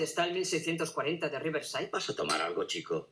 dónde 0.00 0.08
está 0.08 0.24
el 0.24 0.32
1640 0.32 1.28
de 1.28 1.38
Riverside? 1.38 1.90
¿Vas 1.92 2.08
a 2.08 2.16
tomar 2.16 2.40
algo, 2.40 2.64
chico? 2.64 3.10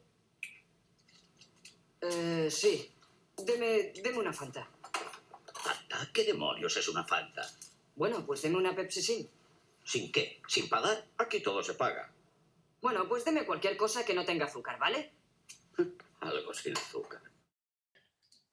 Eh, 2.00 2.48
sí. 2.50 2.90
Deme, 3.36 3.92
deme 4.02 4.16
una 4.18 4.32
Fanta. 4.32 4.66
¿Fanta? 5.52 6.08
¿Qué 6.14 6.24
demonios 6.24 6.74
es 6.78 6.88
una 6.88 7.04
Fanta? 7.04 7.42
Bueno, 7.94 8.24
pues 8.24 8.40
deme 8.40 8.56
una 8.56 8.74
Pepsi 8.74 9.02
sin. 9.02 9.28
¿Sin 9.84 10.10
qué? 10.10 10.40
¿Sin 10.48 10.66
pagar? 10.70 11.04
Aquí 11.18 11.40
todo 11.42 11.62
se 11.62 11.74
paga. 11.74 12.10
Bueno, 12.80 13.06
pues 13.06 13.22
deme 13.26 13.44
cualquier 13.44 13.76
cosa 13.76 14.04
que 14.06 14.14
no 14.14 14.24
tenga 14.24 14.46
azúcar, 14.46 14.78
¿vale? 14.78 15.12
Algo 16.20 16.54
sin 16.54 16.72
azúcar. 16.74 17.20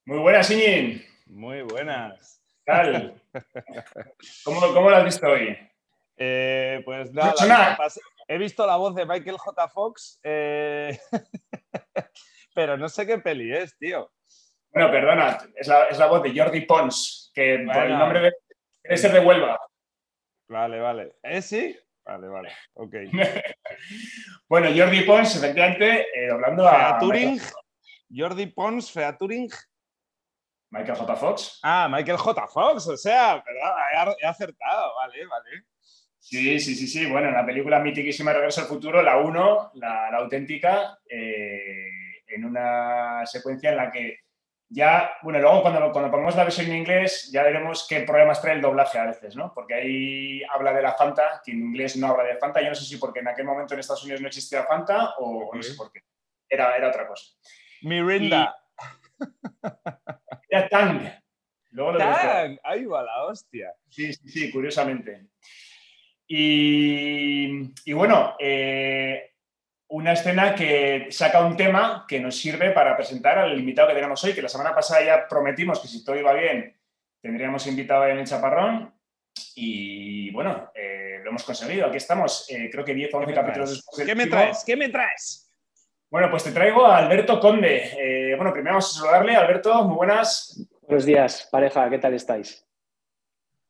Muy 0.04 0.20
buenas, 0.20 0.52
Iñin. 0.52 1.06
Muy 1.28 1.62
buenas. 1.62 2.42
¿Qué 2.66 2.72
tal? 2.72 3.22
¿Cómo, 4.44 4.60
¿Cómo 4.74 4.90
lo 4.90 4.98
has 4.98 5.06
visto 5.06 5.26
hoy? 5.26 5.58
Eh, 6.18 6.82
pues 6.86 7.12
nada, 7.14 7.34
nada. 7.48 7.78
pas- 7.78 8.00
he 8.28 8.38
visto 8.38 8.66
la 8.66 8.78
voz 8.78 8.96
de 8.96 9.06
Michael 9.06 9.38
J. 9.38 9.68
Fox, 9.70 10.20
eh, 10.24 10.98
pero 12.56 12.78
no 12.78 12.90
sé 12.90 13.06
qué 13.06 13.20
peli 13.20 13.54
es, 13.54 13.78
tío. 13.78 14.12
Bueno, 14.72 14.92
perdona, 14.92 15.38
es 15.56 15.68
la, 15.68 15.86
es 15.86 15.98
la 15.98 16.08
voz 16.08 16.22
de 16.24 16.38
Jordi 16.38 16.62
Pons, 16.62 17.32
que 17.34 17.66
por 17.66 17.84
el 17.84 17.98
nombre 17.98 18.20
de, 18.20 18.34
debe 18.84 18.98
ser 18.98 19.14
de 19.14 19.20
Huelva. 19.20 19.60
Vale, 20.50 20.80
vale. 20.80 21.16
¿Eh, 21.24 21.42
sí? 21.42 21.78
Vale, 22.04 22.28
vale. 22.28 22.52
Ok. 22.74 22.94
Bueno, 24.48 24.70
Jordi 24.76 25.02
Pons, 25.02 25.36
efectivamente, 25.36 26.02
eh, 26.14 26.28
doblando 26.30 26.68
a 26.68 27.00
Featuring, 27.00 27.32
Michael, 27.34 27.54
Jordi 28.10 28.46
Pons, 28.46 28.92
Featuring. 28.92 29.50
Michael 30.70 30.98
J. 30.98 31.16
Fox. 31.16 31.60
Ah, 31.64 31.88
Michael 31.90 32.18
J. 32.18 32.48
Fox, 32.48 32.88
o 32.88 32.96
sea, 32.96 33.44
¿verdad? 33.44 34.16
He 34.22 34.28
acertado, 34.28 34.96
vale, 34.96 35.26
vale. 35.26 35.66
Sí, 36.28 36.60
sí, 36.60 36.74
sí, 36.74 36.88
sí. 36.88 37.06
Bueno, 37.06 37.28
en 37.28 37.36
la 37.36 37.46
película 37.46 37.80
mitiquísima 37.80 38.34
Regreso 38.34 38.62
al 38.62 38.68
Futuro, 38.68 39.00
la 39.04 39.18
1, 39.20 39.72
la, 39.76 40.10
la 40.10 40.18
auténtica, 40.18 40.98
eh, 41.08 42.24
en 42.26 42.46
una 42.46 43.24
secuencia 43.28 43.70
en 43.70 43.78
la 43.78 43.92
que 43.92 44.22
ya, 44.68 45.12
bueno, 45.22 45.40
luego 45.40 45.62
cuando, 45.62 45.92
cuando 45.92 46.10
pongamos 46.10 46.36
la 46.36 46.46
versión 46.46 46.66
en 46.66 46.78
inglés 46.78 47.30
ya 47.32 47.44
veremos 47.44 47.86
qué 47.88 48.02
problemas 48.02 48.42
trae 48.42 48.56
el 48.56 48.62
doblaje 48.62 48.98
a 48.98 49.06
veces, 49.06 49.36
¿no? 49.36 49.54
Porque 49.54 49.76
ahí 49.76 50.42
habla 50.50 50.74
de 50.74 50.82
la 50.82 50.94
Fanta, 50.94 51.44
que 51.46 51.52
en 51.52 51.60
inglés 51.60 51.96
no 51.96 52.08
habla 52.08 52.24
de 52.24 52.38
Fanta. 52.38 52.60
Yo 52.60 52.70
no 52.70 52.76
sé 52.76 52.86
si 52.86 52.98
porque 52.98 53.20
en 53.20 53.28
aquel 53.28 53.46
momento 53.46 53.76
en 53.76 53.82
Estados 53.82 54.04
Unidos 54.04 54.22
no 54.22 54.28
existía 54.28 54.64
Fanta 54.64 55.14
o 55.20 55.52
no 55.54 55.62
sé 55.62 55.76
por 55.76 55.92
qué. 55.92 56.00
Era, 56.50 56.76
era 56.76 56.90
otra 56.90 57.08
cosa. 57.08 57.36
Mirinda. 57.84 58.58
Era 60.50 60.68
Tang. 60.70 61.02
Luego 61.70 61.92
lo 61.92 62.00
demostré. 62.00 62.30
¡Tan! 62.30 62.60
Ahí 62.64 62.86
va 62.86 63.04
la 63.04 63.26
hostia. 63.26 63.72
Sí, 63.90 64.12
sí, 64.14 64.28
sí, 64.28 64.52
curiosamente. 64.52 65.28
Y, 66.28 67.72
y 67.86 67.94
bueno, 67.94 68.36
eh, 68.40 69.34
una 69.90 70.14
escena 70.14 70.56
que 70.56 71.08
saca 71.12 71.46
un 71.46 71.56
tema 71.56 72.06
que 72.08 72.20
nos 72.20 72.36
sirve 72.36 72.72
para 72.72 72.96
presentar 72.96 73.38
al 73.38 73.58
invitado 73.58 73.90
que 73.90 73.96
tenemos 73.96 74.24
hoy, 74.24 74.34
que 74.34 74.42
la 74.42 74.50
semana 74.50 74.74
pasada 74.74 75.04
ya 75.04 75.28
prometimos 75.28 75.80
que 75.80 75.88
si 75.88 76.04
todo 76.04 76.16
iba 76.16 76.34
bien 76.34 76.76
tendríamos 77.26 77.66
invitado 77.66 78.06
en 78.08 78.20
el 78.20 78.28
chaparrón. 78.28 78.94
Y 79.56 80.30
bueno, 80.32 80.72
eh, 80.76 81.20
lo 81.24 81.32
hemos 81.32 81.44
conseguido. 81.44 81.88
Aquí 81.88 81.98
estamos, 81.98 82.48
eh, 82.52 82.70
creo 82.72 82.86
que 82.86 82.94
10 82.94 83.14
o 83.14 83.18
11 83.18 83.28
me 83.28 83.34
capítulos 83.34 83.70
después 83.72 83.98
del 83.98 84.08
¿Qué 84.08 84.16
me 84.16 84.24
último. 84.24 84.42
traes? 84.42 84.64
¿Qué 84.66 84.76
me 84.76 84.90
traes? 84.90 85.52
Bueno, 86.10 86.30
pues 86.30 86.44
te 86.44 86.52
traigo 86.52 86.86
a 86.86 86.98
Alberto 86.98 87.40
Conde. 87.40 87.92
Eh, 87.98 88.36
bueno, 88.36 88.54
primero 88.54 88.76
vamos 88.76 88.92
a 88.92 89.00
saludarle. 89.00 89.36
Alberto, 89.36 89.84
muy 89.86 89.96
buenas. 89.96 90.62
Buenos 90.84 91.06
días, 91.06 91.48
pareja, 91.52 91.90
¿qué 91.90 91.98
tal 91.98 92.14
estáis? 92.14 92.65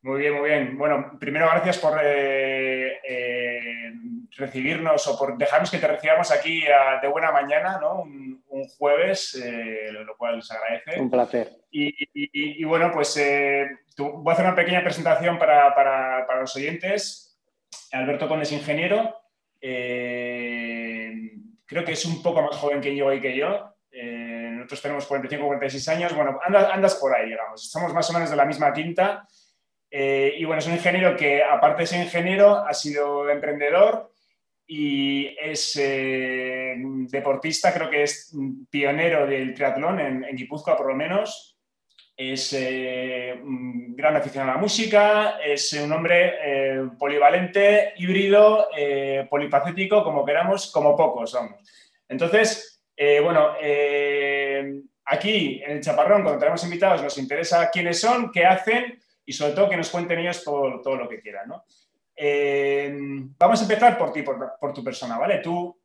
Muy 0.05 0.19
bien, 0.19 0.33
muy 0.35 0.49
bien. 0.49 0.77
Bueno, 0.77 1.17
primero 1.19 1.47
gracias 1.47 1.79
por 1.79 1.99
eh, 1.99 2.99
eh, 3.03 3.91
recibirnos 4.37 5.07
o 5.07 5.17
por 5.17 5.35
dejarnos 5.35 5.71
que 5.71 5.79
te 5.79 5.87
recibamos 5.87 6.29
aquí 6.29 6.63
a- 6.67 6.99
de 7.01 7.07
buena 7.07 7.31
mañana, 7.31 7.79
¿no? 7.81 8.01
Un, 8.03 8.43
un 8.49 8.67
jueves, 8.67 9.33
eh, 9.43 9.91
lo 9.91 10.15
cual 10.15 10.43
se 10.43 10.53
agradece. 10.55 11.01
Un 11.01 11.09
placer. 11.09 11.53
Y, 11.71 11.87
y- 12.13 12.61
y 12.61 12.63
bueno, 12.65 12.91
pues 12.93 13.19
tú- 13.95 14.11
voy 14.21 14.29
a 14.29 14.33
hacer 14.35 14.45
una 14.45 14.53
pequeña 14.55 14.83
presentación 14.83 15.39
para, 15.39 15.73
para- 15.73 16.27
para 16.27 16.41
los 16.41 16.55
oyentes. 16.55 17.35
Alberto 17.91 18.27
Conde 18.27 18.43
es 18.43 18.51
ingeniero. 18.51 19.11
Creo 21.65 21.83
que 21.83 21.93
es 21.93 22.05
un 22.05 22.21
poco 22.21 22.43
más 22.43 22.55
joven 22.57 22.79
que 22.79 22.95
yo 22.95 23.11
y 23.11 23.19
que 23.19 23.35
yo. 23.35 23.73
Nosotros 23.91 24.81
tenemos 24.83 25.07
45 25.07 25.47
46 25.47 25.87
años. 25.89 26.13
Bueno, 26.15 26.39
andas, 26.45 26.69
andas 26.71 26.93
por 26.95 27.11
ahí, 27.15 27.29
digamos. 27.29 27.71
Somos 27.71 27.91
más 27.91 28.07
o 28.11 28.13
menos 28.13 28.29
de 28.29 28.35
la 28.35 28.45
misma 28.45 28.71
quinta. 28.71 29.27
Eh, 29.97 30.35
y 30.39 30.43
bueno, 30.43 30.59
es 30.59 30.67
un 30.67 30.73
ingeniero 30.73 31.15
que, 31.15 31.41
aparte 31.41 31.83
de 31.83 31.87
ser 31.87 32.03
ingeniero, 32.03 32.57
ha 32.67 32.73
sido 32.73 33.29
emprendedor 33.29 34.11
y 34.67 35.27
es 35.39 35.77
eh, 35.81 36.75
deportista, 36.77 37.73
creo 37.73 37.89
que 37.89 38.03
es 38.03 38.35
pionero 38.69 39.25
del 39.25 39.53
triatlón 39.53 40.01
en, 40.01 40.35
Guipúzcoa, 40.35 40.75
por 40.75 40.87
lo 40.87 40.95
menos. 40.95 41.57
Es 42.17 42.51
eh, 42.51 43.39
un 43.41 43.95
gran 43.95 44.17
aficionado 44.17 44.51
a 44.51 44.55
la 44.55 44.61
música, 44.61 45.37
es 45.41 45.71
un 45.71 45.93
hombre 45.93 46.89
polivalente, 46.99 47.93
híbrido, 47.95 48.67
polifacético, 49.29 50.03
como 50.03 50.25
queramos, 50.25 50.73
como 50.73 50.93
pocos, 50.97 51.31
vamos. 51.31 51.55
Entonces, 52.09 52.83
bueno, 53.23 53.53
aquí 55.05 55.61
en 55.63 55.71
el 55.71 55.81
Chaparrón, 55.81 56.23
cuando 56.23 56.39
tenemos 56.39 56.65
invitados, 56.65 57.01
nos 57.01 57.17
interesa 57.17 57.69
quiénes 57.71 58.01
son, 58.01 58.29
qué 58.33 58.45
hacen 58.45 58.99
y 59.25 59.33
sobre 59.33 59.53
todo 59.53 59.69
que 59.69 59.77
nos 59.77 59.89
cuenten 59.89 60.19
ellos 60.19 60.43
todo, 60.43 60.81
todo 60.81 60.95
lo 60.95 61.09
que 61.09 61.21
quieran, 61.21 61.47
¿no? 61.49 61.65
Eh, 62.15 62.93
vamos 63.37 63.59
a 63.59 63.63
empezar 63.63 63.97
por 63.97 64.13
ti, 64.13 64.21
por, 64.21 64.53
por 64.59 64.73
tu 64.73 64.83
persona, 64.83 65.17
¿vale? 65.17 65.39
Tú, 65.39 65.77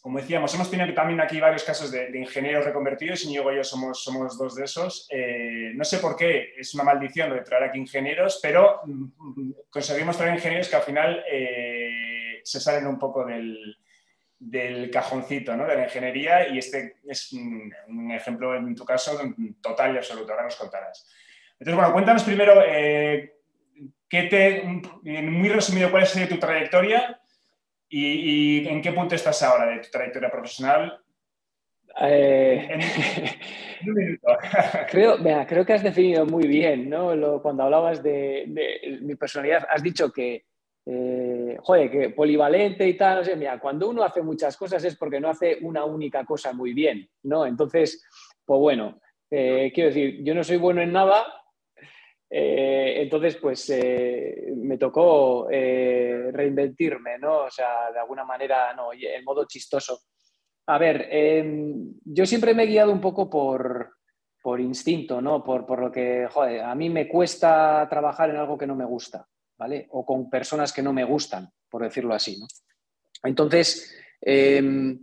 como 0.00 0.18
decíamos, 0.18 0.54
hemos 0.54 0.70
tenido 0.70 0.94
también 0.94 1.20
aquí 1.20 1.40
varios 1.40 1.64
casos 1.64 1.90
de, 1.90 2.10
de 2.10 2.18
ingenieros 2.18 2.64
reconvertidos 2.64 3.24
y 3.24 3.26
Íñigo 3.26 3.52
y 3.52 3.56
yo 3.56 3.64
somos, 3.64 4.02
somos 4.02 4.38
dos 4.38 4.54
de 4.54 4.64
esos. 4.64 5.06
Eh, 5.10 5.72
no 5.74 5.84
sé 5.84 5.98
por 5.98 6.16
qué 6.16 6.54
es 6.56 6.72
una 6.74 6.84
maldición 6.84 7.28
lo 7.28 7.34
de 7.34 7.42
traer 7.42 7.64
aquí 7.64 7.78
ingenieros, 7.78 8.38
pero 8.40 8.80
mm, 8.84 9.50
conseguimos 9.68 10.16
traer 10.16 10.34
ingenieros 10.34 10.68
que 10.68 10.76
al 10.76 10.82
final 10.82 11.24
eh, 11.30 12.40
se 12.42 12.60
salen 12.60 12.86
un 12.86 12.98
poco 12.98 13.24
del, 13.24 13.76
del 14.38 14.90
cajoncito 14.90 15.56
¿no? 15.56 15.66
de 15.66 15.76
la 15.76 15.84
ingeniería 15.84 16.48
y 16.48 16.58
este 16.58 16.96
es 17.06 17.32
un, 17.32 17.74
un 17.88 18.12
ejemplo 18.12 18.54
en 18.56 18.74
tu 18.74 18.84
caso 18.84 19.18
total 19.60 19.94
y 19.94 19.98
absoluto. 19.98 20.32
Ahora 20.32 20.44
nos 20.44 20.56
contarás. 20.56 21.06
Entonces, 21.58 21.74
bueno, 21.76 21.92
cuéntanos 21.92 22.24
primero, 22.24 22.62
eh, 22.66 23.34
¿qué 24.08 24.22
te, 24.24 24.62
en 25.04 25.32
muy 25.32 25.48
resumido, 25.48 25.90
cuál 25.90 26.06
sido 26.06 26.28
tu 26.28 26.38
trayectoria 26.38 27.20
y, 27.88 28.60
y 28.64 28.68
en 28.68 28.82
qué 28.82 28.92
punto 28.92 29.14
estás 29.14 29.42
ahora 29.42 29.66
de 29.66 29.78
tu 29.80 29.90
trayectoria 29.90 30.30
profesional? 30.30 31.00
Eh, 32.02 32.68
En, 32.70 32.80
creo, 34.90 35.22
vea, 35.22 35.46
creo 35.46 35.64
que 35.64 35.72
has 35.72 35.82
definido 35.82 36.26
muy 36.26 36.46
bien, 36.46 36.90
¿no? 36.90 37.14
Lo- 37.14 37.40
cuando 37.42 37.62
hablabas 37.62 38.02
de, 38.02 38.44
de 38.48 38.98
mi 39.02 39.14
personalidad, 39.14 39.66
has 39.70 39.82
dicho 39.82 40.12
que, 40.12 40.44
eh, 40.84 41.56
joder, 41.60 41.90
que 41.90 42.10
polivalente 42.10 42.86
y 42.86 42.94
tal, 42.94 43.18
no 43.18 43.24
sé, 43.24 43.36
mira, 43.36 43.58
cuando 43.58 43.88
uno 43.88 44.02
hace 44.04 44.20
muchas 44.22 44.56
cosas 44.56 44.84
es 44.84 44.96
porque 44.96 45.20
no 45.20 45.28
hace 45.30 45.58
una 45.62 45.84
única 45.84 46.24
cosa 46.24 46.52
muy 46.52 46.74
bien, 46.74 47.08
¿no? 47.22 47.46
Entonces, 47.46 48.04
pues 48.44 48.60
bueno, 48.60 49.00
eh, 49.30 49.72
quiero 49.74 49.88
decir, 49.88 50.22
yo 50.22 50.34
no 50.34 50.44
soy 50.44 50.58
bueno 50.58 50.82
en 50.82 50.92
nada, 50.92 51.24
eh, 52.28 53.02
entonces, 53.02 53.36
pues 53.36 53.70
eh, 53.70 54.52
me 54.56 54.78
tocó 54.78 55.48
eh, 55.50 56.30
reinventirme, 56.32 57.18
¿no? 57.18 57.44
O 57.44 57.50
sea, 57.50 57.92
de 57.92 58.00
alguna 58.00 58.24
manera, 58.24 58.74
no, 58.74 58.92
en 58.92 59.24
modo 59.24 59.44
chistoso. 59.46 60.00
A 60.66 60.78
ver, 60.78 61.08
eh, 61.10 61.44
yo 62.04 62.26
siempre 62.26 62.52
me 62.52 62.64
he 62.64 62.66
guiado 62.66 62.90
un 62.90 63.00
poco 63.00 63.30
por, 63.30 63.96
por 64.42 64.60
instinto, 64.60 65.20
¿no? 65.20 65.44
Por, 65.44 65.64
por 65.64 65.80
lo 65.80 65.92
que, 65.92 66.26
joder, 66.28 66.62
a 66.62 66.74
mí 66.74 66.90
me 66.90 67.06
cuesta 67.06 67.86
trabajar 67.88 68.30
en 68.30 68.36
algo 68.36 68.58
que 68.58 68.66
no 68.66 68.74
me 68.74 68.84
gusta, 68.84 69.26
¿vale? 69.56 69.86
O 69.90 70.04
con 70.04 70.28
personas 70.28 70.72
que 70.72 70.82
no 70.82 70.92
me 70.92 71.04
gustan, 71.04 71.48
por 71.70 71.82
decirlo 71.82 72.14
así, 72.14 72.38
¿no? 72.40 72.46
Entonces, 73.22 73.96
eh, 74.20 74.98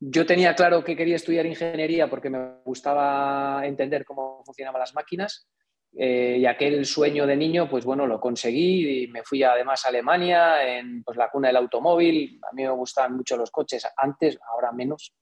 yo 0.00 0.26
tenía 0.26 0.54
claro 0.54 0.82
que 0.82 0.96
quería 0.96 1.16
estudiar 1.16 1.46
ingeniería 1.46 2.10
porque 2.10 2.30
me 2.30 2.56
gustaba 2.64 3.64
entender 3.64 4.04
cómo 4.04 4.42
funcionaban 4.44 4.80
las 4.80 4.94
máquinas 4.94 5.48
eh, 5.96 6.38
y 6.40 6.46
aquel 6.46 6.84
sueño 6.84 7.26
de 7.26 7.36
niño, 7.36 7.68
pues 7.68 7.84
bueno, 7.84 8.06
lo 8.06 8.20
conseguí 8.20 9.04
y 9.04 9.06
me 9.08 9.22
fui 9.22 9.42
además 9.44 9.84
a 9.84 9.90
Alemania, 9.90 10.78
en 10.78 11.04
pues, 11.04 11.16
la 11.16 11.30
cuna 11.30 11.48
del 11.48 11.56
automóvil. 11.58 12.40
A 12.50 12.54
mí 12.54 12.62
me 12.62 12.70
gustaban 12.70 13.16
mucho 13.16 13.36
los 13.36 13.50
coches 13.50 13.86
antes, 13.96 14.38
ahora 14.50 14.72
menos. 14.72 15.14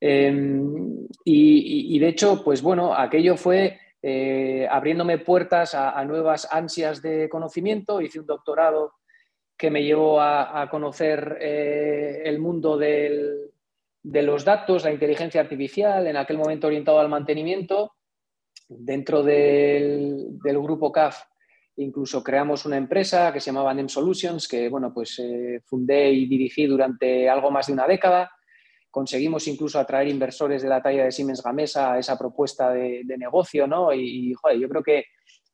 Eh, 0.00 0.32
y, 1.24 1.98
de 1.98 2.08
hecho, 2.08 2.42
pues 2.42 2.62
bueno, 2.62 2.94
aquello 2.94 3.36
fue 3.36 3.78
eh, 4.02 4.66
abriéndome 4.70 5.18
puertas 5.18 5.74
a, 5.74 6.02
nuevas 6.06 6.48
ansias 6.50 7.02
de 7.02 7.28
conocimiento. 7.28 8.00
Hice 8.00 8.20
un 8.20 8.26
doctorado 8.26 8.94
que 9.58 9.70
me 9.70 9.82
llevó 9.82 10.22
a, 10.22 10.66
conocer 10.70 11.36
eh, 11.42 12.22
el 12.24 12.38
mundo 12.38 12.78
de 12.78 13.50
los 14.02 14.46
datos, 14.46 14.84
la 14.84 14.92
inteligencia 14.92 15.42
artificial, 15.42 16.06
en 16.06 16.16
aquel 16.16 16.38
momento 16.38 16.68
orientado 16.68 16.98
al 16.98 17.10
mantenimiento 17.10 17.92
dentro 18.78 19.22
del, 19.22 20.38
del, 20.42 20.58
grupo 20.60 20.92
CAF 20.92 21.24
Incluso 21.80 22.22
creamos 22.22 22.66
una 22.66 22.76
empresa 22.76 23.32
que 23.32 23.40
se 23.40 23.46
llamaba 23.46 23.72
NEM 23.72 23.88
Solutions, 23.88 24.46
que 24.46 24.68
bueno, 24.68 24.92
pues 24.92 25.18
eh, 25.18 25.62
fundé 25.64 26.10
y 26.10 26.26
dirigí 26.26 26.66
durante 26.66 27.28
algo 27.28 27.50
más 27.50 27.68
de 27.68 27.72
una 27.72 27.86
década. 27.86 28.30
Conseguimos 28.90 29.48
incluso 29.48 29.78
atraer 29.78 30.08
inversores 30.08 30.62
de 30.62 30.68
la 30.68 30.82
talla 30.82 31.04
de 31.04 31.12
Siemens 31.12 31.42
Gamesa 31.42 31.94
a 31.94 31.98
esa 31.98 32.18
propuesta 32.18 32.70
de, 32.70 33.02
negocio, 33.16 33.66
¿no? 33.66 33.94
Y, 33.94 34.34
joder, 34.34 34.58
yo 34.58 34.68
creo 34.68 34.82
que 34.82 35.04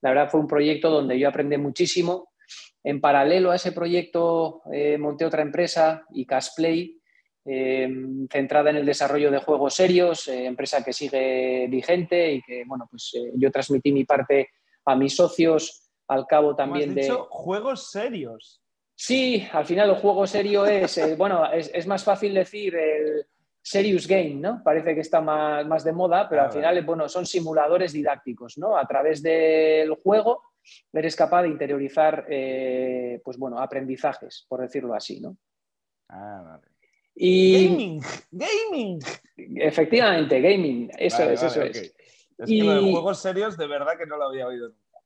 la 0.00 0.10
verdad 0.10 0.28
fue 0.28 0.40
un 0.40 0.48
proyecto 0.48 0.90
donde 0.90 1.16
yo 1.16 1.28
aprendí 1.28 1.58
muchísimo. 1.58 2.30
En 2.82 3.00
paralelo 3.00 3.52
a 3.52 3.56
ese 3.56 3.70
proyecto 3.70 4.62
eh, 4.72 4.98
monté 4.98 5.26
otra 5.26 5.42
empresa, 5.42 6.06
ICASPlay, 6.12 6.95
eh, 7.46 7.88
centrada 8.30 8.70
en 8.70 8.76
el 8.76 8.86
desarrollo 8.86 9.30
de 9.30 9.38
juegos 9.38 9.74
serios, 9.74 10.28
empresa 10.28 10.84
que 10.84 10.92
sigue 10.92 11.66
vigente 11.68 12.32
y 12.32 12.42
que, 12.42 12.64
bueno, 12.66 12.86
pues 12.90 13.12
yo 13.34 13.50
transmití 13.50 13.92
mi 13.92 14.04
parte 14.04 14.50
a 14.84 14.94
mis 14.94 15.14
socios 15.14 15.86
al 16.08 16.26
cabo 16.26 16.54
también 16.54 16.90
has 16.90 16.94
dicho, 16.94 17.26
juegos 17.30 17.90
serios. 17.90 18.62
Sí, 18.94 19.46
al 19.52 19.66
final 19.66 19.90
el 19.90 19.96
juego 19.96 20.26
serio 20.26 20.64
es, 20.66 20.96
eh, 20.98 21.14
bueno, 21.18 21.50
es, 21.52 21.86
más 21.86 22.04
fácil 22.04 22.34
decir 22.34 22.74
el 22.74 23.26
serious 23.62 24.06
game, 24.06 24.34
¿no? 24.34 24.62
Parece 24.62 24.94
que 24.94 25.00
está 25.00 25.20
más, 25.20 25.84
de 25.84 25.92
moda, 25.92 26.28
pero 26.28 26.42
al 26.42 26.52
final, 26.52 26.82
bueno, 26.84 27.08
son 27.08 27.26
simuladores 27.26 27.92
didácticos, 27.92 28.56
¿no? 28.58 28.76
A 28.76 28.86
través 28.86 29.22
del 29.22 29.92
juego 29.94 30.42
eres 30.92 31.14
capaz 31.14 31.42
de 31.42 31.48
interiorizar, 31.48 32.26
eh, 32.28 33.20
pues 33.24 33.36
bueno, 33.36 33.58
aprendizajes, 33.58 34.46
por 34.48 34.60
decirlo 34.60 34.94
así, 34.94 35.20
¿no? 35.20 35.36
Ah, 36.08 36.42
vale. 36.44 36.75
Y... 37.16 37.68
Gaming, 37.68 38.02
gaming. 38.30 39.00
Efectivamente, 39.56 40.40
gaming, 40.40 40.90
eso 40.98 41.22
es, 41.22 41.42
eso 41.42 41.62
es. 41.62 41.94
Es 42.38 42.46
que 42.46 42.62
lo 42.62 42.74
de 42.74 42.90
juegos 42.90 43.18
serios 43.18 43.56
de 43.56 43.66
verdad 43.66 43.96
que 43.98 44.06
no 44.06 44.18
lo 44.18 44.24
había 44.24 44.46
oído 44.46 44.68
nunca. 44.68 45.00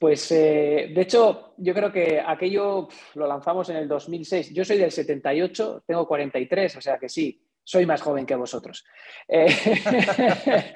Pues 0.00 0.30
eh, 0.32 0.90
de 0.94 1.00
hecho, 1.00 1.54
yo 1.58 1.74
creo 1.74 1.92
que 1.92 2.20
aquello 2.20 2.88
lo 3.14 3.26
lanzamos 3.26 3.68
en 3.70 3.76
el 3.76 3.88
2006. 3.88 4.52
Yo 4.52 4.64
soy 4.64 4.78
del 4.78 4.90
78, 4.90 5.84
tengo 5.86 6.06
43, 6.06 6.76
o 6.76 6.80
sea 6.80 6.98
que 6.98 7.08
sí, 7.08 7.42
soy 7.62 7.84
más 7.84 8.00
joven 8.00 8.24
que 8.24 8.34
vosotros. 8.34 8.84
Eh, 9.26 9.46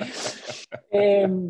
em, 0.91 1.49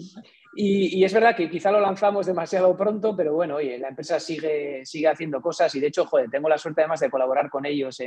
y, 0.55 1.03
es 1.03 1.15
verdad 1.15 1.35
que 1.35 1.49
quizá 1.49 1.71
lo 1.73 1.81
lanzamos 1.81 2.27
demasiado 2.27 2.77
pronto, 2.77 3.17
pero 3.17 3.33
bueno, 3.33 3.57
oye, 3.57 3.79
la 3.79 3.89
empresa 3.89 4.21
sigue, 4.21 4.85
sigue 4.85 5.09
haciendo 5.09 5.41
cosas 5.41 5.75
y 5.75 5.81
de 5.81 5.87
hecho, 5.87 6.05
joder, 6.05 6.29
tengo 6.31 6.49
la 6.49 6.59
suerte 6.59 6.83
además 6.83 7.01
de 7.01 7.11
colaborar 7.11 7.49
con 7.49 7.65
ellos 7.65 7.99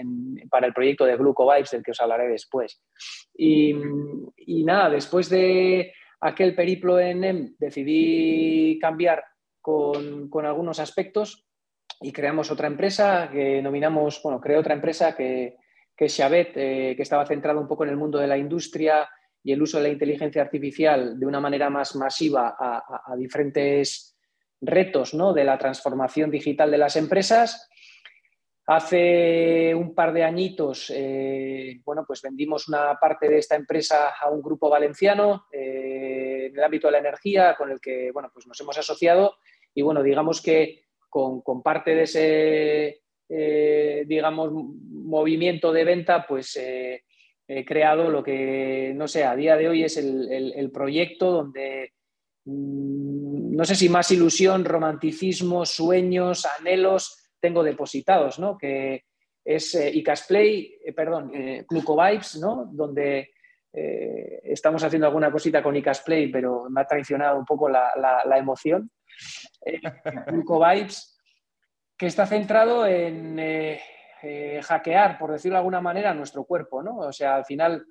para 0.50 0.68
el 0.68 0.74
proyecto 0.74 1.06
de 1.06 1.16
Glucovibes, 1.16 1.72
del 1.72 1.84
que 1.84 1.92
os 1.92 2.02
hablaré 2.02 2.28
después. 2.28 2.82
Y, 3.36 3.74
nada, 4.64 4.90
después 4.90 5.30
de 5.30 5.92
aquel 6.22 6.54
periplo 6.54 7.00
en 7.00 7.20
NEM, 7.22 7.56
decidí 7.58 8.78
cambiar 8.80 9.24
con, 9.60 10.30
algunos 10.46 10.80
aspectos 10.80 11.48
y 12.00 12.12
creamos 12.12 12.52
otra 12.52 12.68
empresa 12.68 13.30
que 13.32 13.62
nominamos, 13.64 14.22
bueno, 14.24 14.40
creé 14.40 14.58
otra 14.58 14.76
empresa 14.76 15.16
que, 15.16 15.56
que 15.98 16.06
es 16.06 16.16
Xavet, 16.16 16.52
eh, 16.56 16.94
que 16.96 17.02
estaba 17.02 17.26
centrada 17.26 17.60
un 17.60 17.68
poco 17.68 17.86
en 17.86 17.90
el 17.90 17.98
mundo 17.98 18.20
de 18.20 18.28
la 18.28 18.38
industria 18.38 19.10
y 19.46 19.54
el 19.54 19.62
uso 19.62 19.78
de 19.78 19.84
la 19.84 19.90
inteligencia 19.90 20.42
artificial 20.42 21.20
de 21.20 21.26
una 21.28 21.40
manera 21.40 21.70
más 21.70 21.96
masiva 21.96 22.56
a, 22.60 23.16
diferentes 23.16 24.18
retos 24.60 25.14
¿no? 25.14 25.34
de 25.34 25.44
la 25.44 25.56
transformación 25.60 26.32
digital 26.32 26.72
de 26.72 26.80
las 26.80 26.96
empresas. 26.96 27.70
Hace 28.66 29.76
un 29.76 29.94
par 29.94 30.14
de 30.14 30.24
añitos, 30.24 30.92
eh, 30.94 31.80
bueno, 31.86 32.04
pues 32.08 32.24
vendimos 32.24 32.68
una 32.68 32.98
parte 33.00 33.30
de 33.30 33.38
esta 33.38 33.56
empresa 33.56 34.16
a 34.20 34.32
un 34.32 34.42
grupo 34.42 34.68
valenciano 34.68 35.46
eh, 35.52 36.48
en 36.50 36.58
el 36.58 36.64
ámbito 36.64 36.88
de 36.88 36.94
la 36.94 36.98
energía 36.98 37.56
con 37.56 37.70
el 37.70 37.80
que, 37.80 38.10
bueno, 38.12 38.32
pues 38.34 38.48
nos 38.48 38.60
hemos 38.62 38.80
asociado 38.80 39.36
y 39.76 39.84
bueno, 39.84 40.02
digamos 40.02 40.42
que 40.42 40.86
con, 41.08 41.62
parte 41.62 41.94
de 41.94 42.02
ese, 42.02 43.04
eh, 43.30 44.06
digamos, 44.08 44.52
movimiento 44.52 45.72
de 45.72 45.84
venta, 45.84 46.26
pues 46.28 46.58
he 47.48 47.66
creado 47.66 48.10
lo 48.10 48.24
que, 48.24 48.94
no 48.96 49.08
sé, 49.08 49.24
a 49.24 49.36
día 49.36 49.56
de 49.56 49.70
hoy 49.70 49.84
es 49.84 49.98
el, 49.98 50.72
proyecto 50.74 51.32
donde, 51.32 51.94
mm, 52.46 53.56
no 53.56 53.66
sé 53.66 53.76
si 53.76 53.90
más 53.90 54.10
ilusión, 54.12 54.66
romanticismo, 54.66 55.66
sueños, 55.66 56.46
anhelos 56.60 57.32
tengo 57.40 57.64
depositados, 57.64 58.40
¿no? 58.40 58.58
Que 58.58 59.04
es 59.44 59.76
eh, 59.76 59.92
Icasplay, 59.94 60.80
perdón, 60.96 61.32
Cluco 61.68 61.96
Vibes, 61.96 62.38
¿no? 62.38 62.70
Donde 62.72 63.30
estamos 63.78 64.82
haciendo 64.84 65.06
alguna 65.06 65.30
cosita 65.30 65.62
con 65.62 65.76
Icasplay, 65.76 66.32
pero 66.32 66.70
me 66.70 66.80
ha 66.80 66.88
traicionado 66.88 67.38
un 67.38 67.44
poco 67.44 67.68
la, 67.68 67.92
la 67.98 68.38
emoción 68.38 68.90
eh, 69.66 69.80
Vibes, 70.26 71.18
que 71.98 72.08
está 72.08 72.26
centrado 72.26 72.86
en 72.86 73.40
eh, 74.26 74.58
eh, 74.58 74.62
hackear, 74.62 75.18
por 75.18 75.32
decirlo 75.32 75.56
de 75.56 75.60
alguna 75.60 75.82
manera, 75.82 76.14
nuestro 76.14 76.44
cuerpo, 76.46 76.82
¿no? 76.82 76.98
O 76.98 77.14
sea, 77.14 77.36
al 77.36 77.46
final, 77.46 77.86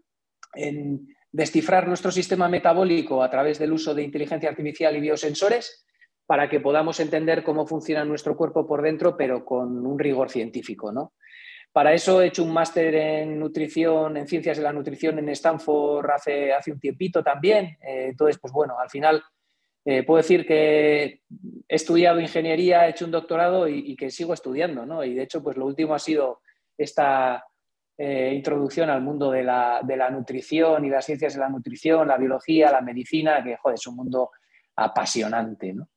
en 0.55 1.07
descifrar 1.31 1.87
nuestro 1.87 2.11
sistema 2.11 2.49
metabólico 2.49 3.23
a 3.23 3.31
través 3.31 3.59
del 3.59 3.73
uso 3.73 3.95
de 3.95 4.03
inteligencia 4.03 4.49
artificial 4.49 4.97
y 4.97 5.01
biosensores 5.01 5.87
para 6.27 6.49
que 6.49 6.61
podamos 6.61 7.01
entender 7.01 7.43
cómo 7.43 7.67
funciona 7.67 8.05
nuestro 8.05 8.37
cuerpo 8.37 8.67
por 8.67 8.83
dentro, 8.83 9.17
pero 9.17 9.45
con 9.45 9.87
un 9.87 9.99
rigor 9.99 10.31
científico, 10.31 10.91
¿no? 10.93 11.15
Para 11.73 11.93
eso 11.93 12.23
he 12.23 12.29
hecho 12.29 12.45
un 12.45 12.53
máster 12.53 12.95
en 12.95 13.39
nutrición, 13.39 14.17
en 14.17 14.29
ciencias 14.29 14.57
de 14.57 14.63
la 14.63 14.73
nutrición 14.73 15.19
en 15.19 15.29
Stanford 15.31 16.09
hace, 16.11 16.53
hace 16.53 16.73
un 16.73 16.79
tiempito 16.79 17.23
también. 17.23 17.77
entonces, 17.81 18.39
pues 18.41 18.53
bueno, 18.53 18.79
al 18.79 18.89
final 18.89 19.23
eh, 19.87 20.03
puedo 20.03 20.17
decir 20.17 20.47
que 20.47 21.21
he 21.69 21.75
estudiado 21.75 22.19
ingeniería, 22.19 22.87
he 22.87 22.91
hecho 22.91 23.05
un 23.05 23.11
doctorado 23.11 23.69
y, 23.69 23.95
que 23.97 24.11
sigo 24.11 24.33
estudiando, 24.33 24.87
¿no? 24.87 25.05
Y 25.05 25.15
de 25.15 25.23
hecho, 25.23 25.43
pues 25.43 25.59
lo 25.59 25.67
último 25.67 25.95
ha 25.95 25.99
sido 25.99 26.41
esta 26.77 27.45
eh, 27.99 28.33
introducción 28.35 28.89
al 28.89 29.03
mundo 29.03 29.31
de 29.31 29.43
la, 29.43 30.09
nutrición 30.11 30.87
y 30.87 30.89
las 30.89 31.05
ciencias 31.05 31.35
de 31.35 31.41
la 31.41 31.51
nutrición, 31.51 32.09
la 32.09 32.17
biología, 32.17 32.71
la 32.71 32.81
medicina, 32.81 33.45
que, 33.45 33.57
joder, 33.57 33.75
es 33.75 33.87
un 33.87 33.97
mundo 33.97 34.31
apasionante, 34.77 35.75
¿no? 35.75 35.89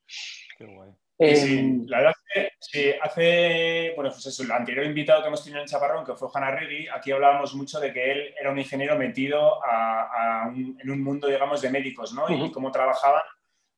Qué 0.57 0.65
guay. 0.65 0.91
sí, 1.35 1.57
em, 1.57 1.85
la 1.87 1.97
verdad 1.99 2.13
es 2.35 2.69
que 2.69 2.99
hace, 3.01 3.93
bueno, 3.95 4.11
pues 4.11 4.25
eso, 4.25 4.43
el 4.43 4.51
anterior 4.51 4.85
invitado 4.85 5.21
que 5.21 5.29
hemos 5.29 5.43
tenido 5.43 5.61
en 5.61 5.67
Chaparrón, 5.67 6.05
que 6.05 6.13
fue 6.15 6.27
Hanna 6.33 6.51
Regui, 6.51 6.89
aquí 6.93 7.13
hablábamos 7.13 7.55
mucho 7.55 7.79
de 7.79 7.93
que 7.93 8.11
él 8.11 8.35
era 8.37 8.51
un 8.51 8.59
ingeniero 8.59 8.97
metido 8.97 9.61
en 10.43 10.91
un 10.91 11.01
mundo, 11.01 11.29
digamos, 11.29 11.61
de 11.61 11.69
médicos, 11.69 12.13
¿no? 12.13 12.29
Y 12.29 12.51
cómo 12.51 12.69
trabajaban 12.69 13.21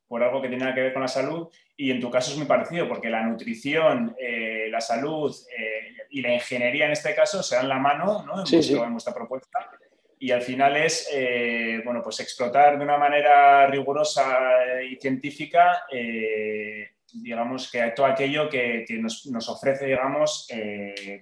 por 0.10 0.24
algo 0.24 0.42
que 0.42 0.50
tenga 0.50 0.74
que 0.74 0.82
ver 0.82 0.92
con 0.92 1.04
la 1.04 1.08
salud 1.08 1.48
y 1.78 1.92
en 1.92 2.02
tu 2.02 2.10
caso 2.10 2.32
es 2.32 2.38
muy 2.38 2.48
parecido 2.48 2.88
porque 2.90 3.10
la 3.10 3.22
nutrición, 3.22 4.16
eh, 4.20 4.68
la 4.70 4.82
salud 4.82 5.34
eh, 5.56 5.94
y 6.10 6.22
la 6.22 6.34
ingeniería 6.34 6.88
en 6.88 6.92
este 6.92 7.14
caso 7.14 7.44
se 7.44 7.56
dan 7.56 7.70
la 7.70 7.78
mano 7.78 8.26
¿no? 8.26 8.44
en, 8.44 8.92
vuestra 8.92 9.14
propuesta 9.14 9.70
y 10.18 10.32
al 10.32 10.42
final 10.42 10.76
es 10.76 11.08
eh, 11.14 11.82
bueno, 11.86 12.02
pues 12.04 12.20
explotar 12.20 12.78
de 12.78 12.84
una 12.84 12.98
manera 12.98 13.68
rigurosa 13.68 14.50
y 14.84 14.96
científica 14.96 15.84
digamos 17.14 17.72
que 17.72 17.82
todo 17.96 18.08
aquello 18.08 18.50
que, 18.50 18.84
que 18.88 18.96
nos, 18.96 19.28
nos, 19.28 19.48
ofrece 19.48 19.86
digamos 19.86 20.48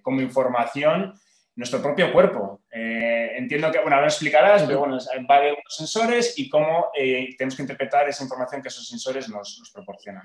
como 0.02 0.22
información 0.22 1.14
nuestro 1.58 1.82
propio 1.82 2.14
cuerpo. 2.14 2.62
Eh, 2.72 3.32
entiendo 3.36 3.72
que, 3.72 3.80
bueno, 3.80 3.96
ahora 3.96 4.08
explicarás, 4.08 4.64
pero 4.64 4.80
bueno, 4.80 5.00
va 5.30 5.42
de 5.42 5.54
unos 5.54 5.76
sensores 5.76 6.38
y 6.38 6.48
cómo 6.48 6.90
eh, 6.96 7.30
tenemos 7.36 7.56
que 7.56 7.64
interpretar 7.64 8.08
esa 8.08 8.24
información 8.24 8.62
que 8.62 8.68
esos 8.68 8.88
sensores 8.88 9.28
nos, 9.28 9.72
proporcionan. 9.74 10.24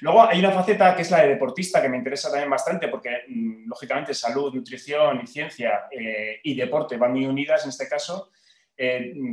Luego 0.00 0.22
hay 0.22 0.38
una 0.38 0.52
faceta 0.52 0.94
que 0.94 1.02
es 1.02 1.10
la 1.10 1.22
de 1.22 1.30
deportista 1.30 1.82
que 1.82 1.88
me 1.88 1.96
interesa 1.96 2.30
también 2.30 2.48
bastante 2.48 2.86
porque, 2.88 3.10
mm, 3.26 3.68
lógicamente, 3.68 4.14
salud, 4.14 4.54
nutrición 4.54 5.20
y 5.22 5.26
ciencia 5.26 5.88
eh, 5.90 6.38
y 6.44 6.54
deporte 6.54 6.96
van 6.96 7.12
muy 7.12 7.26
unidas 7.26 7.64
en 7.64 7.70
este 7.70 7.88
caso. 7.88 8.30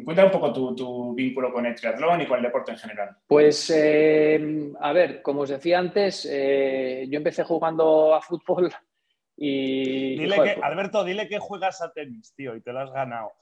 cuéntame 0.03 0.25
un 0.25 0.31
poco 0.31 0.51
tu, 0.51 0.75
tu, 0.75 1.13
vínculo 1.13 1.53
con 1.53 1.67
el 1.67 1.75
triatlón 1.75 2.21
y 2.21 2.25
con 2.25 2.37
el 2.37 2.43
deporte 2.43 2.71
en 2.71 2.79
general. 2.79 3.15
Pues, 3.27 3.69
a 3.69 4.93
ver, 4.93 5.21
como 5.21 5.41
os 5.41 5.49
decía 5.49 5.77
antes, 5.77 6.23
yo 6.23 7.17
empecé 7.17 7.43
jugando 7.43 8.15
a 8.15 8.21
fútbol 8.21 8.73
y, 9.37 10.17
dile 10.17 10.35
que, 10.41 10.61
Alberto, 10.61 11.03
dile 11.03 11.27
que 11.27 11.39
juegas 11.39 11.81
a 11.81 11.91
tenis, 11.91 12.33
tío, 12.35 12.55
y 12.55 12.61
te 12.61 12.71
lo 12.71 12.79
has 12.79 12.91
ganado. 12.91 13.33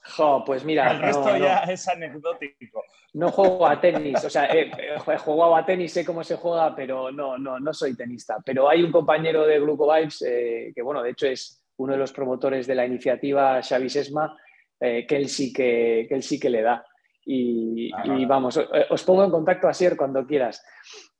pues 0.44 0.64
mira. 0.64 0.90
El 0.90 1.00
resto 1.00 1.36
ya 1.36 1.58
es 1.60 1.86
anecdótico. 1.86 2.82
No 3.12 3.30
juego 3.30 3.66
a 3.66 3.80
tenis, 3.80 4.24
o 4.24 4.30
sea, 4.30 4.46
he, 4.46 4.70
jugado 5.18 5.54
a 5.54 5.64
tenis, 5.64 5.92
sé 5.92 6.04
cómo 6.04 6.24
se 6.24 6.34
juega, 6.34 6.74
pero 6.74 7.12
no, 7.12 7.38
no, 7.38 7.60
no 7.60 7.72
soy 7.72 7.96
tenista. 7.96 8.38
Pero 8.44 8.68
hay 8.68 8.82
un 8.82 8.90
compañero 8.90 9.46
de 9.46 9.60
Glucovibes 9.60 10.22
eh, 10.22 10.72
que, 10.74 10.82
bueno, 10.82 11.00
de 11.00 11.10
hecho 11.10 11.28
es 11.28 11.64
uno 11.76 11.92
de 11.92 11.98
los 11.98 12.12
promotores 12.12 12.66
de 12.66 12.74
la 12.74 12.86
iniciativa, 12.86 13.62
Xavi 13.62 13.88
Sesma, 13.88 14.36
eh, 14.80 15.06
que, 15.06 15.16
él 15.16 15.28
sí 15.28 15.52
que, 15.52 16.08
él 16.10 16.22
sí 16.24 16.40
que 16.40 16.50
le 16.50 16.62
da. 16.62 16.84
Y, 17.24 17.90
ah, 17.94 18.04
vamos, 18.26 18.60
os 18.90 19.02
pongo 19.04 19.24
en 19.24 19.30
contacto 19.30 19.68
a 19.68 19.74
Sier 19.74 19.96
cuando 19.96 20.26
quieras. 20.26 20.64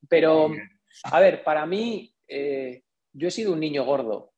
Pero, 0.08 0.50
a 1.04 1.20
ver, 1.20 1.44
para 1.44 1.64
mí, 1.64 2.12
eh, 2.26 2.82
yo 3.12 3.28
he 3.28 3.30
sido 3.30 3.52
un 3.52 3.60
niño 3.60 3.84
gordo. 3.84 4.33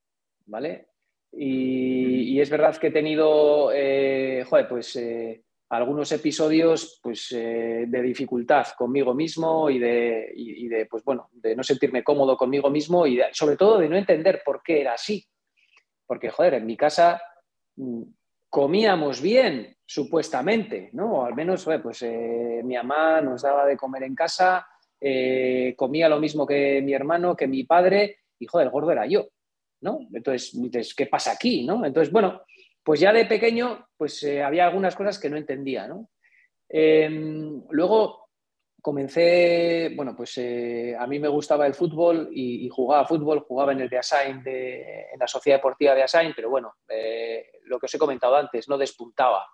¿Vale? 0.47 0.87
Y, 1.33 2.41
es 2.41 2.51
verdad 2.51 2.77
que 2.77 2.89
he 2.89 2.93
tenido, 2.93 3.71
eh, 3.73 4.45
joder, 4.49 4.69
pues 4.69 4.97
eh, 4.97 5.43
algunos 5.71 6.11
episodios 6.13 7.01
pues, 7.03 7.33
eh, 7.33 7.85
de 7.87 8.03
dificultad 8.03 8.67
conmigo 8.77 9.15
mismo 9.15 9.69
y 9.69 9.79
de, 9.79 10.33
y, 10.35 10.69
de, 10.69 10.87
pues, 10.87 11.05
bueno, 11.05 11.29
de 11.33 11.55
no 11.57 11.63
sentirme 11.63 12.05
cómodo 12.05 12.37
conmigo 12.37 12.71
mismo 12.71 13.07
y 13.07 13.21
sobre 13.33 13.57
todo 13.57 13.79
de 13.79 13.89
no 13.89 13.97
entender 13.97 14.43
por 14.45 14.63
qué 14.63 14.81
era 14.81 14.95
así. 14.95 15.27
Porque, 16.07 16.31
joder, 16.31 16.55
en 16.55 16.67
mi 16.67 16.77
casa 16.77 17.21
mm, 17.77 18.03
comíamos 18.49 19.21
bien, 19.21 19.77
supuestamente, 19.85 20.91
¿no? 20.95 21.19
O 21.19 21.25
al 21.25 21.35
menos, 21.35 21.65
pues 21.83 22.03
mi 22.03 22.75
mamá 22.75 23.21
nos 23.21 23.43
daba 23.43 23.65
de 23.67 23.77
comer 23.77 24.03
en 24.03 24.17
casa, 24.17 24.67
comía 25.77 26.09
lo 26.09 26.19
mismo 26.19 26.45
que 26.45 26.83
mi 26.83 26.93
hermano, 26.93 27.37
que 27.37 27.47
mi 27.47 27.63
padre, 27.63 28.19
y 28.39 28.47
joder, 28.47 28.67
el 28.67 28.73
gordo 28.73 28.91
era 28.91 29.07
yo, 29.07 29.29
¿no? 29.81 30.01
Entonces, 30.13 30.95
¿qué 30.95 31.07
pasa 31.07 31.33
aquí? 31.33 31.67
Entonces, 31.69 32.13
bueno, 32.13 32.43
pues 32.83 33.01
ya 33.01 33.13
de 33.13 33.27
pequeño, 33.27 33.89
pues 33.97 34.23
eh, 34.23 34.43
había 34.43 34.67
algunas 34.67 34.95
cosas 34.95 35.19
que 35.19 35.29
no 35.29 35.37
entendía. 35.37 35.89
Em, 36.69 37.63
luego 37.71 38.29
comencé, 38.81 39.93
bueno, 39.97 40.15
pues 40.17 40.39
eh, 40.39 40.95
a 40.97 41.05
mí 41.09 41.19
me 41.19 41.27
gustaba 41.27 41.67
el 41.67 41.75
fútbol 41.75 42.29
y, 42.33 42.69
jugaba 42.69 43.05
fútbol, 43.05 43.41
jugaba 43.41 43.73
en 43.73 43.81
el 43.81 43.89
de 43.89 43.99
Asain, 43.99 44.41
en 44.47 45.19
la 45.19 45.27
Sociedad 45.27 45.59
Deportiva 45.59 45.97
de 45.97 46.05
Asain, 46.05 46.33
pero 46.37 46.49
bueno, 46.49 46.75
eh, 46.89 47.51
lo 47.65 47.81
que 47.81 47.87
os 47.87 47.95
he 47.95 47.99
comentado 47.99 48.37
antes, 48.37 48.69
no 48.69 48.79
despuntaba. 48.79 49.45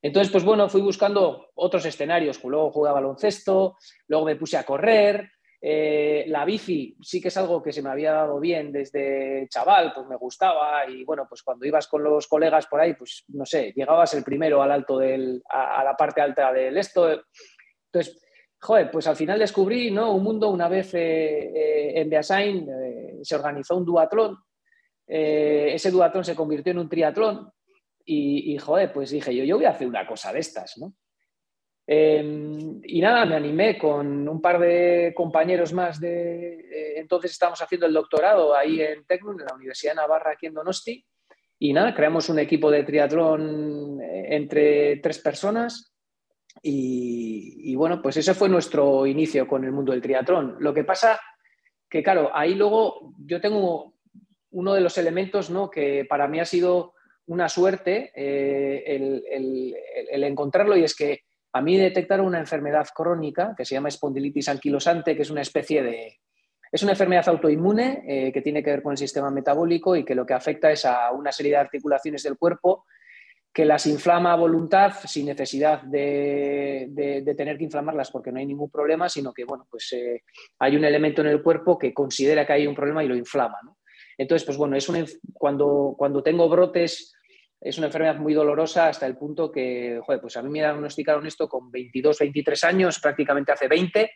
Entonces, 0.00 0.32
pues 0.32 0.44
bueno, 0.44 0.68
fui 0.70 0.80
buscando 0.80 1.50
otros 1.54 1.84
escenarios, 1.84 2.42
luego 2.42 2.72
jugaba 2.72 3.00
baloncesto, 3.00 3.76
luego 4.08 4.24
me 4.24 4.36
puse 4.36 4.56
a 4.56 4.64
correr, 4.64 5.31
eh, 5.64 6.24
la 6.26 6.44
bici 6.44 6.96
sí 7.00 7.20
que 7.20 7.28
es 7.28 7.36
algo 7.36 7.62
que 7.62 7.72
se 7.72 7.82
me 7.82 7.90
había 7.90 8.10
dado 8.10 8.40
bien 8.40 8.72
desde 8.72 9.46
chaval, 9.48 9.92
pues 9.94 10.08
me 10.08 10.16
gustaba 10.16 10.90
y 10.90 11.04
bueno, 11.04 11.24
pues 11.28 11.44
cuando 11.44 11.64
ibas 11.64 11.86
con 11.86 12.02
los 12.02 12.26
colegas 12.26 12.66
por 12.66 12.80
ahí, 12.80 12.94
pues 12.94 13.22
no 13.28 13.46
sé, 13.46 13.72
llegabas 13.76 14.12
el 14.14 14.24
primero 14.24 14.60
al 14.60 14.72
alto 14.72 14.98
del, 14.98 15.40
a, 15.48 15.84
la 15.84 15.96
parte 15.96 16.20
alta 16.20 16.52
del 16.52 16.76
esto. 16.76 17.22
Entonces, 17.92 18.20
joder, 18.60 18.90
pues 18.90 19.06
al 19.06 19.14
final 19.14 19.38
descubrí 19.38 19.92
¿no? 19.92 20.12
un 20.12 20.24
mundo, 20.24 20.48
una 20.48 20.68
vez 20.68 20.94
eh, 20.94 21.52
eh, 21.54 21.92
en 22.00 22.10
Beasain 22.10 22.68
se 23.22 23.36
organizó 23.36 23.76
un 23.76 23.84
duatlón, 23.84 24.38
ese 25.06 25.92
duatlón 25.92 26.24
se 26.24 26.34
convirtió 26.34 26.72
en 26.72 26.78
un 26.78 26.88
triatlón 26.88 27.52
y, 28.04 28.52
y, 28.52 28.58
joder, 28.58 28.92
pues 28.92 29.10
dije 29.10 29.32
yo, 29.32 29.44
yo 29.44 29.58
voy 29.58 29.66
a 29.66 29.70
hacer 29.70 29.86
una 29.86 30.08
cosa 30.08 30.32
de 30.32 30.40
estas, 30.40 30.76
¿no? 30.78 30.92
Em, 31.86 32.80
y 32.84 33.00
nada, 33.00 33.26
me 33.26 33.34
animé 33.34 33.76
con 33.76 34.28
un 34.28 34.40
par 34.40 34.58
de 34.60 35.12
compañeros 35.16 35.72
más 35.72 36.00
de... 36.00 36.60
Eh, 36.60 36.94
entonces 36.96 37.32
estábamos 37.32 37.60
haciendo 37.60 37.86
el 37.86 37.92
doctorado 37.92 38.54
ahí 38.54 38.80
en 38.80 39.04
Tecnun, 39.04 39.40
en 39.40 39.46
la 39.46 39.54
Universidad 39.54 39.92
de 39.92 39.96
Navarra, 39.96 40.32
aquí 40.32 40.46
en 40.46 40.54
Donosti. 40.54 41.04
Y 41.58 41.72
nada, 41.72 41.94
creamos 41.94 42.28
un 42.28 42.38
equipo 42.38 42.70
de 42.70 42.84
triatlón 42.84 44.00
eh, 44.00 44.36
entre 44.36 44.96
tres 44.96 45.18
personas. 45.18 45.94
Y, 46.62 47.74
bueno, 47.74 48.00
pues 48.02 48.16
ese 48.18 48.34
fue 48.34 48.48
nuestro 48.48 49.06
inicio 49.06 49.48
con 49.48 49.64
el 49.64 49.72
mundo 49.72 49.92
del 49.92 50.02
triatlón. 50.02 50.56
Lo 50.60 50.72
que 50.74 50.84
pasa 50.84 51.18
que, 51.88 52.02
claro, 52.02 52.30
ahí 52.34 52.54
luego 52.54 53.14
yo 53.18 53.40
tengo 53.40 53.94
uno 54.50 54.74
de 54.74 54.80
los 54.82 54.96
elementos 54.98 55.50
¿no? 55.50 55.70
que 55.70 56.04
para 56.08 56.28
mí 56.28 56.38
ha 56.40 56.44
sido 56.44 56.94
una 57.26 57.48
suerte 57.48 58.12
eh, 58.14 58.84
el, 58.86 59.74
el 60.10 60.24
encontrarlo 60.24 60.76
y 60.76 60.84
es 60.84 60.94
que 60.94 61.22
a 61.52 61.60
mí 61.60 61.76
detectaron 61.76 62.26
una 62.26 62.40
enfermedad 62.40 62.86
crónica 62.94 63.54
que 63.56 63.64
se 63.64 63.74
llama 63.74 63.88
espondilitis 63.88 64.48
anquilosante, 64.48 65.14
que 65.14 65.22
es 65.22 65.30
una 65.30 65.42
especie 65.42 65.82
de... 65.82 66.18
Es 66.70 66.82
una 66.82 66.92
enfermedad 66.92 67.28
autoinmune 67.28 68.02
eh, 68.06 68.32
que 68.32 68.40
tiene 68.40 68.62
que 68.62 68.70
ver 68.70 68.82
con 68.82 68.92
el 68.92 68.98
sistema 68.98 69.30
metabólico 69.30 69.94
y 69.94 70.04
que 70.04 70.14
lo 70.14 70.24
que 70.24 70.32
afecta 70.32 70.70
es 70.70 70.86
a 70.86 71.12
una 71.12 71.30
serie 71.30 71.52
de 71.52 71.58
articulaciones 71.58 72.22
del 72.22 72.38
cuerpo 72.38 72.86
que 73.52 73.66
las 73.66 73.86
inflama 73.86 74.32
a 74.32 74.36
voluntad 74.36 74.94
sin 75.04 75.26
necesidad 75.26 75.82
de, 75.82 76.90
tener 77.36 77.58
que 77.58 77.64
inflamarlas 77.64 78.10
porque 78.10 78.32
no 78.32 78.38
hay 78.38 78.46
ningún 78.46 78.70
problema, 78.70 79.10
sino 79.10 79.34
que 79.34 79.44
bueno, 79.44 79.66
pues, 79.70 79.92
eh, 79.92 80.22
hay 80.58 80.76
un 80.76 80.84
elemento 80.84 81.20
en 81.20 81.28
el 81.28 81.42
cuerpo 81.42 81.78
que 81.78 81.92
considera 81.92 82.46
que 82.46 82.54
hay 82.54 82.66
un 82.66 82.74
problema 82.74 83.04
y 83.04 83.08
lo 83.08 83.16
inflama. 83.16 83.58
Entonces, 84.16 84.46
pues 84.46 84.56
bueno, 84.56 84.76
es 84.76 84.90
cuando, 85.34 85.94
cuando 85.98 86.22
tengo 86.22 86.48
brotes 86.48 87.14
es 87.62 87.78
una 87.78 87.86
enfermedad 87.86 88.16
muy 88.16 88.34
dolorosa 88.34 88.88
hasta 88.88 89.06
el 89.06 89.16
punto 89.16 89.52
que, 89.52 90.00
joder, 90.04 90.20
pues 90.20 90.36
a 90.36 90.42
mí 90.42 90.50
me 90.50 90.58
diagnosticaron 90.58 91.26
esto 91.26 91.48
con 91.48 91.70
22, 91.70 92.18
23 92.18 92.64
años, 92.64 92.98
prácticamente 92.98 93.52
hace 93.52 93.68
20, 93.68 94.10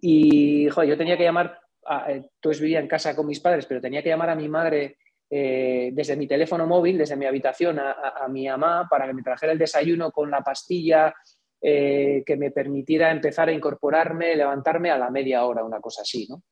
y, 0.00 0.68
joder, 0.68 0.90
yo 0.90 0.96
tenía 0.96 1.16
que 1.16 1.24
llamar, 1.24 1.58
a, 1.84 2.12
entonces 2.12 2.62
vivía 2.62 2.78
en 2.78 2.86
casa 2.86 3.16
con 3.16 3.26
mis 3.26 3.40
padres, 3.40 3.66
pero 3.66 3.80
tenía 3.80 4.00
que 4.00 4.10
llamar 4.10 4.30
a 4.30 4.36
mi 4.36 4.48
madre 4.48 4.98
eh, 5.28 5.90
desde 5.92 6.16
mi 6.16 6.28
teléfono 6.28 6.68
móvil, 6.68 6.98
desde 6.98 7.16
mi 7.16 7.26
habitación, 7.26 7.80
a, 7.80 8.26
mi 8.28 8.46
mamá 8.46 8.86
para 8.88 9.08
que 9.08 9.14
me 9.14 9.22
trajera 9.22 9.52
el 9.52 9.58
desayuno 9.58 10.12
con 10.12 10.30
la 10.30 10.42
pastilla 10.42 11.12
eh, 11.60 12.22
que 12.24 12.36
me 12.36 12.52
permitiera 12.52 13.10
empezar 13.10 13.48
a 13.48 13.52
incorporarme, 13.52 14.36
levantarme 14.36 14.92
a 14.92 14.98
la 14.98 15.10
media 15.10 15.44
hora, 15.44 15.64
una 15.64 15.80
cosa 15.80 16.02
así, 16.02 16.28
¿no? 16.30 16.42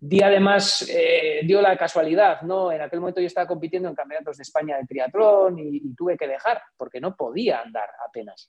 Di 0.00 0.22
además, 0.22 0.88
eh, 0.88 1.40
dio 1.44 1.60
la 1.60 1.76
casualidad, 1.76 2.42
¿no? 2.42 2.70
En 2.70 2.80
aquel 2.80 3.00
momento 3.00 3.20
yo 3.20 3.26
estaba 3.26 3.48
compitiendo 3.48 3.88
en 3.88 3.96
campeonatos 3.96 4.36
de 4.36 4.42
España 4.42 4.76
de 4.76 4.86
triatlón 4.86 5.58
y, 5.58 5.92
tuve 5.94 6.16
que 6.16 6.28
dejar 6.28 6.62
porque 6.76 7.00
no 7.00 7.16
podía 7.16 7.60
andar 7.60 7.88
apenas. 8.06 8.48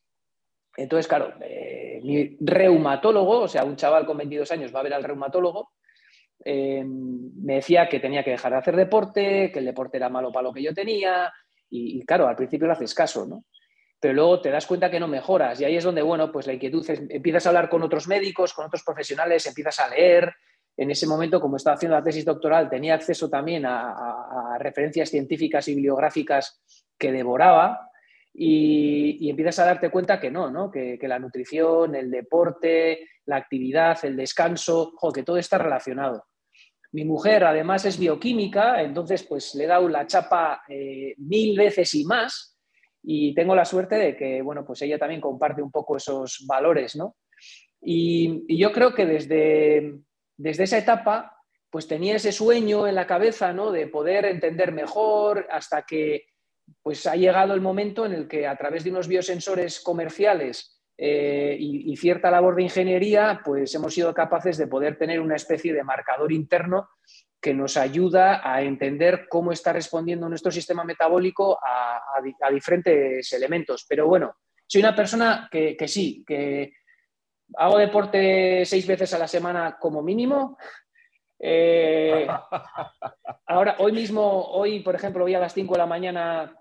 Entonces, 0.78 1.08
claro, 1.08 1.34
eh, 1.42 2.00
mi 2.04 2.38
reumatólogo, 2.40 3.42
o 3.42 3.48
sea, 3.48 3.64
un 3.64 3.76
chaval 3.76 4.06
con 4.06 4.18
22 4.18 4.52
años 4.52 4.74
va 4.74 4.82
a 4.82 4.84
ver 4.84 4.94
al 4.94 5.04
reumatólogo, 5.04 5.72
eh, 6.46 6.84
me 6.86 7.56
decía 7.56 7.90
que 7.90 8.00
tenía 8.00 8.24
que 8.24 8.32
dejar 8.32 8.52
de 8.52 8.58
hacer 8.60 8.76
deporte, 8.76 9.52
que 9.52 9.60
el 9.60 9.66
deporte 9.66 9.98
era 9.98 10.10
malo 10.10 10.32
para 10.32 10.44
lo 10.44 10.54
que 10.54 10.62
yo 10.62 10.74
tenía, 10.74 11.34
y, 11.72 12.04
claro, 12.06 12.28
al 12.28 12.36
principio 12.36 12.68
le 12.68 12.74
haces 12.74 12.94
caso, 12.94 13.26
¿no? 13.26 13.46
Pero 14.00 14.14
luego 14.14 14.40
te 14.40 14.50
das 14.50 14.66
cuenta 14.66 14.90
que 14.90 15.00
no 15.00 15.08
mejoras 15.08 15.60
y 15.60 15.66
ahí 15.66 15.76
es 15.76 15.84
donde, 15.84 16.02
bueno, 16.02 16.32
pues 16.32 16.48
la 16.48 16.54
inquietud 16.54 16.90
es, 16.90 17.02
empiezas 17.10 17.46
a 17.46 17.50
hablar 17.50 17.70
con 17.70 17.84
otros 17.84 18.08
médicos, 18.08 18.54
con 18.54 18.66
otros 18.66 18.84
profesionales, 18.84 19.46
empiezas 19.46 19.80
a 19.80 19.90
leer, 19.90 20.34
en 20.80 20.90
ese 20.92 21.06
momento, 21.06 21.42
como 21.42 21.58
estaba 21.58 21.76
haciendo 21.76 21.98
la 21.98 22.04
tesis 22.04 22.24
doctoral, 22.24 22.70
tenía 22.70 22.94
acceso 22.94 23.30
también 23.30 23.66
a, 23.66 24.58
referencias 24.60 25.10
científicas 25.10 25.68
y 25.68 25.76
bibliográficas 25.76 26.62
que 26.98 27.12
devoraba 27.12 27.90
y, 28.34 29.30
empiezas 29.30 29.60
a 29.60 29.66
darte 29.66 29.90
cuenta 29.90 30.22
que 30.22 30.32
no, 30.32 30.50
¿no? 30.50 30.72
Que, 30.72 30.98
la 31.02 31.20
nutrición, 31.20 31.96
el 31.96 32.10
deporte, 32.10 33.10
la 33.26 33.36
actividad, 33.36 33.98
el 34.04 34.16
descanso, 34.16 34.94
que 35.14 35.24
todo 35.24 35.36
está 35.36 35.58
relacionado. 35.58 36.24
Mi 36.94 37.04
mujer 37.04 37.44
además 37.44 37.84
es 37.84 38.00
bioquímica, 38.00 38.82
entonces 38.82 39.24
pues 39.24 39.56
le 39.56 39.66
he 39.66 39.68
dado 39.68 39.90
la 39.90 40.08
chapa 40.08 40.62
eh, 40.70 41.14
mil 41.18 41.58
veces 41.58 41.94
y 41.94 42.06
más 42.06 42.58
y 43.04 43.36
tengo 43.36 43.54
la 43.54 43.66
suerte 43.66 43.96
de 43.96 44.16
que, 44.16 44.42
bueno, 44.42 44.66
pues 44.66 44.82
ella 44.82 44.98
también 44.98 45.20
comparte 45.20 45.62
un 45.62 45.72
poco 45.72 45.98
esos 45.98 46.46
valores, 46.48 46.96
¿no? 46.96 47.18
y 47.82 48.58
yo 48.58 48.74
creo 48.74 48.94
que 48.94 49.06
desde, 49.06 50.02
desde 50.40 50.64
esa 50.64 50.78
etapa, 50.78 51.36
pues 51.70 51.86
tenía 51.86 52.16
ese 52.16 52.32
sueño 52.32 52.88
en 52.88 52.96
la 52.96 53.06
cabeza, 53.06 53.52
¿no? 53.52 53.72
De 53.72 53.88
poder 53.88 54.26
entender 54.26 54.72
mejor 54.72 55.46
hasta 55.52 55.84
que 55.84 56.28
pues 56.82 57.06
ha 57.08 57.16
llegado 57.16 57.54
el 57.54 57.62
momento 57.62 58.06
en 58.06 58.14
el 58.14 58.28
que 58.28 58.48
a 58.48 58.56
través 58.56 58.84
de 58.84 58.92
unos 58.92 59.08
biosensores 59.08 59.82
comerciales 59.82 60.82
eh, 60.98 61.58
y, 61.60 61.96
cierta 61.98 62.32
labor 62.32 62.56
de 62.56 62.64
ingeniería, 62.64 63.42
pues 63.44 63.74
hemos 63.76 63.94
sido 63.94 64.14
capaces 64.14 64.58
de 64.58 64.68
poder 64.68 64.98
tener 64.98 65.20
una 65.20 65.36
especie 65.36 65.74
de 65.74 65.84
marcador 65.84 66.32
interno 66.32 66.90
que 67.42 67.54
nos 67.54 67.76
ayuda 67.76 68.42
a 68.44 68.62
entender 68.62 69.28
cómo 69.30 69.52
está 69.52 69.74
respondiendo 69.74 70.30
nuestro 70.30 70.52
sistema 70.52 70.84
metabólico 70.84 71.60
a, 71.62 72.52
diferentes 72.52 73.32
elementos. 73.34 73.86
Pero 73.88 74.08
bueno, 74.08 74.36
soy 74.68 74.82
una 74.82 74.96
persona 74.96 75.50
que, 75.52 75.76
que 75.76 75.88
sí, 75.88 76.24
que 76.26 76.74
hago 77.56 77.78
deporte 77.78 78.66
seis 78.66 78.86
veces 78.86 79.14
a 79.14 79.20
la 79.20 79.28
semana 79.28 79.78
como 79.80 80.02
mínimo. 80.02 80.58
Eh, 81.40 82.28
ahora, 83.48 83.78
hoy 83.80 83.92
mismo, 83.92 84.46
hoy, 84.52 84.82
por 84.82 84.96
ejemplo, 84.96 85.26
hoy 85.26 85.34
a 85.36 85.40
las 85.40 85.54
5 85.54 85.74
de 85.74 85.78
la 85.78 85.86
mañana 85.86 86.56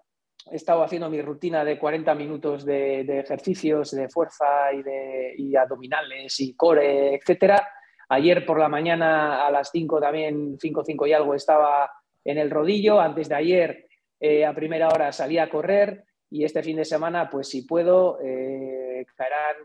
he 0.51 0.57
estado 0.57 0.83
haciendo 0.83 1.11
mi 1.11 1.21
rutina 1.21 1.65
de 1.65 1.79
40 1.79 2.15
minutos 2.15 2.65
de, 2.65 3.01
ejercicios 3.01 3.91
de 3.91 4.09
fuerza 4.09 4.73
y, 4.73 4.83
de, 4.83 5.59
abdominales 5.59 6.39
y 6.41 6.55
core, 6.55 7.15
etcétera. 7.15 7.69
Ayer 8.11 8.47
por 8.47 8.59
la 8.59 8.69
mañana 8.69 9.47
a 9.47 9.51
las 9.51 9.71
5 9.71 10.01
también, 10.01 10.57
5, 10.59 10.83
5 10.85 11.07
y 11.07 11.13
algo, 11.13 11.35
estaba 11.35 11.91
en 12.25 12.39
el 12.39 12.51
rodillo. 12.51 13.01
Antes 13.01 13.29
de 13.29 13.35
ayer, 13.35 13.89
eh, 14.21 14.47
a 14.47 14.55
primera 14.55 14.89
hora, 14.89 15.13
salí 15.13 15.39
a 15.39 15.51
correr 15.51 16.05
y 16.31 16.45
este 16.45 16.63
fin 16.63 16.77
de 16.77 16.85
semana, 16.85 17.29
pues 17.29 17.49
si 17.49 17.63
puedo, 17.63 18.19
eh, 18.23 19.05
caerán 19.17 19.57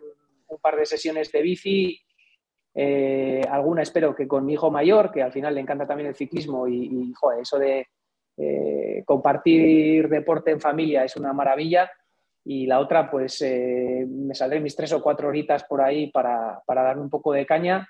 un 0.54 0.60
par 0.60 0.76
de 0.76 0.86
sesiones 0.86 1.32
de 1.32 1.42
bici, 1.42 2.02
eh, 2.76 3.42
alguna 3.50 3.84
espero 3.84 4.16
que 4.16 4.28
con 4.28 4.46
mi 4.46 4.54
hijo 4.54 4.72
mayor, 4.72 5.12
que 5.12 5.22
al 5.22 5.32
final 5.32 5.54
le 5.54 5.62
encanta 5.62 5.86
también 5.86 6.10
el 6.10 6.16
ciclismo 6.16 6.68
y, 6.68 7.14
eso 7.40 7.60
de 7.60 7.88
eh, 8.38 9.04
compartir 9.06 10.10
deporte 10.10 10.52
en 10.52 10.60
familia 10.60 11.04
es 11.04 11.16
una 11.16 11.34
maravilla. 11.34 11.90
Y 12.46 12.66
la 12.66 12.80
otra, 12.80 13.10
pues 13.10 13.42
eh, 13.42 14.06
me 14.10 14.36
saldré 14.36 14.60
mis 14.60 14.76
tres 14.76 14.92
o 14.92 15.02
cuatro 15.02 15.30
horitas 15.30 15.64
por 15.64 15.82
ahí 15.82 16.12
para, 16.12 16.62
para 16.66 16.84
darme 16.84 17.04
un 17.04 17.10
poco 17.10 17.32
de 17.32 17.46
caña, 17.46 17.88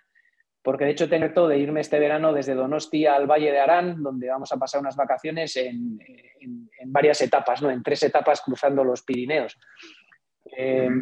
porque 0.61 0.85
de 0.85 0.91
hecho 0.91 1.09
tengo 1.09 1.31
todo 1.33 1.47
de 1.47 1.57
irme 1.57 1.81
este 1.81 1.97
verano 1.97 2.33
desde 2.33 2.53
Donosti 2.53 3.07
al 3.07 3.25
Valle 3.25 3.51
de 3.51 3.59
Arán, 3.59 4.03
donde 4.03 4.29
vamos 4.29 4.51
a 4.51 4.57
pasar 4.57 4.81
unas 4.81 4.95
vacaciones 4.95 5.55
en, 5.55 5.97
varias 6.85 7.21
etapas, 7.21 7.61
¿no? 7.63 7.71
en 7.71 7.81
tres 7.81 8.03
etapas 8.03 8.41
cruzando 8.41 8.83
los 8.83 9.01
Pirineos. 9.01 9.57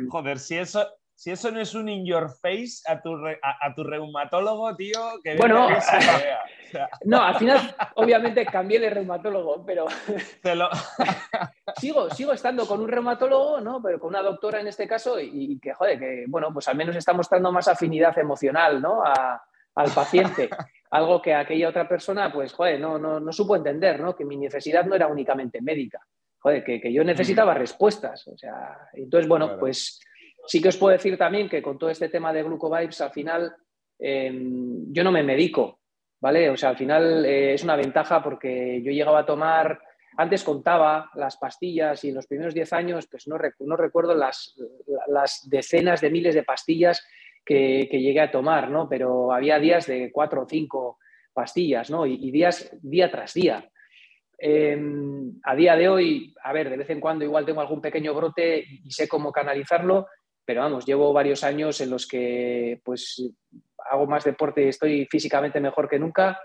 Joder, 0.09 0.39
si 0.39 0.57
eso, 0.57 0.87
si 1.21 1.29
eso 1.29 1.51
no 1.51 1.59
es 1.61 1.75
un 1.75 1.87
in 1.87 2.03
your 2.03 2.31
face 2.41 2.81
a 2.87 2.99
tu, 2.99 3.15
re- 3.15 3.39
a, 3.43 3.67
a 3.67 3.75
tu 3.75 3.83
reumatólogo, 3.83 4.75
tío, 4.75 4.99
que 5.23 5.35
Bueno, 5.35 5.67
venga, 5.67 5.75
que 5.75 5.81
se 5.81 5.97
vea. 5.97 6.39
O 6.41 6.67
sea, 6.71 6.89
no, 7.05 7.21
al 7.21 7.35
final, 7.35 7.75
obviamente 7.93 8.43
cambié 8.47 8.79
de 8.79 8.89
reumatólogo, 8.89 9.63
pero 9.63 9.85
lo- 10.55 10.69
sigo, 11.77 12.09
sigo 12.09 12.33
estando 12.33 12.65
con 12.67 12.79
un 12.81 12.87
reumatólogo, 12.89 13.61
¿no? 13.61 13.81
Pero 13.83 13.99
con 13.99 14.09
una 14.09 14.23
doctora 14.23 14.61
en 14.61 14.67
este 14.67 14.87
caso, 14.87 15.19
y, 15.19 15.29
y 15.53 15.59
que, 15.59 15.73
joder, 15.73 15.99
que, 15.99 16.25
bueno, 16.27 16.51
pues 16.51 16.67
al 16.67 16.75
menos 16.75 16.95
está 16.95 17.13
mostrando 17.13 17.51
más 17.51 17.67
afinidad 17.67 18.17
emocional, 18.17 18.81
¿no? 18.81 19.03
A- 19.05 19.43
al 19.75 19.91
paciente. 19.91 20.49
Algo 20.89 21.21
que 21.21 21.33
aquella 21.35 21.69
otra 21.69 21.87
persona, 21.87 22.33
pues, 22.33 22.51
joder, 22.51 22.79
no, 22.79 22.97
no, 22.97 23.19
no 23.19 23.31
supo 23.31 23.55
entender, 23.55 23.99
¿no? 23.99 24.15
Que 24.15 24.25
mi 24.25 24.37
necesidad 24.37 24.85
no 24.85 24.95
era 24.95 25.05
únicamente 25.07 25.61
médica. 25.61 25.99
Joder, 26.39 26.63
que, 26.63 26.81
que 26.81 26.91
yo 26.91 27.03
necesitaba 27.03 27.53
respuestas. 27.53 28.27
O 28.27 28.35
sea, 28.35 28.89
entonces, 28.93 29.29
bueno, 29.29 29.45
Claro. 29.45 29.59
pues 29.59 30.01
sí 30.51 30.61
que 30.61 30.67
os 30.67 30.75
puedo 30.75 30.91
decir 30.91 31.17
también 31.17 31.47
que 31.47 31.61
con 31.61 31.77
todo 31.79 31.89
este 31.89 32.09
tema 32.09 32.33
de 32.33 32.43
glucovibes, 32.43 32.99
al 32.99 33.11
final, 33.11 33.55
eh, 33.97 34.29
yo 34.91 35.01
no 35.01 35.09
me 35.09 35.23
medico, 35.23 35.79
¿vale? 36.19 36.49
O 36.49 36.57
sea, 36.57 36.69
al 36.71 36.77
final 36.77 37.23
eh, 37.25 37.53
es 37.53 37.63
una 37.63 37.77
ventaja 37.77 38.21
porque 38.21 38.81
yo 38.83 38.91
llegaba 38.91 39.19
a 39.19 39.25
tomar, 39.25 39.81
antes 40.17 40.43
contaba 40.43 41.09
las 41.15 41.37
pastillas 41.37 42.03
y 42.03 42.09
en 42.09 42.15
los 42.15 42.27
primeros 42.27 42.53
10 42.53 42.73
años, 42.73 43.07
pues 43.09 43.29
no, 43.29 43.37
recu- 43.37 43.65
no 43.65 43.77
recuerdo 43.77 44.13
las, 44.13 44.53
decenas 45.45 46.01
de 46.01 46.09
miles 46.09 46.35
de 46.35 46.43
pastillas 46.43 47.01
que, 47.45 47.87
llegué 47.89 48.19
a 48.19 48.29
tomar, 48.29 48.69
¿no? 48.69 48.89
Pero 48.89 49.31
había 49.31 49.57
días 49.57 49.87
de 49.87 50.11
cuatro 50.11 50.41
o 50.41 50.47
cinco 50.49 50.99
pastillas, 51.31 51.89
¿no? 51.89 52.05
Y, 52.05 52.29
días 52.29 52.77
día 52.81 53.09
tras 53.09 53.33
día. 53.33 53.71
Eh, 54.37 54.77
a 55.43 55.55
día 55.55 55.77
de 55.77 55.87
hoy, 55.87 56.35
a 56.43 56.51
ver, 56.51 56.69
de 56.69 56.75
vez 56.75 56.89
en 56.89 56.99
cuando 56.99 57.23
igual 57.23 57.45
tengo 57.45 57.61
algún 57.61 57.79
pequeño 57.79 58.13
brote 58.13 58.65
y 58.83 58.91
sé 58.91 59.07
cómo 59.07 59.31
canalizarlo, 59.31 60.07
pero 60.45 60.61
vamos, 60.61 60.85
llevo 60.85 61.13
varios 61.13 61.43
años 61.43 61.79
en 61.81 61.89
los 61.89 62.07
que 62.07 62.81
pues 62.83 63.21
hago 63.89 64.07
más 64.07 64.23
deporte 64.23 64.63
y 64.63 64.69
estoy 64.69 65.05
físicamente 65.05 65.59
mejor 65.59 65.89
que 65.89 65.99
nunca, 65.99 66.39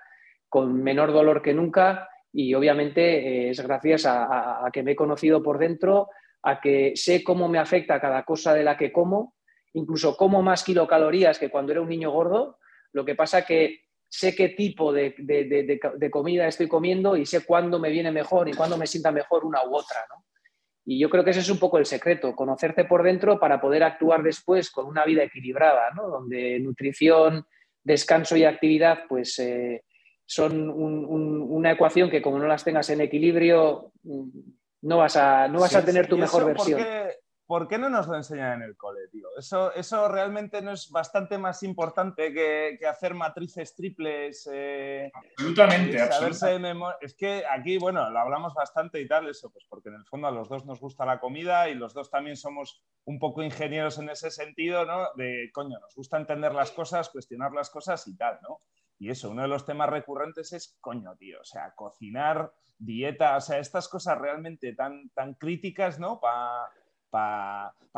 con 0.48 0.82
menor 0.82 1.12
dolor 1.12 1.42
que 1.42 1.54
nunca 1.54 2.08
y 2.32 2.54
obviamente 2.54 3.46
eh, 3.46 3.50
es 3.50 3.60
gracias 3.60 4.04
a, 4.06 4.68
que 4.72 4.82
me 4.82 4.92
he 4.92 4.96
conocido 4.96 5.42
por 5.42 5.58
dentro, 5.58 6.08
a 6.42 6.60
que 6.60 6.92
sé 6.94 7.24
cómo 7.24 7.48
me 7.48 7.58
afecta 7.58 8.00
cada 8.00 8.24
cosa 8.24 8.54
de 8.54 8.62
la 8.64 8.76
que 8.76 8.92
como, 8.92 9.34
incluso 9.72 10.16
como 10.16 10.42
más 10.42 10.62
kilocalorías 10.62 11.38
que 11.38 11.50
cuando 11.50 11.72
era 11.72 11.80
un 11.80 11.88
niño 11.88 12.10
gordo, 12.10 12.58
lo 12.92 13.04
que 13.04 13.14
pasa 13.14 13.44
que 13.44 13.80
sé 14.08 14.34
qué 14.36 14.50
tipo 14.50 14.92
de- 14.92 15.14
de 15.18 16.10
comida 16.10 16.46
estoy 16.46 16.68
comiendo 16.68 17.16
y 17.16 17.26
sé 17.26 17.44
cuándo 17.44 17.78
me 17.78 17.90
viene 17.90 18.12
mejor 18.12 18.48
y 18.48 18.52
cuándo 18.52 18.76
me 18.76 18.86
sienta 18.86 19.10
mejor 19.10 19.44
una 19.44 19.64
u 19.66 19.74
otra, 19.74 20.00
¿no? 20.08 20.24
Y 20.88 21.00
yo 21.00 21.10
creo 21.10 21.24
que 21.24 21.30
ese 21.30 21.40
es 21.40 21.50
un 21.50 21.58
poco 21.58 21.78
el 21.78 21.84
secreto, 21.86 22.34
conocerte 22.36 22.84
por 22.84 23.02
dentro 23.02 23.40
para 23.40 23.60
poder 23.60 23.82
actuar 23.82 24.22
después 24.22 24.70
con 24.70 24.86
una 24.86 25.04
vida 25.04 25.24
equilibrada, 25.24 25.90
¿no? 25.96 26.06
Donde 26.08 26.60
nutrición, 26.60 27.44
descanso 27.82 28.36
y 28.36 28.44
actividad, 28.44 29.00
pues 29.08 29.36
eh, 29.40 29.82
son 30.24 30.70
un- 30.70 31.04
un- 31.04 31.42
una 31.50 31.72
ecuación 31.72 32.08
que 32.08 32.22
como 32.22 32.38
no 32.38 32.46
las 32.46 32.62
tengas 32.64 32.88
en 32.90 33.00
equilibrio, 33.00 33.90
mm, 34.04 34.28
no 34.82 34.99
vas 34.99 35.16
a, 35.16 35.49
no 35.49 35.58
vas 35.60 35.75
a 35.75 35.84
tener 35.84 36.06
tu 36.06 36.16
¿Y 36.16 36.20
mejor 36.20 36.44
versión. 36.46 36.78
¿por 36.80 36.86
qué, 36.88 37.10
por 37.47 37.69
qué 37.69 37.78
no 37.78 37.89
nos 37.89 38.09
lo 38.09 38.17
enseñan 38.17 38.54
en 38.54 38.63
el 38.63 38.76
cole, 38.76 39.09
tío? 39.13 39.28
Eso, 39.39 39.73
eso 39.75 40.09
realmente 40.09 40.61
no 40.63 40.73
es 40.73 40.91
bastante 40.91 41.39
más 41.39 41.63
importante 41.63 42.32
que, 42.32 42.76
que 42.78 42.87
hacer 42.87 43.15
matrices 43.15 43.75
triples. 43.75 44.49
eh, 44.52 45.11
Absolutamente, 45.15 45.97
eh, 45.97 46.02
absolutamente. 46.02 46.97
Es 47.00 47.15
que 47.15 47.45
aquí, 47.49 47.78
bueno, 47.78 48.11
lo 48.11 48.19
hablamos 48.19 48.52
bastante 48.54 49.00
y 49.00 49.06
tal, 49.06 49.28
eso, 49.28 49.50
pues 49.50 49.65
porque 49.69 49.91
en 49.91 49.97
el 49.97 50.06
fondo 50.06 50.26
a 50.26 50.32
los 50.32 50.49
dos 50.49 50.67
nos 50.67 50.80
gusta 50.80 51.06
la 51.06 51.21
comida 51.21 51.69
y 51.69 51.75
los 51.75 51.95
dos 51.95 52.11
también 52.11 52.37
somos 52.37 52.82
un 53.04 53.19
poco 53.19 53.43
ingenieros 53.43 53.99
en 53.99 54.11
ese 54.11 54.30
sentido, 54.30 54.85
¿no? 54.85 55.09
De, 55.15 55.50
coño, 55.52 55.78
nos 55.78 55.95
gusta 55.95 56.17
entender 56.17 56.52
las 56.52 56.73
cosas, 56.73 57.09
cuestionar 57.11 57.52
las 57.52 57.71
cosas 57.71 58.06
y 58.09 58.17
tal, 58.17 58.39
¿no? 58.43 58.61
Y 58.99 59.11
eso, 59.11 59.30
uno 59.30 59.43
de 59.43 59.49
los 59.49 59.65
temas 59.65 59.91
recurrentes 59.91 60.52
es, 60.52 60.76
coño, 60.80 61.15
tío, 61.17 61.41
o 61.41 61.45
sea, 61.45 61.75
cocinar, 61.75 62.52
dieta, 62.78 63.37
o 63.37 63.41
sea, 63.41 63.59
estas 63.59 63.89
cosas 63.89 64.19
realmente 64.19 64.75
tan, 64.75 65.11
tan 65.11 65.35
críticas, 65.35 65.99
¿no? 65.99 66.19
Para 66.19 66.67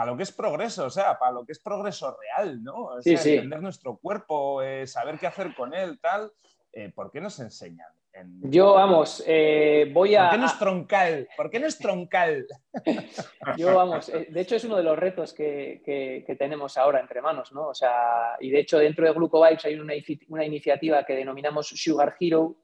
lo 0.06 0.16
que 0.16 0.22
es 0.22 0.32
progreso, 0.32 0.86
o 0.86 0.90
sea, 0.90 1.18
para 1.18 1.32
lo 1.32 1.44
que 1.44 1.52
es 1.52 1.58
progreso 1.58 2.16
real, 2.20 2.62
¿no? 2.62 2.74
O 2.86 3.02
Sí, 3.02 3.10
sea, 3.10 3.18
sí. 3.18 3.34
entender 3.34 3.60
nuestro 3.62 3.96
cuerpo, 3.96 4.62
eh, 4.62 4.86
saber 4.86 5.18
qué 5.18 5.26
hacer 5.26 5.54
con 5.54 5.74
él, 5.74 5.98
tal. 6.00 6.30
Eh, 6.72 6.90
¿Por 6.94 7.10
qué 7.10 7.20
nos 7.20 7.38
enseñan? 7.40 7.88
En- 8.12 8.50
Yo, 8.50 8.74
vamos, 8.74 9.22
eh, 9.26 9.90
voy 9.92 10.14
¿Por 10.16 10.20
a... 10.24 10.30
qué 10.30 10.38
no 10.38 10.46
es 10.46 10.58
troncal? 10.58 11.28
¿Por 11.36 11.50
qué 11.50 11.60
no 11.60 11.66
es 11.66 11.78
troncal? 11.78 12.46
Yo, 13.56 13.74
vamos, 13.74 14.06
de 14.06 14.40
hecho 14.40 14.56
es 14.56 14.64
uno 14.64 14.76
de 14.76 14.82
los 14.82 14.98
retos 14.98 15.32
que, 15.32 15.82
que- 15.84 16.24
que 16.26 16.36
tenemos 16.36 16.76
ahora 16.76 17.00
entre 17.00 17.20
manos, 17.22 17.52
¿no? 17.52 17.68
O 17.68 17.74
sea, 17.74 18.36
y 18.40 18.50
de 18.50 18.60
hecho 18.60 18.78
dentro 18.78 19.06
de 19.06 19.12
Glucovibes 19.12 19.64
hay 19.64 19.74
una, 19.78 19.94
una 20.28 20.44
iniciativa 20.44 21.04
que 21.04 21.14
denominamos 21.14 21.68
Sugar 21.68 22.16
Hero, 22.18 22.56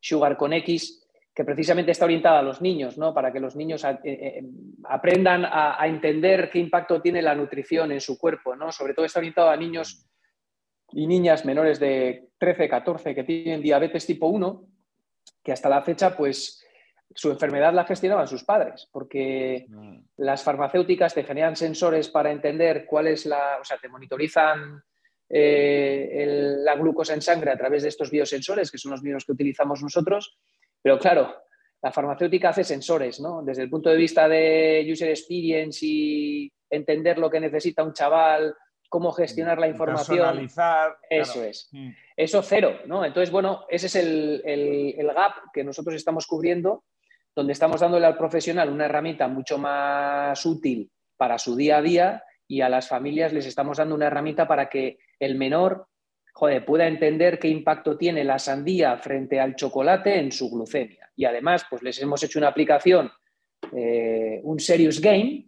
Sugar 0.00 0.36
con 0.36 0.52
X, 0.52 1.01
que 1.34 1.44
precisamente 1.44 1.92
está 1.92 2.04
orientada 2.04 2.40
a 2.40 2.42
los 2.42 2.60
niños, 2.60 2.98
¿no? 2.98 3.14
Para 3.14 3.32
que 3.32 3.40
los 3.40 3.56
niños 3.56 3.84
a- 3.84 3.92
eh, 3.92 4.00
eh, 4.04 4.42
aprendan 4.84 5.44
a, 5.46 5.80
a 5.82 5.86
entender 5.86 6.50
qué 6.50 6.58
impacto 6.58 7.00
tiene 7.00 7.22
la 7.22 7.34
nutrición 7.34 7.90
en 7.92 8.00
su 8.00 8.18
cuerpo, 8.18 8.54
¿no? 8.54 8.70
Sobre 8.70 8.92
todo 8.94 9.06
está 9.06 9.18
orientado 9.20 9.48
a 9.48 9.56
niños 9.56 10.06
y 10.90 11.06
niñas 11.06 11.44
menores 11.46 11.80
de 11.80 12.28
13, 12.38 12.68
14 12.68 13.14
que 13.14 13.24
tienen 13.24 13.62
diabetes 13.62 14.04
tipo 14.06 14.26
1, 14.26 14.62
que 15.42 15.52
hasta 15.52 15.70
la 15.70 15.80
fecha, 15.82 16.14
pues, 16.14 16.58
su 17.14 17.30
enfermedad 17.30 17.72
la 17.72 17.84
gestionaban 17.84 18.28
sus 18.28 18.44
padres, 18.44 18.88
porque 18.92 19.66
las 20.18 20.42
farmacéuticas 20.42 21.14
te 21.14 21.24
generan 21.24 21.56
sensores 21.56 22.08
para 22.08 22.30
entender 22.30 22.84
cuál 22.86 23.06
es 23.06 23.24
la, 23.26 23.58
o 23.60 23.64
sea, 23.64 23.78
te 23.78 23.88
monitorizan 23.88 24.82
eh, 25.34 26.10
el- 26.24 26.62
la 26.64 26.74
glucosa 26.76 27.14
en 27.14 27.22
sangre 27.22 27.50
a 27.52 27.56
través 27.56 27.82
de 27.84 27.88
estos 27.88 28.10
biosensores, 28.10 28.70
que 28.70 28.76
son 28.76 28.90
los 28.90 29.02
mismos 29.02 29.24
que 29.24 29.32
utilizamos 29.32 29.82
nosotros, 29.82 30.38
pero 30.82 30.98
claro, 30.98 31.34
la 31.82 31.92
farmacéutica 31.92 32.50
hace 32.50 32.64
sensores, 32.64 33.20
¿no? 33.20 33.42
Desde 33.42 33.62
el 33.62 33.70
punto 33.70 33.90
de 33.90 33.96
vista 33.96 34.28
de 34.28 34.86
user 34.90 35.08
experience 35.10 35.80
y 35.86 36.52
entender 36.70 37.18
lo 37.18 37.30
que 37.30 37.40
necesita 37.40 37.82
un 37.82 37.92
chaval, 37.92 38.54
cómo 38.88 39.10
gestionar 39.12 39.58
la 39.58 39.68
información. 39.68 40.18
Personalizar. 40.18 40.96
Eso 41.08 41.32
claro. 41.34 41.48
es. 41.48 41.68
Mm. 41.72 41.90
Eso 42.16 42.42
cero, 42.42 42.78
¿no? 42.86 43.04
Entonces, 43.04 43.30
bueno, 43.30 43.64
ese 43.68 43.86
es 43.86 43.96
el, 43.96 44.42
el- 44.44 44.94
el 44.98 45.06
gap 45.08 45.32
que 45.52 45.64
nosotros 45.64 45.94
estamos 45.96 46.26
cubriendo, 46.26 46.84
donde 47.34 47.52
estamos 47.54 47.80
dándole 47.80 48.06
al 48.06 48.18
profesional 48.18 48.68
una 48.70 48.84
herramienta 48.84 49.26
mucho 49.28 49.56
más 49.58 50.44
útil 50.44 50.90
para 51.16 51.38
su 51.38 51.56
día 51.56 51.78
a 51.78 51.82
día 51.82 52.24
y 52.46 52.60
a 52.60 52.68
las 52.68 52.88
familias 52.88 53.32
les 53.32 53.46
estamos 53.46 53.78
dando 53.78 53.94
una 53.94 54.06
herramienta 54.08 54.46
para 54.46 54.68
que 54.68 54.98
el 55.18 55.36
menor, 55.36 55.86
joder, 56.32 56.64
pueda 56.64 56.86
entender 56.86 57.38
qué 57.38 57.48
impacto 57.48 57.96
tiene 57.96 58.24
la 58.24 58.38
sandía 58.38 58.96
frente 58.98 59.38
al 59.38 59.54
chocolate 59.54 60.18
en 60.18 60.32
su 60.32 60.50
glucemia. 60.50 61.10
Y 61.14 61.24
además, 61.24 61.64
pues 61.68 61.82
les 61.82 62.00
hemos 62.00 62.22
hecho 62.22 62.38
una 62.38 62.48
aplicación, 62.48 63.10
eh, 63.72 64.40
un 64.42 64.58
serious 64.58 65.00
game, 65.00 65.46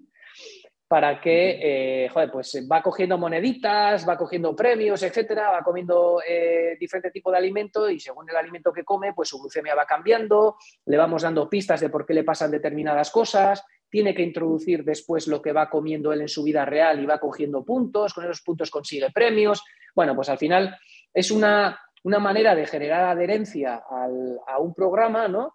para 0.86 1.20
que, 1.20 2.04
eh, 2.04 2.08
joder, 2.08 2.30
pues 2.30 2.68
va 2.70 2.82
cogiendo 2.82 3.18
moneditas, 3.18 4.06
va 4.08 4.16
cogiendo 4.16 4.54
premios, 4.54 5.02
etcétera, 5.02 5.50
va 5.50 5.62
comiendo 5.64 6.20
eh, 6.24 6.76
diferente 6.78 7.10
tipo 7.10 7.30
de 7.32 7.38
alimento 7.38 7.88
y 7.88 7.98
según 7.98 8.28
el 8.28 8.36
alimento 8.36 8.72
que 8.72 8.84
come, 8.84 9.12
pues 9.12 9.30
su 9.30 9.40
glucemia 9.40 9.74
va 9.74 9.86
cambiando, 9.86 10.56
le 10.84 10.96
vamos 10.96 11.22
dando 11.22 11.48
pistas 11.48 11.80
de 11.80 11.88
por 11.88 12.06
qué 12.06 12.14
le 12.14 12.22
pasan 12.22 12.50
determinadas 12.50 13.10
cosas, 13.10 13.64
tiene 13.94 14.12
que 14.12 14.24
introducir 14.24 14.82
después 14.82 15.28
lo 15.28 15.40
que 15.40 15.52
va 15.52 15.70
comiendo 15.70 16.12
él 16.12 16.22
en 16.22 16.28
su 16.28 16.42
vida 16.42 16.64
real 16.64 17.00
y 17.00 17.06
va 17.06 17.20
cogiendo 17.20 17.64
puntos, 17.64 18.12
con 18.12 18.24
esos 18.24 18.42
puntos 18.42 18.68
consigue 18.68 19.12
premios. 19.14 19.62
Bueno, 19.94 20.16
pues 20.16 20.28
al 20.28 20.36
final 20.36 20.76
es 21.12 21.30
una, 21.30 21.78
una 22.02 22.18
manera 22.18 22.56
de 22.56 22.66
generar 22.66 23.04
adherencia 23.04 23.84
a 23.86 24.58
un 24.58 24.74
programa, 24.74 25.28
¿no? 25.28 25.54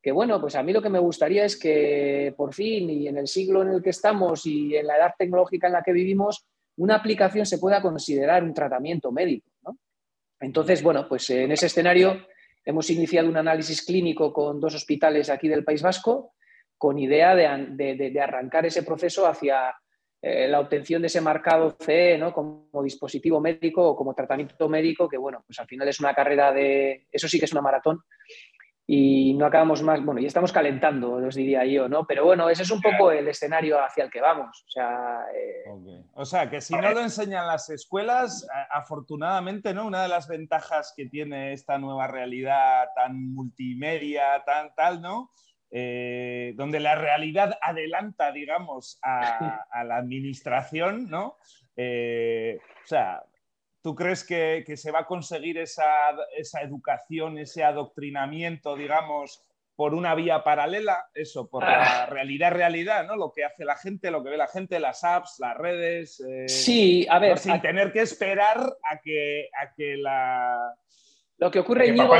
que 0.00 0.12
bueno, 0.12 0.40
pues 0.40 0.54
a 0.54 0.62
mí 0.62 0.72
lo 0.72 0.80
que 0.80 0.88
me 0.88 1.00
gustaría 1.00 1.44
es 1.44 1.58
que 1.58 2.32
por 2.36 2.54
fin 2.54 2.88
y 2.90 3.08
en 3.08 3.18
el 3.18 3.26
siglo 3.26 3.62
en 3.62 3.70
el 3.70 3.82
que 3.82 3.90
estamos 3.90 4.46
y 4.46 4.76
en 4.76 4.86
la 4.86 4.96
edad 4.96 5.14
tecnológica 5.18 5.66
en 5.66 5.72
la 5.72 5.82
que 5.82 5.92
vivimos, 5.92 6.46
una 6.76 6.94
aplicación 6.94 7.44
se 7.44 7.58
pueda 7.58 7.82
considerar 7.82 8.44
un 8.44 8.54
tratamiento 8.54 9.10
médico. 9.10 9.50
¿no? 9.64 9.76
Entonces, 10.38 10.80
bueno, 10.80 11.08
pues 11.08 11.28
en 11.30 11.50
ese 11.50 11.66
escenario 11.66 12.24
hemos 12.64 12.88
iniciado 12.88 13.28
un 13.28 13.36
análisis 13.36 13.84
clínico 13.84 14.32
con 14.32 14.60
dos 14.60 14.76
hospitales 14.76 15.28
aquí 15.28 15.48
del 15.48 15.64
País 15.64 15.82
Vasco 15.82 16.34
con 16.80 16.98
idea 16.98 17.34
de, 17.34 17.94
de- 17.94 18.20
arrancar 18.22 18.64
ese 18.64 18.82
proceso 18.82 19.26
hacia 19.26 19.76
eh, 20.22 20.48
la 20.48 20.60
obtención 20.60 21.02
de 21.02 21.08
ese 21.08 21.20
marcado 21.20 21.76
CE 21.78 22.16
¿no? 22.16 22.32
como 22.32 22.82
dispositivo 22.82 23.38
médico 23.38 23.86
o 23.86 23.94
como 23.94 24.14
tratamiento 24.14 24.66
médico, 24.66 25.06
que 25.06 25.18
bueno, 25.18 25.42
pues 25.46 25.58
al 25.60 25.66
final 25.66 25.86
es 25.88 26.00
una 26.00 26.14
carrera 26.14 26.52
de, 26.52 27.06
eso 27.12 27.28
sí 27.28 27.38
que 27.38 27.44
es 27.44 27.52
una 27.52 27.60
maratón, 27.60 28.00
y 28.86 29.34
no 29.34 29.44
acabamos 29.44 29.82
más, 29.82 30.02
bueno, 30.02 30.22
ya 30.22 30.26
estamos 30.26 30.52
calentando, 30.52 31.12
os 31.12 31.34
diría 31.34 31.66
yo, 31.66 31.86
¿no? 31.86 32.06
Pero 32.06 32.24
bueno, 32.24 32.48
ese 32.48 32.62
es 32.62 32.70
un 32.70 32.80
poco 32.80 33.12
el 33.12 33.28
escenario 33.28 33.78
hacia 33.78 34.04
el 34.04 34.10
que 34.10 34.22
vamos. 34.22 34.64
O 34.66 34.70
sea, 34.70 35.26
eh. 35.36 36.02
O 36.14 36.24
sea, 36.24 36.48
que 36.48 36.62
si 36.62 36.74
no 36.74 36.90
lo 36.92 37.00
enseñan 37.00 37.46
las 37.46 37.68
escuelas, 37.68 38.48
afortunadamente, 38.70 39.74
¿no? 39.74 39.86
Una 39.86 40.02
de 40.02 40.08
las 40.08 40.26
ventajas 40.26 40.94
que 40.96 41.06
tiene 41.06 41.52
esta 41.52 41.78
nueva 41.78 42.06
realidad 42.06 42.88
tan 42.96 43.32
multimedia, 43.32 44.42
tan 44.46 44.74
tal, 44.74 45.02
¿no? 45.02 45.30
Eh, 45.72 46.52
donde 46.56 46.80
la 46.80 46.96
realidad 46.96 47.56
adelanta, 47.62 48.32
digamos, 48.32 48.98
a, 49.02 49.64
la 49.84 49.96
administración, 49.96 51.08
¿no? 51.08 51.36
Eh, 51.76 52.58
o 52.84 52.86
sea, 52.86 53.22
¿tú 53.80 53.94
crees 53.94 54.24
que, 54.24 54.64
se 54.76 54.90
va 54.90 55.00
a 55.00 55.06
conseguir 55.06 55.58
esa, 55.58 56.10
esa, 56.36 56.62
educación, 56.62 57.38
ese 57.38 57.62
adoctrinamiento, 57.62 58.74
digamos, 58.74 59.44
por 59.76 59.94
una 59.94 60.16
vía 60.16 60.42
paralela? 60.42 61.06
Eso, 61.14 61.48
por 61.48 61.62
la 61.62 62.06
realidad, 62.06 62.50
realidad, 62.50 63.06
¿no? 63.06 63.14
Lo 63.14 63.30
que 63.30 63.44
hace 63.44 63.64
la 63.64 63.76
gente, 63.76 64.10
lo 64.10 64.24
que 64.24 64.30
ve 64.30 64.36
la 64.36 64.48
gente, 64.48 64.80
las 64.80 65.04
apps, 65.04 65.36
las 65.38 65.56
redes. 65.56 66.20
Eh, 66.20 66.48
sí, 66.48 67.06
a 67.08 67.20
ver. 67.20 67.38
sin 67.38 67.60
tener 67.60 67.92
que 67.92 68.00
esperar 68.00 68.58
a 68.58 69.00
que, 69.00 69.48
a 69.56 69.72
que 69.72 69.96
la 69.96 70.74
lo 71.40 71.50
que 71.50 71.58
ocurre, 71.58 71.88
Íñigo, 71.88 72.14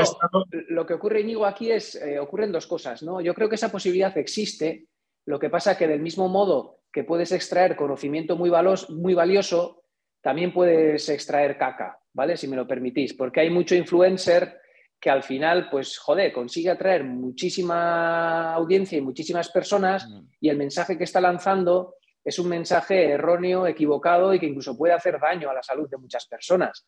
lo 0.69 0.85
que 0.85 0.95
ocurre, 0.95 1.23
aquí 1.45 1.71
es, 1.71 1.95
eh, 1.95 2.17
ocurren 2.17 2.51
dos 2.51 2.65
cosas, 2.65 3.03
¿no? 3.03 3.21
Yo 3.21 3.35
creo 3.35 3.47
que 3.47 3.55
esa 3.55 3.71
posibilidad 3.71 4.17
existe, 4.17 4.87
lo 5.27 5.37
que 5.37 5.51
pasa 5.51 5.77
que 5.77 5.87
del 5.87 6.01
mismo 6.01 6.27
modo 6.27 6.79
que 6.91 7.03
puedes 7.03 7.31
extraer 7.31 7.75
conocimiento 7.75 8.35
muy, 8.35 8.51
muy 8.89 9.13
valioso, 9.13 9.83
también 10.21 10.51
puedes 10.51 11.07
extraer 11.07 11.55
caca, 11.55 11.99
¿vale? 12.13 12.35
Si 12.35 12.47
me 12.47 12.55
lo 12.55 12.67
permitís, 12.67 13.13
porque 13.13 13.41
hay 13.41 13.51
mucho 13.51 13.75
influencer 13.75 14.59
que 14.99 15.11
al 15.11 15.21
final, 15.21 15.69
pues, 15.69 15.99
joder, 15.99 16.33
consigue 16.33 16.71
atraer 16.71 17.03
muchísima 17.03 18.53
audiencia 18.53 18.97
y 18.97 19.01
muchísimas 19.01 19.49
personas 19.49 20.09
mm. 20.09 20.21
y 20.39 20.49
el 20.49 20.57
mensaje 20.57 20.97
que 20.97 21.03
está 21.03 21.21
lanzando 21.21 21.95
es 22.23 22.39
un 22.39 22.49
mensaje 22.49 23.11
erróneo, 23.11 23.67
equivocado 23.67 24.33
y 24.33 24.39
que 24.39 24.47
incluso 24.47 24.75
puede 24.75 24.93
hacer 24.93 25.19
daño 25.19 25.49
a 25.49 25.53
la 25.53 25.61
salud 25.61 25.87
de 25.87 25.97
muchas 25.97 26.25
personas. 26.25 26.87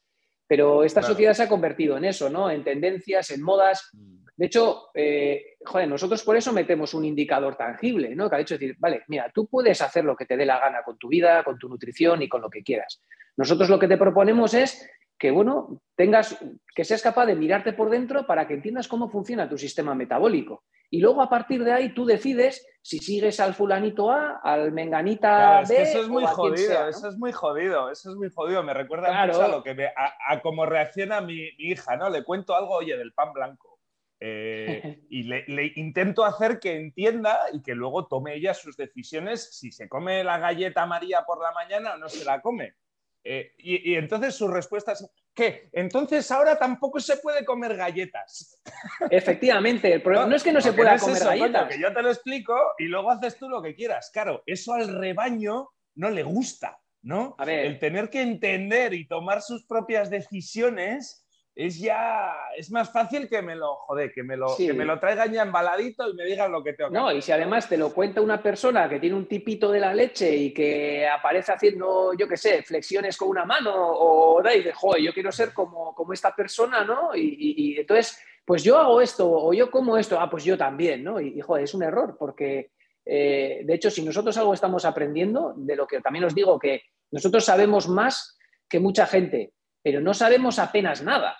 Pero 0.53 0.83
esta 0.83 1.01
sociedad 1.01 1.33
se 1.33 1.41
ha 1.41 1.49
convertido 1.49 1.97
en 1.97 2.05
eso, 2.05 2.29
¿no? 2.29 2.47
En 2.51 2.63
tendencias, 2.63 3.31
en 3.31 3.41
modas. 3.41 3.89
Mm. 3.91 4.25
De 4.37 4.45
hecho, 4.45 4.89
eh, 4.93 5.55
joder, 5.65 5.87
nosotros 5.87 6.21
por 6.21 6.37
eso 6.37 6.53
metemos 6.53 6.93
un 6.93 7.05
indicador 7.05 7.55
tangible, 7.55 8.15
¿no? 8.15 8.29
Que 8.29 8.35
ha 8.35 8.37
dicho 8.37 8.53
decir, 8.53 8.75
vale, 8.77 9.01
mira, 9.07 9.31
tú 9.33 9.47
puedes 9.47 9.81
hacer 9.81 10.05
lo 10.05 10.15
que 10.15 10.27
te 10.27 10.37
dé 10.37 10.45
la 10.45 10.59
gana 10.59 10.83
con 10.83 10.95
tu 10.99 11.07
vida, 11.07 11.43
con 11.43 11.57
tu 11.57 11.67
nutrición 11.67 12.21
y 12.21 12.29
con 12.29 12.39
lo 12.39 12.51
que 12.51 12.61
quieras. 12.61 13.01
Nosotros 13.35 13.67
lo 13.67 13.79
que 13.79 13.87
te 13.87 13.97
proponemos 13.97 14.53
es 14.53 14.87
que, 15.17 15.31
bueno, 15.31 15.81
tengas, 15.95 16.37
que 16.75 16.83
seas 16.83 17.01
capaz 17.01 17.25
de 17.25 17.35
mirarte 17.35 17.73
por 17.73 17.89
dentro 17.89 18.25
para 18.25 18.47
que 18.47 18.55
entiendas 18.55 18.87
cómo 18.87 19.09
funciona 19.09 19.49
tu 19.49 19.57
sistema 19.57 19.95
metabólico. 19.95 20.63
Y 20.89 20.99
luego 20.99 21.23
a 21.23 21.29
partir 21.29 21.63
de 21.63 21.73
ahí 21.73 21.93
tú 21.93 22.05
decides 22.05 22.67
si 22.83 22.99
sigues 22.99 23.39
al 23.39 23.55
fulanito 23.55 24.11
A, 24.11 24.41
al 24.43 24.71
menganita 24.71 25.63
B. 25.67 25.81
eso 25.81 26.01
es 26.01 26.07
muy 26.07 26.23
jodido, 26.25 26.87
eso 26.87 27.07
es 27.09 27.17
muy 27.17 27.31
jodido, 27.31 27.89
eso 27.89 28.11
es 28.11 28.15
muy 28.15 28.29
jodido. 28.29 28.61
Me 28.61 28.75
recuerda 28.75 29.25
mucho 29.25 29.41
a 29.41 29.47
lo 29.47 29.63
que 29.63 29.87
a, 29.87 30.41
cómo 30.41 30.67
reacciona 30.67 31.19
mi, 31.21 31.49
hija, 31.57 31.95
¿no? 31.95 32.11
Le 32.11 32.23
cuento 32.23 32.53
algo, 32.53 32.75
oye, 32.75 32.95
del 32.95 33.11
pan 33.13 33.33
blanco. 33.33 33.79
Eh, 34.19 34.99
y 35.09 35.23
le, 35.23 35.45
le, 35.47 35.71
intento 35.77 36.25
hacer 36.25 36.59
que 36.59 36.75
entienda 36.75 37.39
y 37.51 37.63
que 37.63 37.73
luego 37.73 38.05
tome 38.05 38.35
ella 38.35 38.53
sus 38.53 38.77
decisiones 38.77 39.57
si 39.57 39.71
se 39.71 39.89
come 39.89 40.23
la 40.23 40.37
galleta 40.37 40.85
María 40.85 41.23
por 41.25 41.41
la 41.41 41.51
mañana 41.53 41.95
o 41.95 41.97
no 41.97 42.07
se 42.07 42.23
la 42.23 42.39
come. 42.39 42.75
Eh, 43.23 43.53
y, 43.57 43.95
entonces 43.95 44.35
su 44.35 44.47
respuesta 44.47 44.91
es, 44.91 45.07
¿qué? 45.33 45.69
Entonces 45.71 46.29
ahora 46.29 46.57
tampoco 46.57 46.99
se 46.99 47.17
puede 47.17 47.45
comer 47.45 47.77
galletas. 47.77 48.61
Efectivamente, 49.09 49.93
el 49.93 50.01
problema 50.01 50.27
no, 50.27 50.35
es 50.35 50.43
que 50.43 50.51
no, 50.51 50.59
se 50.59 50.73
pueda 50.73 50.97
comer 50.97 51.23
galletas. 51.23 51.69
que 51.69 51.79
yo 51.79 51.93
te 51.93 52.01
lo 52.01 52.09
explico 52.09 52.55
y 52.77 52.85
luego 52.85 53.11
haces 53.11 53.37
tú 53.37 53.47
lo 53.47 53.61
que 53.61 53.75
quieras. 53.75 54.09
Claro, 54.11 54.43
eso 54.45 54.73
al 54.73 54.89
rebaño 54.89 55.69
no 55.95 56.09
le 56.09 56.23
gusta, 56.23 56.79
¿no? 57.01 57.35
El 57.45 57.79
tener 57.79 58.09
que 58.09 58.21
entender 58.21 58.93
y 58.93 59.07
tomar 59.07 59.41
sus 59.41 59.65
propias 59.65 60.09
decisiones 60.09 61.22
es 61.55 61.79
ya, 61.79 62.33
es 62.57 62.71
más 62.71 62.91
fácil 62.91 63.29
que 63.29 63.41
me 63.43 63.55
lo, 63.55 63.75
joder, 63.75 64.11
que 64.11 64.23
me 64.23 64.35
lo, 64.35 64.57
que 64.57 64.73
me 64.73 64.85
lo 64.85 64.99
traigan 64.99 65.31
ya 65.31 65.43
embaladito 65.43 66.09
y 66.09 66.15
me 66.15 66.25
digan 66.25 66.51
lo 66.51 66.63
que 66.63 66.73
tengo 66.73 66.89
que 66.89 66.97
No, 66.97 67.11
y 67.11 67.21
si 67.21 67.31
además 67.31 67.69
te 67.69 67.77
lo 67.77 67.93
cuenta 67.93 68.21
una 68.21 68.41
persona 68.41 68.89
que 68.89 68.99
tiene 68.99 69.15
un 69.15 69.27
tipito 69.27 69.71
de 69.71 69.79
la 69.79 69.93
leche 69.93 70.35
y 70.35 70.51
que 70.51 71.07
aparece 71.07 71.51
haciendo, 71.51 72.13
yo 72.17 72.27
qué 72.27 72.37
sé, 72.37 72.63
flexiones 72.63 73.17
con 73.17 73.29
una 73.29 73.45
mano 73.45 73.71
o 73.75 74.41
da 74.41 74.55
y 74.55 74.63
de, 74.63 74.73
joder, 74.73 75.03
yo 75.03 75.13
quiero 75.13 75.31
ser 75.31 75.53
como, 75.53 75.93
como 75.93 76.13
esta 76.13 76.35
persona, 76.35 76.83
¿no? 76.83 77.15
Y, 77.15 77.75
entonces, 77.77 78.19
pues 78.43 78.63
yo 78.63 78.77
hago 78.79 78.99
esto 78.99 79.29
o 79.31 79.53
yo 79.53 79.69
como 79.69 79.95
esto, 79.97 80.19
ah, 80.19 80.29
pues 80.29 80.43
yo 80.43 80.57
también, 80.57 81.03
¿no? 81.03 81.21
Y, 81.21 81.39
joder, 81.39 81.65
es 81.65 81.73
un 81.75 81.83
error 81.83 82.15
porque, 82.17 82.71
eh, 83.05 83.61
de 83.63 83.73
hecho, 83.75 83.91
si 83.91 84.03
nosotros 84.03 84.35
algo 84.37 84.55
estamos 84.55 84.85
aprendiendo, 84.85 85.53
de 85.55 85.75
lo 85.75 85.85
que 85.85 86.01
también 86.01 86.25
os 86.25 86.33
digo 86.33 86.57
que 86.57 86.81
nosotros 87.11 87.45
sabemos 87.45 87.87
más 87.87 88.39
que 88.67 88.79
mucha 88.79 89.05
gente, 89.05 89.53
pero 89.83 90.01
no 90.01 90.15
sabemos 90.15 90.57
apenas 90.57 91.03
nada. 91.03 91.37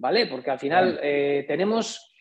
¿Vale? 0.00 0.26
Porque 0.26 0.50
al 0.50 0.58
final 0.58 0.98
eh, 1.02 1.44
tenemos, 1.46 2.12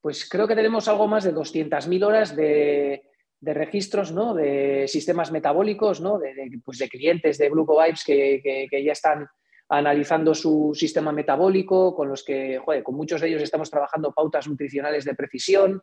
pues 0.00 0.28
creo 0.28 0.46
que 0.46 0.56
tenemos 0.56 0.88
algo 0.88 1.06
más 1.06 1.24
de 1.24 1.32
200.000 1.32 2.04
horas 2.04 2.36
de, 2.36 3.04
registros, 3.40 4.10
¿no? 4.10 4.34
De 4.34 4.86
sistemas 4.88 5.30
metabólicos, 5.30 6.00
¿no? 6.00 6.18
De, 6.18 6.34
pues 6.64 6.78
de 6.78 6.88
clientes 6.88 7.38
de 7.38 7.48
Glucovibes 7.48 8.02
que, 8.04 8.68
que, 8.68 8.84
ya 8.84 8.92
están 8.92 9.28
analizando 9.68 10.34
su 10.34 10.72
sistema 10.74 11.12
metabólico, 11.12 11.94
con 11.94 12.08
los 12.08 12.24
que, 12.24 12.58
joder, 12.58 12.82
con 12.82 12.96
muchos 12.96 13.20
de 13.20 13.28
ellos 13.28 13.42
estamos 13.42 13.70
trabajando 13.70 14.12
pautas 14.12 14.48
nutricionales 14.48 15.04
de 15.04 15.14
precisión. 15.14 15.80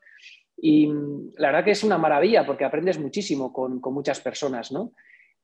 Y 0.57 0.91
la 1.37 1.47
verdad 1.47 1.63
que 1.63 1.71
es 1.71 1.83
una 1.85 1.97
maravilla 1.97 2.45
porque 2.45 2.65
aprendes 2.65 2.99
muchísimo 2.99 3.53
con, 3.53 3.79
con 3.79 3.93
muchas 3.93 4.19
personas, 4.19 4.73
¿no? 4.73 4.91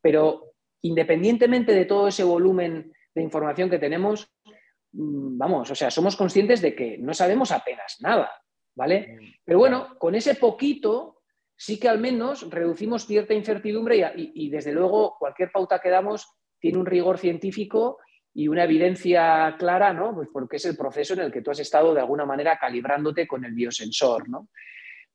Pero 0.01 0.55
independientemente 0.81 1.73
de 1.73 1.85
todo 1.85 2.09
ese 2.09 2.25
volumen 2.25 2.91
de 3.15 3.21
información 3.21 3.69
que 3.69 3.79
tenemos, 3.79 4.29
Mm, 4.43 4.53
vamos, 4.93 5.71
o 5.71 5.75
sea, 5.75 5.89
somos 5.89 6.15
conscientes 6.15 6.61
de 6.61 6.75
que 6.75 6.97
no 6.97 7.13
sabemos 7.13 7.51
apenas 7.51 7.97
nada, 8.01 8.31
¿vale? 8.75 9.17
Mm, 9.19 9.25
Pero 9.45 9.59
bueno, 9.59 9.97
con 9.97 10.15
ese 10.15 10.35
poquito 10.35 11.21
sí 11.55 11.79
que 11.79 11.87
al 11.87 11.99
menos 11.99 12.49
reducimos 12.49 13.05
cierta 13.05 13.33
incertidumbre 13.33 14.13
y, 14.15 14.49
desde 14.49 14.71
luego 14.71 15.15
cualquier 15.19 15.51
pauta 15.51 15.79
que 15.79 15.89
damos 15.89 16.27
tiene 16.59 16.79
un 16.79 16.85
rigor 16.85 17.19
científico 17.19 17.99
y 18.33 18.47
una 18.47 18.63
evidencia 18.63 19.55
clara, 19.59 19.93
¿no? 19.93 20.15
Pues 20.15 20.29
porque 20.33 20.55
es 20.55 20.65
el 20.65 20.75
proceso 20.75 21.13
en 21.13 21.19
el 21.19 21.31
que 21.31 21.41
tú 21.41 21.51
has 21.51 21.59
estado 21.59 21.93
de 21.93 21.99
alguna 21.99 22.25
manera 22.25 22.57
calibrándote 22.57 23.27
con 23.27 23.45
el 23.45 23.53
biosensor, 23.53 24.27
¿no? 24.27 24.49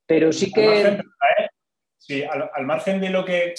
Pero 0.05 0.31
sí 0.31 0.51
que... 0.51 1.01
sí, 1.97 2.23
al, 2.23 2.65
margen 2.65 3.01
de 3.01 3.09
lo 3.09 3.25
que 3.25 3.53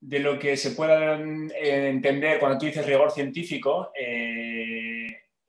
de 0.00 0.18
lo 0.18 0.38
que 0.38 0.56
se 0.56 0.72
pueda 0.72 1.18
eh, 1.18 1.88
entender 1.88 2.38
cuando 2.38 2.58
tú 2.58 2.66
dices 2.66 2.84
rigor 2.84 3.10
científico, 3.10 3.90
eh, 3.98 4.83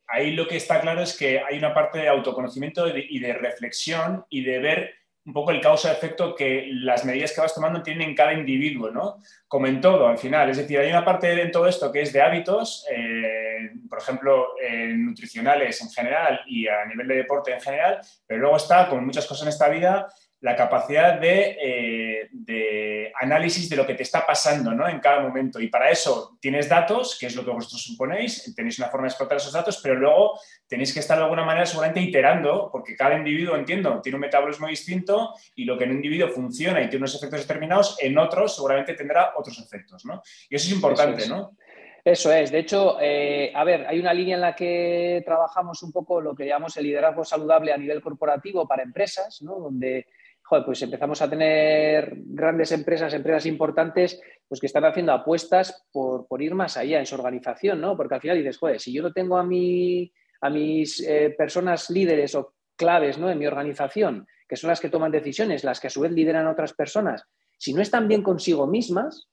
ahí 0.08 0.32
lo 0.32 0.46
que 0.46 0.56
está 0.56 0.80
claro 0.80 1.02
es 1.02 1.16
que 1.16 1.40
hay 1.40 1.58
una 1.58 1.74
parte 1.74 1.98
de 1.98 2.08
autoconocimiento 2.08 2.86
y 2.88 3.18
de 3.18 3.32
reflexión 3.34 4.24
y 4.28 4.42
de 4.42 4.58
ver 4.58 4.94
un 5.26 5.32
poco 5.32 5.50
el 5.50 5.60
causa-efecto 5.60 6.36
que 6.36 6.68
las 6.70 7.04
medidas 7.04 7.32
que 7.32 7.40
vas 7.40 7.52
tomando 7.52 7.82
tienen 7.82 8.10
en 8.10 8.14
cada 8.14 8.32
individuo, 8.32 8.92
¿no? 8.92 9.20
Como 9.48 9.66
en 9.66 9.80
todo, 9.80 10.06
al 10.06 10.18
final. 10.18 10.48
Es 10.50 10.56
decir, 10.56 10.78
hay 10.78 10.88
una 10.88 11.04
parte 11.04 11.42
en 11.42 11.50
todo 11.50 11.66
esto 11.66 11.90
que 11.90 12.02
es 12.02 12.12
de 12.12 12.22
hábitos, 12.22 12.86
eh, 12.88 13.72
por 13.88 13.98
ejemplo, 13.98 14.54
nutricionales 14.94 15.80
en 15.82 15.90
general 15.90 16.40
y 16.46 16.68
a 16.68 16.84
nivel 16.86 17.08
de 17.08 17.16
deporte 17.16 17.52
en 17.52 17.60
general, 17.60 18.00
pero 18.24 18.40
luego 18.40 18.56
está, 18.56 18.88
como 18.88 19.02
muchas 19.02 19.26
cosas 19.26 19.42
en 19.42 19.48
esta 19.48 19.68
vida, 19.68 20.06
la 20.46 20.54
capacidad 20.54 21.18
eh, 21.24 22.28
de, 22.30 23.12
análisis 23.20 23.68
de 23.68 23.74
lo 23.74 23.84
que 23.84 23.94
te 23.94 24.04
está 24.04 24.24
pasando 24.24 24.72
¿no? 24.72 24.88
en 24.88 25.00
cada 25.00 25.18
momento. 25.18 25.60
Y 25.60 25.66
para 25.66 25.90
eso 25.90 26.38
tienes 26.40 26.68
datos, 26.68 27.18
que 27.18 27.26
es 27.26 27.34
lo 27.34 27.44
que 27.44 27.50
vosotros 27.50 27.82
suponéis, 27.82 28.54
tenéis 28.54 28.78
una 28.78 28.86
forma 28.86 29.06
de 29.06 29.08
explotar 29.08 29.38
esos 29.38 29.52
datos, 29.52 29.80
pero 29.82 29.96
luego 29.96 30.38
tenéis 30.68 30.94
que 30.94 31.00
estar 31.00 31.18
de 31.18 31.24
alguna 31.24 31.44
manera 31.44 31.66
seguramente 31.66 32.00
iterando, 32.00 32.68
porque 32.70 32.94
cada 32.94 33.18
individuo, 33.18 33.56
entiendo, 33.56 34.00
tiene 34.00 34.14
un 34.14 34.20
metabolismo 34.20 34.68
distinto 34.68 35.34
y 35.56 35.64
lo 35.64 35.76
que 35.76 35.82
en 35.82 35.90
un 35.90 35.96
individuo 35.96 36.28
funciona 36.28 36.80
y 36.80 36.84
tiene 36.84 36.98
unos 36.98 37.16
efectos 37.16 37.40
determinados, 37.40 37.96
en 38.00 38.16
otros 38.16 38.54
seguramente 38.54 38.94
tendrá 38.94 39.32
otros 39.36 39.58
efectos. 39.58 40.04
¿no? 40.04 40.22
Y 40.48 40.54
eso 40.54 40.68
es 40.68 40.74
importante, 40.74 41.24
eso 41.24 41.34
es. 41.34 41.40
¿no? 41.40 41.56
Eso 42.04 42.32
es. 42.32 42.52
De 42.52 42.60
hecho, 42.60 42.98
eh, 43.00 43.50
a 43.52 43.64
ver, 43.64 43.84
hay 43.88 43.98
una 43.98 44.14
línea 44.14 44.36
en 44.36 44.42
la 44.42 44.54
que 44.54 45.24
trabajamos 45.24 45.82
un 45.82 45.90
poco 45.90 46.20
lo 46.20 46.36
que 46.36 46.46
llamamos 46.46 46.76
el 46.76 46.84
liderazgo 46.84 47.24
saludable 47.24 47.72
a 47.72 47.76
nivel 47.76 48.00
corporativo 48.00 48.68
para 48.68 48.84
empresas, 48.84 49.42
¿no? 49.42 49.58
donde 49.58 50.06
pues 50.48 50.80
empezamos 50.82 51.20
a 51.22 51.28
tener 51.28 52.12
grandes 52.16 52.70
empresas, 52.72 53.12
empresas 53.14 53.46
importantes, 53.46 54.20
pues 54.48 54.60
que 54.60 54.66
están 54.66 54.84
haciendo 54.84 55.12
apuestas 55.12 55.86
por, 55.92 56.26
ir 56.40 56.54
más 56.54 56.76
allá 56.76 56.98
en 56.98 57.06
su 57.06 57.16
organización, 57.16 57.80
¿no? 57.80 57.96
Porque 57.96 58.14
al 58.14 58.20
final 58.20 58.38
dices, 58.38 58.58
joder, 58.58 58.80
si 58.80 58.92
yo 58.92 59.02
no 59.02 59.12
tengo 59.12 59.38
a, 59.38 59.44
mi, 59.44 60.12
a 60.40 60.50
mis 60.50 61.00
eh, 61.00 61.34
personas 61.36 61.90
líderes 61.90 62.34
o 62.36 62.54
claves 62.76 63.18
¿no? 63.18 63.30
en 63.30 63.38
mi 63.38 63.46
organización, 63.46 64.26
que 64.48 64.56
son 64.56 64.68
las 64.68 64.80
que 64.80 64.90
toman 64.90 65.10
decisiones, 65.10 65.64
las 65.64 65.80
que 65.80 65.88
a 65.88 65.90
su 65.90 66.00
vez 66.00 66.12
lideran 66.12 66.46
a 66.46 66.52
otras 66.52 66.72
personas, 66.74 67.24
si 67.58 67.72
no 67.72 67.82
están 67.82 68.06
bien 68.06 68.22
consigo 68.22 68.66
mismas, 68.66 69.28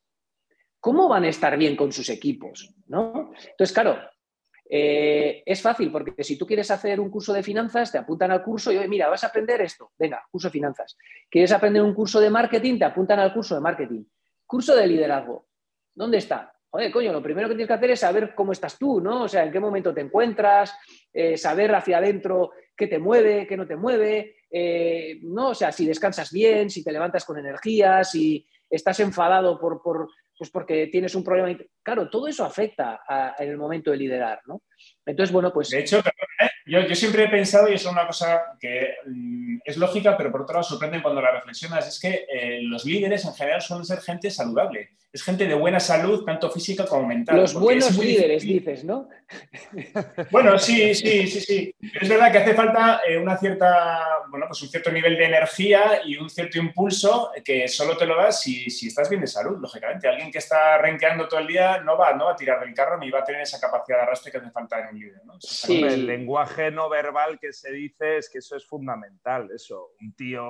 ¿cómo 0.80 1.08
van 1.08 1.26
a 1.26 1.30
estar 1.30 1.58
bien 1.58 1.76
con 1.76 1.92
sus 1.92 2.10
equipos? 2.10 2.74
¿no? 2.88 3.32
Entonces, 3.52 3.74
claro, 3.74 4.00
eh, 4.76 5.44
es 5.46 5.62
fácil 5.62 5.92
porque 5.92 6.24
si 6.24 6.36
tú 6.36 6.48
quieres 6.48 6.72
hacer 6.72 7.00
un 7.00 7.12
curso 7.12 7.32
de 7.32 7.44
finanzas, 7.44 7.92
te 7.92 8.00
apuntan 8.00 8.32
al 8.32 8.42
curso 8.42 8.72
y, 8.72 8.78
oye, 8.78 8.88
mira, 8.88 9.08
vas 9.08 9.24
a 9.24 9.28
aprender 9.28 9.62
esto, 9.62 9.92
venga, 10.00 10.26
curso 10.32 10.48
de 10.48 10.52
finanzas. 10.52 10.98
¿Quieres 11.30 11.52
aprender 11.52 11.84
un 11.84 11.94
curso 11.94 12.20
de 12.20 12.32
marketing? 12.32 12.80
Te 12.80 12.86
apuntan 12.86 13.20
al 13.20 13.32
curso 13.32 13.54
de 13.54 13.62
marketing. 13.62 14.04
Curso 14.48 14.76
de 14.76 14.88
liderazgo. 14.88 15.46
¿Dónde 15.94 16.18
está? 16.18 16.56
Joder, 16.72 16.92
coño, 16.92 17.14
lo 17.14 17.22
primero 17.22 17.48
que 17.48 17.54
tienes 17.54 17.68
que 17.68 17.74
hacer 17.76 17.92
es 17.92 18.00
saber 18.00 18.34
cómo 18.34 18.52
estás 18.52 18.80
tú, 18.80 19.00
¿no? 19.00 19.26
O 19.26 19.28
sea, 19.28 19.44
en 19.44 19.52
qué 19.52 19.60
momento 19.60 19.94
te 19.94 20.02
encuentras, 20.02 20.76
eh, 21.14 21.38
saber 21.38 21.76
hacia 21.76 22.00
adentro 22.00 22.54
qué 22.76 22.88
te 22.88 22.98
mueve, 22.98 23.46
qué 23.46 23.56
no 23.56 23.68
te 23.68 23.76
mueve, 23.76 24.38
eh, 24.50 25.20
¿no? 25.22 25.50
O 25.50 25.54
sea, 25.54 25.72
si 25.72 25.86
descansas 25.86 26.32
bien, 26.32 26.72
si 26.72 26.84
te 26.84 26.92
levantas 26.92 27.26
con 27.26 27.38
energía, 27.38 28.04
si 28.04 28.48
estás 28.68 29.00
enfadado 29.02 29.60
por, 29.60 29.84
por 29.84 30.10
pues 30.44 30.52
porque 30.52 30.88
tienes 30.88 31.16
un 31.16 31.24
problema. 31.24 31.58
Claro, 31.82 32.10
todo 32.10 32.28
eso 32.28 32.44
afecta 32.44 33.00
en 33.40 33.48
el 33.48 33.56
momento 33.56 33.92
de 33.92 33.98
liderar, 33.98 34.42
¿no? 34.46 34.64
Entonces, 35.06 35.32
bueno, 35.32 35.54
pues... 35.54 35.70
De 35.70 35.80
hecho, 35.80 36.00
¿eh? 36.00 36.50
yo, 36.66 36.82
yo, 36.82 36.96
siempre 36.96 37.24
he 37.24 37.30
pensado, 37.30 37.70
y 37.70 37.76
es 37.76 37.86
una 37.86 38.06
cosa 38.06 38.42
que 38.60 38.96
mm, 39.06 39.53
es 39.64 39.78
lógica, 39.78 40.18
pero 40.18 40.32
por 40.32 40.42
otro 40.42 40.54
lado 40.56 40.64
sorprende 40.64 41.02
cuando 41.02 41.22
la 41.22 41.32
reflexionas, 41.32 41.88
es 41.88 42.00
que 42.00 42.26
eh, 42.30 42.60
los 42.64 42.86
líderes 42.86 43.26
en 43.26 43.34
general 43.34 43.62
suelen 43.62 43.86
ser 43.86 44.02
gente 44.02 44.30
saludable. 44.30 44.92
Es 45.14 45.22
gente 45.22 45.46
de 45.46 45.54
buena 45.54 45.80
salud, 45.80 46.26
tanto 46.26 46.50
física 46.50 46.88
como 46.88 47.08
mental. 47.08 47.38
Los 47.38 47.54
buenos 47.54 47.96
líderes, 47.96 48.42
dices, 48.42 48.84
¿no? 48.84 49.10
Bueno, 50.32 50.58
sí, 50.58 50.96
sí, 50.96 51.28
sí, 51.28 51.40
sí. 51.40 51.76
Es 52.02 52.10
verdad 52.10 52.32
que 52.32 52.40
hace 52.40 52.56
falta 52.56 53.02
eh, 53.08 53.18
una 53.18 53.38
cierta, 53.38 54.08
bueno, 54.30 54.48
pues 54.48 54.62
un 54.64 54.70
cierto 54.70 54.92
nivel 54.92 55.16
de 55.16 55.26
energía 55.26 56.02
y 56.04 56.18
un 56.18 56.32
cierto 56.32 56.58
impulso 56.58 57.32
que 57.46 57.68
solo 57.68 57.96
te 57.96 58.08
lo 58.08 58.16
das 58.16 58.42
si, 58.42 58.72
si 58.72 58.88
estás 58.88 59.08
bien 59.08 59.22
de 59.22 59.28
salud, 59.28 59.60
lógicamente. 59.60 60.08
Alguien 60.08 60.32
que 60.32 60.40
está 60.40 60.80
renqueando 60.80 61.28
todo 61.28 61.42
el 61.42 61.48
día 61.48 61.80
no 61.82 61.96
va, 61.96 62.14
no 62.14 62.26
va 62.26 62.32
a 62.32 62.36
tirar 62.36 62.60
del 62.60 62.74
carro 62.74 62.98
ni 62.98 63.12
va 63.12 63.20
a 63.20 63.24
tener 63.24 63.42
esa 63.42 63.60
capecidad 63.60 63.98
de 63.98 64.04
arrastre 64.04 64.32
que 64.32 64.40
hace 64.40 64.50
falta 64.50 64.80
en 64.80 64.96
un 64.96 65.00
líder. 65.00 65.22
¿no? 65.26 65.40
Sí. 65.40 65.84
El 65.84 66.08
lenguaje 66.08 66.72
no 66.72 66.90
verbal 66.90 67.40
que 67.40 67.54
se 67.54 67.72
dice 67.72 68.18
es 68.18 68.30
que 68.32 68.40
eso 68.40 68.56
es 68.56 68.66
fundamental. 68.66 69.50
Eso, 69.54 69.92
un 70.02 70.16
tío 70.16 70.44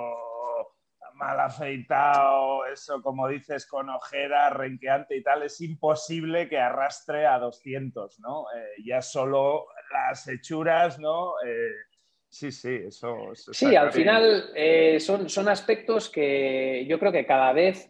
mal 1.15 1.39
afeitado, 1.39 2.65
eso 2.65 3.01
como 3.01 3.27
dices, 3.27 3.65
con 3.65 3.89
ojera, 3.89 4.49
renqueante 4.49 5.17
y 5.17 5.23
tal, 5.23 5.43
es 5.43 5.61
imposible 5.61 6.49
que 6.49 6.57
arrastre 6.57 7.25
a 7.25 7.39
200, 7.39 8.19
¿no? 8.19 8.45
Eh, 8.55 8.83
ya 8.85 9.01
solo 9.01 9.67
las 9.91 10.27
hechuras, 10.27 10.99
¿no? 10.99 11.33
Eh, 11.45 11.71
sí, 12.29 12.51
sí, 12.51 12.79
eso. 12.87 13.15
sí, 13.33 13.75
al 13.75 13.91
final 13.91 14.51
eh, 14.55 14.99
son, 14.99 15.29
son 15.29 15.49
aspectos 15.49 16.09
que 16.09 16.85
yo 16.87 16.99
creo 16.99 17.11
que 17.11 17.25
cada 17.25 17.53
vez 17.53 17.89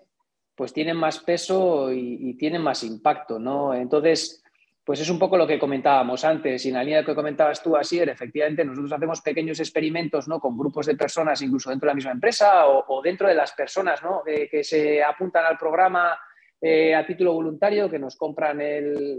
pues 0.55 0.71
tienen 0.71 0.97
más 0.97 1.19
peso 1.19 1.91
y, 1.91 2.29
y 2.29 2.37
tienen 2.37 2.61
más 2.61 2.83
impacto, 2.83 3.39
¿no? 3.39 3.73
Entonces, 3.73 4.42
pues 4.83 4.99
es 4.99 5.09
un 5.09 5.17
poco 5.17 5.37
lo 5.37 5.47
que 5.47 5.59
comentábamos 5.59 6.25
antes, 6.25 6.65
y 6.65 6.67
en 6.67 6.75
la 6.75 6.83
línea 6.83 7.05
que 7.05 7.15
comentabas 7.15 7.63
tú, 7.63 7.75
Asier, 7.77 8.09
efectivamente 8.09 8.65
nosotros 8.65 8.91
hacemos 8.91 9.21
pequeños 9.21 9.59
experimentos 9.59 10.27
¿no? 10.27 10.39
con 10.39 10.57
grupos 10.57 10.85
de 10.87 10.95
personas, 10.95 11.41
incluso 11.41 11.69
dentro 11.69 11.87
de 11.87 11.91
la 11.91 11.95
misma 11.95 12.11
empresa 12.11 12.67
o, 12.67 13.01
dentro 13.01 13.27
de 13.29 13.35
las 13.35 13.53
personas 13.53 14.03
¿no? 14.03 14.21
que, 14.23 14.63
se 14.63 15.01
apuntan 15.01 15.45
al 15.45 15.57
programa 15.57 16.19
eh, 16.59 16.93
a 16.93 17.05
título 17.05 17.33
voluntario, 17.33 17.89
que 17.89 17.97
nos 17.97 18.17
compran 18.17 18.59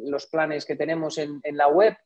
los 0.04 0.26
planes 0.26 0.66
que 0.66 0.76
tenemos 0.76 1.16
en, 1.16 1.40
la 1.52 1.68
web. 1.68 1.96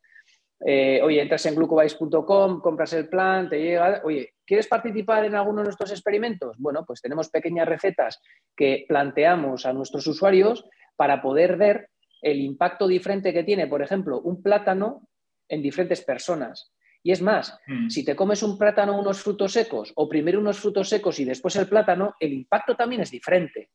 Eh, 0.65 1.01
oye, 1.03 1.23
entras 1.23 1.47
en 1.47 1.57
glucobase.com, 1.57 2.61
compras 2.61 2.93
el 2.93 3.09
plan, 3.09 3.49
te 3.49 3.61
llega, 3.61 4.03
oye, 4.05 4.35
¿quieres 4.45 4.69
participar 4.69 5.25
en 5.25 5.35
alguno 5.35 5.59
de 5.59 5.65
nuestros 5.65 5.91
experimentos? 5.91 6.57
Bueno, 6.59 6.85
pues 6.85 7.01
tenemos 7.01 7.29
pequeñas 7.29 7.69
recetas 7.69 8.21
que 8.57 8.85
planteamos 8.89 9.67
a 9.67 9.73
nuestros 9.73 10.07
usuarios 10.07 10.65
para 10.97 11.23
poder 11.23 11.57
ver 11.57 11.91
el 12.23 12.41
impacto 12.41 12.87
diferente 12.87 13.33
que 13.33 13.45
tiene, 13.45 13.67
por 13.67 13.83
ejemplo, 13.83 14.21
un 14.21 14.43
plátano 14.43 15.09
en 15.49 15.63
diferentes 15.63 16.03
personas. 16.03 16.73
Y 17.03 17.13
es 17.13 17.23
más, 17.23 17.59
mm. 17.67 17.89
si 17.89 18.05
te 18.05 18.17
comes 18.17 18.43
un 18.43 18.59
plátano 18.59 18.97
o 18.97 19.01
unos 19.01 19.23
frutos 19.23 19.53
secos, 19.53 19.93
o 19.97 20.09
primero 20.09 20.41
unos 20.41 20.59
frutos 20.59 20.89
secos 20.89 21.19
y 21.21 21.25
después 21.25 21.57
el 21.57 21.69
plátano, 21.69 22.15
el 22.21 22.33
impacto 22.33 22.75
también 22.75 23.03
es 23.03 23.11
diferente. 23.11 23.71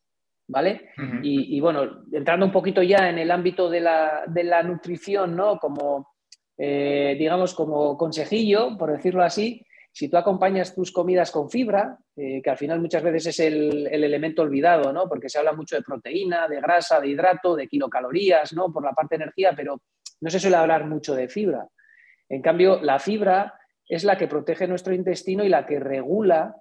¿Vale? 0.46 0.90
y, 1.22 1.58
bueno, 1.58 2.04
entrando 2.12 2.44
un 2.44 2.52
poquito 2.52 2.82
ya 2.82 3.08
en 3.08 3.16
el 3.16 3.30
ámbito 3.30 3.70
de 3.70 3.80
la, 3.80 4.62
nutrición, 4.62 5.34
¿no? 5.34 5.58
Como, 5.58 6.16
eh, 6.58 7.16
digamos, 7.18 7.54
como 7.54 7.96
consejillo, 7.96 8.76
por 8.76 8.92
decirlo 8.92 9.24
así, 9.24 9.64
si 9.96 10.08
tú 10.08 10.16
acompañas 10.16 10.74
tus 10.74 10.90
comidas 10.90 11.30
con 11.30 11.48
fibra, 11.48 11.96
eh, 12.16 12.42
que 12.42 12.50
al 12.50 12.58
final 12.58 12.80
muchas 12.80 13.00
veces 13.00 13.26
es 13.26 13.38
el, 13.38 13.86
elemento 13.86 14.42
olvidado, 14.42 14.92
¿no? 14.92 15.08
Porque 15.08 15.28
se 15.28 15.38
habla 15.38 15.52
mucho 15.52 15.76
de 15.76 15.82
proteína, 15.82 16.48
de 16.48 16.60
grasa, 16.60 17.00
de 17.00 17.06
hidrato, 17.06 17.54
de 17.54 17.68
kilocalorías, 17.68 18.52
¿no? 18.54 18.72
Por 18.72 18.82
la 18.82 18.90
parte 18.90 19.16
de 19.16 19.22
energía, 19.22 19.52
pero 19.56 19.80
no 20.20 20.30
se 20.30 20.40
suele 20.40 20.56
hablar 20.56 20.84
mucho 20.84 21.14
de 21.14 21.28
fibra. 21.28 21.68
En 22.28 22.42
cambio, 22.42 22.82
la 22.82 22.98
fibra 22.98 23.54
es 23.88 24.02
la 24.02 24.18
que 24.18 24.26
protege 24.26 24.66
nuestro 24.66 24.92
intestino 24.92 25.44
y 25.44 25.48
la 25.48 25.64
que 25.64 25.78
regula 25.78 26.56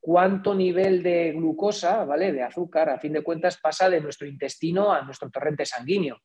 cuánto 0.00 0.54
nivel 0.54 1.02
de 1.02 1.32
glucosa, 1.32 2.06
¿vale? 2.06 2.32
De 2.32 2.42
azúcar, 2.42 2.88
a 2.88 2.98
fin 2.98 3.12
de 3.12 3.22
cuentas, 3.22 3.58
pasa 3.58 3.90
de 3.90 4.00
nuestro 4.00 4.26
intestino 4.26 4.94
a 4.94 5.02
nuestro 5.02 5.28
torrente 5.28 5.66
sanguíneo. 5.66 6.22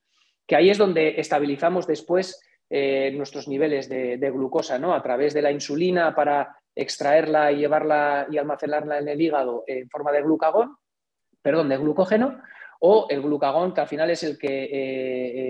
Que 0.47 0.55
ahí 0.55 0.69
es 0.69 0.77
donde 0.77 1.19
estabilizamos 1.19 1.87
después 1.87 2.39
eh, 2.75 3.11
nuestros 3.11 3.47
niveles 3.47 3.87
de, 3.87 4.31
glucosa, 4.31 4.79
¿no? 4.79 4.95
A 4.95 5.03
través 5.03 5.31
de 5.35 5.43
la 5.43 5.51
insulina 5.51 6.15
para 6.15 6.57
extraerla 6.73 7.51
y 7.51 7.57
llevarla 7.57 8.25
y 8.31 8.39
almacenarla 8.39 8.97
en 8.97 9.07
el 9.09 9.21
hígado 9.21 9.63
en 9.67 9.87
forma 9.91 10.11
de 10.11 10.23
glucagón, 10.23 10.75
perdón, 11.39 11.69
de 11.69 11.77
glucógeno, 11.77 12.41
o 12.79 13.05
el 13.11 13.21
glucagón, 13.21 13.75
que 13.75 13.81
al 13.81 13.87
final 13.87 14.09
es 14.09 14.23
el 14.23 14.39
que 14.39 14.63
eh, 14.63 14.69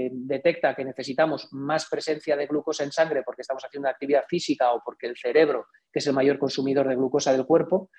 eh, 0.06 0.10
detecta 0.12 0.76
que 0.76 0.84
necesitamos 0.84 1.48
más 1.54 1.88
presencia 1.90 2.36
de 2.36 2.46
glucosa 2.46 2.84
en 2.84 2.92
sangre 2.92 3.24
porque 3.24 3.44
estamos 3.44 3.64
haciendo 3.64 3.88
actividad 3.88 4.26
física 4.28 4.74
o 4.74 4.82
porque 4.84 5.08
el 5.08 5.16
cerebro, 5.16 5.68
que 5.94 6.00
es 6.00 6.08
el 6.08 6.14
mayor 6.14 6.38
consumidor 6.38 6.90
de 6.90 6.96
glucosa 6.98 7.32
del 7.32 7.46
cuerpo, 7.46 7.90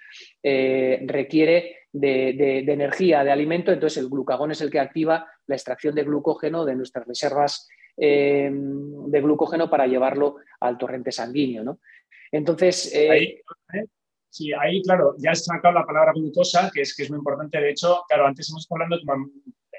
requiere 0.43 1.79
de, 1.91 2.63
de, 2.67 2.73
energía, 2.75 3.25
de 3.25 3.33
alimento, 3.33 3.73
entonces 3.73 4.03
el 4.03 4.11
glucagón 4.11 4.51
es 4.51 4.61
el 4.61 4.71
que 4.71 4.81
activa 4.81 5.27
la 5.47 5.55
extracción 5.55 5.95
de 5.95 6.05
glucógeno 6.05 6.67
de 6.67 6.77
nuestras 6.77 7.07
reservas 7.07 7.67
Em, 7.97 9.09
de 9.09 9.21
glucógeno 9.21 9.71
para 9.71 9.87
llevarlo 9.87 10.37
al 10.61 10.77
torrente 10.77 11.13
sanguíneo. 11.13 11.63
¿no? 11.63 11.79
Entonces. 12.33 12.93
Eh, 12.95 13.11
ahí, 13.11 13.41
sí, 14.29 14.53
ahí, 14.53 14.83
claro, 14.83 15.15
ya 15.19 15.31
has 15.31 15.45
sacado 15.45 15.75
la 15.75 15.87
palabra 15.87 16.13
glucosa, 16.13 16.71
que 16.75 16.83
es, 16.83 16.95
que 16.95 17.05
es 17.05 17.11
muy 17.11 17.19
importante. 17.19 17.61
De 17.61 17.71
hecho, 17.71 18.03
claro, 18.09 18.27
antes 18.27 18.51
hemos 18.51 18.63
estado 18.63 18.83
hablando 18.83 19.31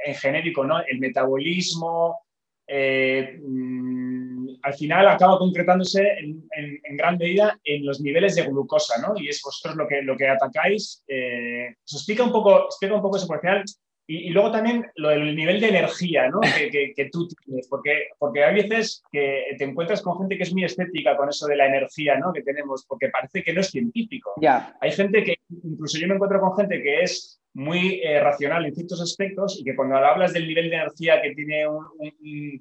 en 0.05 0.15
genérico, 0.15 0.63
¿no? 0.63 0.79
El 0.85 0.99
metabolismo. 0.99 2.19
Eh, 2.67 3.37
mm, 3.43 4.47
al 4.63 4.73
final 4.73 5.07
acaba 5.07 5.37
concretándose 5.37 6.01
en, 6.17 6.97
gran 6.97 7.17
medida 7.17 7.59
en 7.63 7.85
los 7.85 8.01
niveles 8.01 8.35
de 8.35 8.43
glucosa, 8.43 8.99
¿no? 9.01 9.13
Y 9.21 9.27
es 9.27 9.41
vosotros 9.43 9.75
lo 9.75 9.87
que, 9.87 10.01
lo 10.01 10.15
que 10.15 10.29
atacáis. 10.29 11.03
Eh, 11.07 11.75
os 11.83 11.93
explica 11.93 12.23
un 12.23 12.31
poco, 12.31 12.65
explica 12.65 12.95
un 12.95 13.01
poco 13.01 13.17
eso, 13.17 13.27
porque 13.27 13.47
al 13.47 13.53
final 13.55 13.65
y, 14.07 14.29
luego 14.29 14.51
también 14.51 14.85
lo 14.95 15.09
del 15.09 15.35
nivel 15.35 15.59
de 15.59 15.69
energía 15.69 16.29
¿no? 16.29 16.39
que, 16.41 16.93
que, 16.95 17.09
tú 17.11 17.27
tienes, 17.27 17.67
porque, 17.67 18.09
porque 18.19 18.43
hay 18.43 18.55
veces 18.55 19.03
que 19.11 19.55
te 19.57 19.63
encuentras 19.63 20.01
con 20.01 20.19
gente 20.19 20.37
que 20.37 20.43
es 20.43 20.53
muy 20.53 20.63
estética 20.63 21.17
con 21.17 21.29
eso 21.29 21.47
de 21.47 21.55
la 21.55 21.67
energía 21.67 22.17
¿no? 22.19 22.31
que 22.31 22.43
tenemos, 22.43 22.85
porque 22.87 23.09
parece 23.09 23.43
que 23.43 23.53
no 23.53 23.61
es 23.61 23.69
científico. 23.69 24.33
Ya. 24.41 24.75
Hay 24.81 24.91
gente 24.91 25.23
que, 25.23 25.35
incluso 25.63 25.97
yo 25.97 26.07
me 26.07 26.15
encuentro 26.15 26.39
con 26.39 26.55
gente 26.55 26.81
que 26.81 27.01
es 27.01 27.41
muy 27.53 28.01
eh, 28.03 28.19
racional 28.19 28.65
en 28.65 28.75
ciertos 28.75 29.01
aspectos 29.01 29.57
y 29.59 29.63
que 29.63 29.75
cuando 29.75 29.95
hablas 29.95 30.33
del 30.33 30.47
nivel 30.47 30.69
de 30.69 30.75
energía 30.75 31.21
que 31.21 31.33
tiene 31.33 31.65
un, 31.67 31.89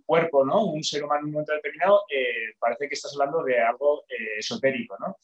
cuerpo, 0.06 0.46
¿no? 0.46 0.66
un 0.66 0.84
ser 0.84 1.04
humano 1.04 1.20
en 1.20 1.26
un 1.26 1.32
momento 1.32 1.52
determinado, 1.52 2.02
eh, 2.10 2.54
parece 2.58 2.88
que 2.88 2.94
estás 2.94 3.12
hablando 3.14 3.42
de 3.42 3.60
algo 3.60 4.04
eh, 4.08 4.38
esotérico. 4.38 4.96
¿no? 5.00 5.16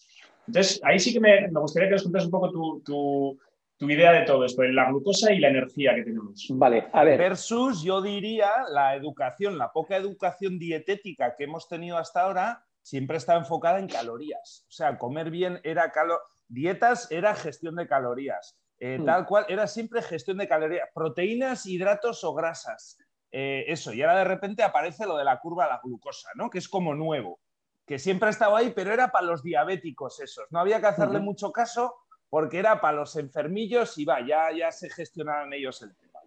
Entonces, 0.46 0.80
ahí 0.82 0.98
sí 0.98 1.12
que 1.12 1.20
me, 1.20 1.48
me, 1.48 1.60
gustaría 1.60 1.88
que 1.88 1.94
nos 1.94 2.02
contaras 2.02 2.26
un 2.26 2.30
poco 2.32 2.50
tu, 2.50 2.82
tu 2.84 3.38
tu 3.80 3.88
idea 3.88 4.12
de 4.12 4.26
todo 4.26 4.44
esto, 4.44 4.62
la 4.62 4.90
glucosa 4.90 5.32
y 5.32 5.38
la 5.38 5.48
energía 5.48 5.94
que 5.94 6.02
tenemos. 6.02 6.46
Vale, 6.50 6.88
a 6.92 7.02
ver. 7.02 7.18
Versus, 7.18 7.82
yo 7.82 8.02
diría, 8.02 8.50
la 8.68 8.94
educación, 8.94 9.56
la 9.56 9.72
poca 9.72 9.96
educación 9.96 10.58
dietética 10.58 11.34
que 11.34 11.44
hemos 11.44 11.66
tenido 11.66 11.96
hasta 11.96 12.20
ahora 12.20 12.62
siempre 12.82 13.16
está 13.16 13.36
enfocada 13.36 13.78
en 13.78 13.88
calorías. 13.88 14.66
O 14.68 14.72
sea, 14.72 14.98
comer 14.98 15.30
bien 15.30 15.60
era 15.64 15.90
calo 15.92 16.18
dietas 16.46 17.10
era 17.10 17.34
gestión 17.34 17.74
de 17.76 17.88
calorías. 17.88 18.58
Eh, 18.80 18.98
mm. 18.98 19.04
Tal 19.06 19.24
cual, 19.24 19.46
era 19.48 19.66
siempre 19.66 20.02
gestión 20.02 20.36
de 20.36 20.46
calorías. 20.46 20.90
Proteínas, 20.92 21.64
hidratos 21.64 22.22
o 22.22 22.34
grasas. 22.34 22.98
Eh, 23.32 23.64
eso, 23.66 23.94
y 23.94 24.02
ahora 24.02 24.18
de 24.18 24.24
repente 24.24 24.62
aparece 24.62 25.06
lo 25.06 25.16
de 25.16 25.24
la 25.24 25.40
curva 25.40 25.64
de 25.64 25.70
la 25.70 25.80
glucosa, 25.82 26.28
¿no? 26.34 26.50
Que 26.50 26.58
es 26.58 26.68
como 26.68 26.94
nuevo, 26.94 27.40
que 27.86 27.98
siempre 27.98 28.26
ha 28.26 28.30
estado 28.30 28.56
ahí, 28.56 28.74
pero 28.76 28.92
era 28.92 29.10
para 29.10 29.24
los 29.24 29.42
diabéticos 29.42 30.20
esos. 30.20 30.44
No 30.50 30.58
había 30.58 30.80
que 30.80 30.88
hacerle 30.88 31.20
mucho 31.20 31.50
caso 31.50 31.94
porque 32.30 32.58
era 32.58 32.80
para 32.80 32.98
los 32.98 33.16
enfermillos 33.16 33.98
y 33.98 34.04
va, 34.04 34.26
ya, 34.26 34.50
ya 34.56 34.70
se 34.70 34.88
gestionaron 34.88 35.52
ellos 35.52 35.82
el 35.82 35.94
tema. 35.96 36.20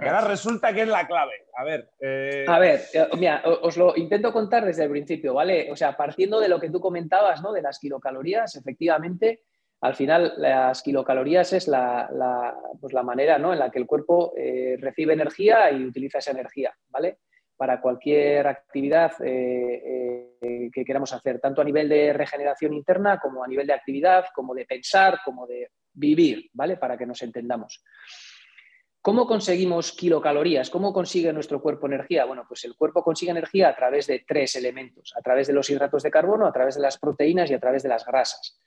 Y 0.00 0.06
ahora 0.06 0.20
resulta 0.28 0.72
que 0.72 0.82
es 0.82 0.88
la 0.88 1.06
clave. 1.06 1.32
A 1.56 1.64
ver. 1.64 1.90
Eh, 2.00 2.44
A 2.48 2.58
ver, 2.58 2.82
eh, 2.94 3.08
mira, 3.18 3.42
os 3.44 3.76
lo 3.76 3.96
intento 3.96 4.32
contar 4.32 4.64
desde 4.64 4.84
el 4.84 4.90
principio, 4.90 5.34
¿vale? 5.34 5.70
O 5.70 5.76
sea, 5.76 5.96
partiendo 5.96 6.40
de 6.40 6.48
lo 6.48 6.60
que 6.60 6.70
tú 6.70 6.80
comentabas, 6.80 7.42
¿no? 7.42 7.52
De 7.52 7.60
las 7.60 7.78
kilocalorías, 7.78 8.54
efectivamente, 8.56 9.42
al 9.82 9.96
final 9.96 10.34
las 10.36 10.80
kilocalorías 10.80 11.52
es 11.52 11.66
la, 11.66 12.08
pues 12.80 12.92
la 12.92 13.02
manera 13.02 13.36
¿no? 13.38 13.52
en 13.52 13.58
la 13.58 13.70
que 13.70 13.80
el 13.80 13.86
cuerpo 13.86 14.32
eh, 14.36 14.76
recibe 14.78 15.12
energía 15.12 15.72
y 15.72 15.84
utiliza 15.84 16.18
esa 16.18 16.30
energía, 16.30 16.72
¿vale? 16.88 17.18
Para 17.62 17.80
cualquier 17.80 18.44
actividad 18.48 19.12
eh, 19.24 20.34
eh, 20.42 20.68
que 20.72 20.84
queramos 20.84 21.12
hacer, 21.12 21.38
tanto 21.38 21.60
a 21.60 21.64
nivel 21.64 21.88
de 21.88 22.12
regeneración 22.12 22.72
interna 22.72 23.20
como 23.20 23.44
a 23.44 23.46
nivel 23.46 23.68
de 23.68 23.72
actividad, 23.72 24.24
como 24.34 24.52
de 24.52 24.64
pensar, 24.64 25.20
como 25.24 25.46
de 25.46 25.70
vivir, 25.92 26.50
¿vale? 26.54 26.76
Para 26.76 26.98
que 26.98 27.06
nos 27.06 27.22
entendamos. 27.22 27.84
¿Cómo 29.00 29.28
conseguimos 29.28 29.92
kilocalorías? 29.92 30.70
¿Cómo 30.70 30.92
consigue 30.92 31.32
nuestro 31.32 31.62
cuerpo 31.62 31.86
energía? 31.86 32.24
Bueno, 32.24 32.44
pues 32.48 32.64
el 32.64 32.74
cuerpo 32.74 33.04
consigue 33.04 33.30
energía 33.30 33.68
a 33.68 33.76
través 33.76 34.08
de 34.08 34.24
tres 34.26 34.56
elementos, 34.56 35.14
a 35.16 35.22
través 35.22 35.46
de 35.46 35.52
los 35.52 35.70
hidratos 35.70 36.02
de 36.02 36.10
carbono, 36.10 36.48
a 36.48 36.52
través 36.52 36.74
de 36.74 36.80
las 36.80 36.98
proteínas 36.98 37.48
y 37.48 37.54
a 37.54 37.60
través 37.60 37.84
de 37.84 37.90
las 37.90 38.04
grasas. 38.04 38.60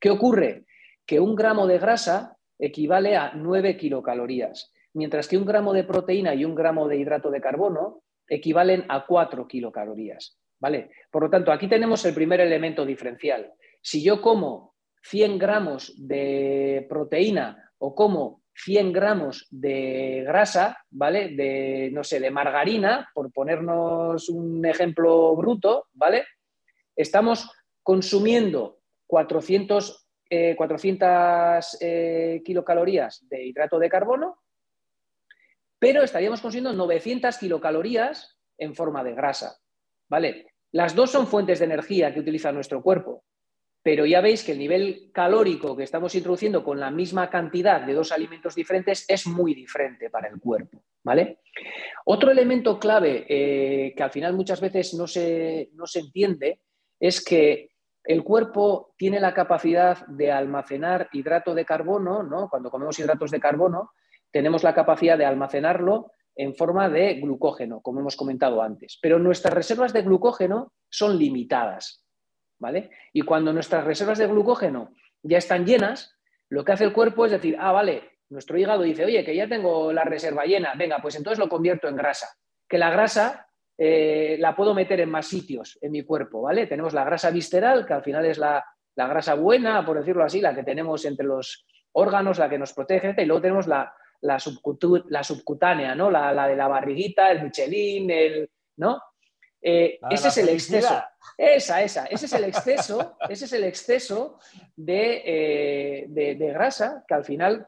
¿Qué 0.00 0.10
ocurre? 0.10 0.64
Que 1.06 1.20
un 1.20 1.36
gramo 1.36 1.68
de 1.68 1.78
grasa 1.78 2.36
equivale 2.58 3.16
a 3.16 3.30
9 3.32 3.76
kilocalorías, 3.76 4.72
mientras 4.94 5.28
que 5.28 5.38
un 5.38 5.46
gramo 5.46 5.72
de 5.72 5.84
proteína 5.84 6.34
y 6.34 6.44
un 6.44 6.56
gramo 6.56 6.88
de 6.88 6.96
hidrato 6.96 7.30
de 7.30 7.40
carbono 7.40 8.02
equivalen 8.30 8.86
a 8.88 9.04
4 9.04 9.46
kilocalorías. 9.46 10.40
¿vale? 10.60 10.90
Por 11.10 11.24
lo 11.24 11.30
tanto, 11.30 11.50
aquí 11.50 11.68
tenemos 11.68 12.04
el 12.04 12.14
primer 12.14 12.40
elemento 12.40 12.84
diferencial. 12.84 13.52
Si 13.80 14.02
yo 14.02 14.20
como 14.20 14.74
100 15.02 15.38
gramos 15.38 15.94
de 15.96 16.86
proteína 16.88 17.72
o 17.78 17.94
como 17.94 18.42
100 18.54 18.92
gramos 18.92 19.46
de 19.50 20.22
grasa, 20.26 20.76
¿vale? 20.90 21.30
De, 21.30 21.90
no 21.92 22.04
sé, 22.04 22.20
de 22.20 22.30
margarina, 22.30 23.08
por 23.14 23.32
ponernos 23.32 24.28
un 24.28 24.64
ejemplo 24.66 25.34
bruto, 25.34 25.86
¿vale? 25.94 26.24
Estamos 26.94 27.50
consumiendo 27.82 28.80
400, 29.06 30.06
400 30.56 31.78
eh, 31.80 32.36
eh, 32.36 32.42
kilocalorías 32.44 33.26
de 33.30 33.46
hidrato 33.46 33.78
de 33.78 33.88
carbono, 33.88 34.39
pero 35.80 36.04
estaríamos 36.04 36.40
consumiendo 36.40 36.72
900 36.74 37.36
kilocalorías 37.38 38.38
en 38.58 38.76
forma 38.76 39.02
de 39.02 39.14
grasa, 39.14 39.58
¿vale? 40.08 40.46
Las 40.70 40.94
dos 40.94 41.10
son 41.10 41.26
fuentes 41.26 41.58
de 41.58 41.64
energía 41.64 42.14
que 42.14 42.20
utiliza 42.20 42.52
nuestro 42.52 42.82
cuerpo, 42.82 43.24
pero 43.82 44.04
ya 44.04 44.20
veis 44.20 44.44
que 44.44 44.52
el 44.52 44.58
nivel 44.58 45.10
calórico 45.12 45.74
que 45.74 45.84
estamos 45.84 46.14
introduciendo 46.14 46.62
con 46.62 46.78
la 46.78 46.90
misma 46.90 47.30
cantidad 47.30 47.80
de 47.80 47.94
dos 47.94 48.12
alimentos 48.12 48.54
diferentes 48.54 49.06
es 49.08 49.26
muy 49.26 49.54
diferente 49.54 50.10
para 50.10 50.28
el 50.28 50.38
cuerpo. 50.38 50.84
¿vale? 51.02 51.40
Otro 52.04 52.30
elemento 52.30 52.78
clave 52.78 53.24
eh, 53.28 53.94
que 53.96 54.02
al 54.02 54.10
final 54.10 54.34
muchas 54.34 54.60
veces 54.60 54.92
no 54.94 55.06
se, 55.06 55.70
no 55.72 55.86
se 55.86 56.00
entiende 56.00 56.60
es 57.00 57.24
que 57.24 57.70
el 58.04 58.22
cuerpo 58.22 58.94
tiene 58.98 59.18
la 59.18 59.32
capacidad 59.32 60.06
de 60.06 60.30
almacenar 60.30 61.08
hidrato 61.12 61.54
de 61.54 61.64
carbono, 61.64 62.22
¿no? 62.22 62.48
cuando 62.50 62.70
comemos 62.70 62.98
hidratos 62.98 63.30
de 63.30 63.40
carbono, 63.40 63.92
tenemos 64.32 64.62
la 64.62 64.74
capacidad 64.74 65.18
de 65.18 65.24
almacenarlo 65.24 66.12
en 66.36 66.54
forma 66.54 66.88
de 66.88 67.14
glucógeno, 67.14 67.80
como 67.80 68.00
hemos 68.00 68.16
comentado 68.16 68.62
antes. 68.62 68.98
Pero 69.02 69.18
nuestras 69.18 69.54
reservas 69.54 69.92
de 69.92 70.02
glucógeno 70.02 70.72
son 70.88 71.18
limitadas. 71.18 72.04
¿vale? 72.60 72.90
Y 73.12 73.22
cuando 73.22 73.52
nuestras 73.52 73.84
reservas 73.84 74.18
de 74.18 74.26
glucógeno 74.26 74.94
ya 75.22 75.38
están 75.38 75.66
llenas, 75.66 76.16
lo 76.48 76.64
que 76.64 76.72
hace 76.72 76.84
el 76.84 76.92
cuerpo 76.92 77.26
es 77.26 77.32
decir, 77.32 77.56
ah, 77.58 77.72
vale, 77.72 78.18
nuestro 78.28 78.56
hígado 78.58 78.82
dice, 78.82 79.04
oye, 79.04 79.24
que 79.24 79.34
ya 79.34 79.48
tengo 79.48 79.92
la 79.92 80.04
reserva 80.04 80.44
llena, 80.44 80.72
venga, 80.76 80.98
pues 81.02 81.16
entonces 81.16 81.38
lo 81.38 81.48
convierto 81.48 81.88
en 81.88 81.96
grasa. 81.96 82.28
Que 82.68 82.78
la 82.78 82.90
grasa 82.90 83.48
eh, 83.76 84.36
la 84.38 84.54
puedo 84.54 84.74
meter 84.74 85.00
en 85.00 85.10
más 85.10 85.26
sitios 85.26 85.78
en 85.80 85.90
mi 85.92 86.04
cuerpo, 86.04 86.42
¿vale? 86.42 86.66
Tenemos 86.66 86.92
la 86.92 87.04
grasa 87.04 87.30
visceral, 87.30 87.86
que 87.86 87.94
al 87.94 88.02
final 88.02 88.24
es 88.26 88.38
la, 88.38 88.64
grasa 88.94 89.34
buena, 89.34 89.84
por 89.84 89.98
decirlo 89.98 90.22
así, 90.22 90.40
la 90.40 90.54
que 90.54 90.62
tenemos 90.62 91.04
entre 91.06 91.26
los 91.26 91.66
órganos, 91.92 92.38
la 92.38 92.50
que 92.50 92.58
nos 92.58 92.74
protege, 92.74 93.14
y 93.16 93.24
luego 93.24 93.40
tenemos 93.40 93.66
la, 93.66 93.92
la, 94.20 94.38
subcutánea, 94.38 95.94
¿no? 95.94 96.10
La, 96.10 96.32
la, 96.32 96.46
de 96.46 96.56
la 96.56 96.68
barriguita, 96.68 97.30
el 97.30 97.42
Michelin, 97.42 98.10
el, 98.10 98.50
¿no? 98.76 99.00
Eh, 99.62 99.98
ese 100.10 100.28
es 100.28 100.38
el 100.38 100.48
exceso. 100.48 101.02
Esa, 101.36 101.82
esa. 101.82 102.06
Ese 102.06 102.26
es 102.26 102.32
el 102.32 102.44
exceso, 102.44 103.16
ese 103.28 103.44
es 103.44 103.52
el 103.52 103.64
exceso 103.64 104.38
eh, 104.86 106.06
de, 106.08 106.52
grasa 106.52 107.04
que 107.06 107.14
al 107.14 107.24
final, 107.24 107.66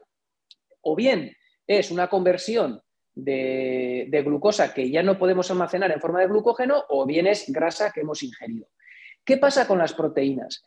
o 0.81 0.95
bien 0.95 1.35
es 1.67 1.91
una 1.91 2.09
conversión 2.09 2.81
de, 3.13 4.21
glucosa 4.25 4.73
que 4.73 4.89
ya 4.89 5.03
no 5.03 5.17
podemos 5.17 5.49
almacenar 5.51 5.91
en 5.91 6.01
forma 6.01 6.19
de 6.19 6.27
glucógeno, 6.27 6.83
o 6.89 7.05
bien 7.05 7.27
es 7.27 7.51
grasa 7.51 7.91
que 7.91 8.01
hemos 8.01 8.23
ingerido. 8.23 8.67
¿Qué 9.23 9.37
pasa 9.37 9.67
con 9.67 9.77
las 9.77 9.93
proteínas? 9.93 10.63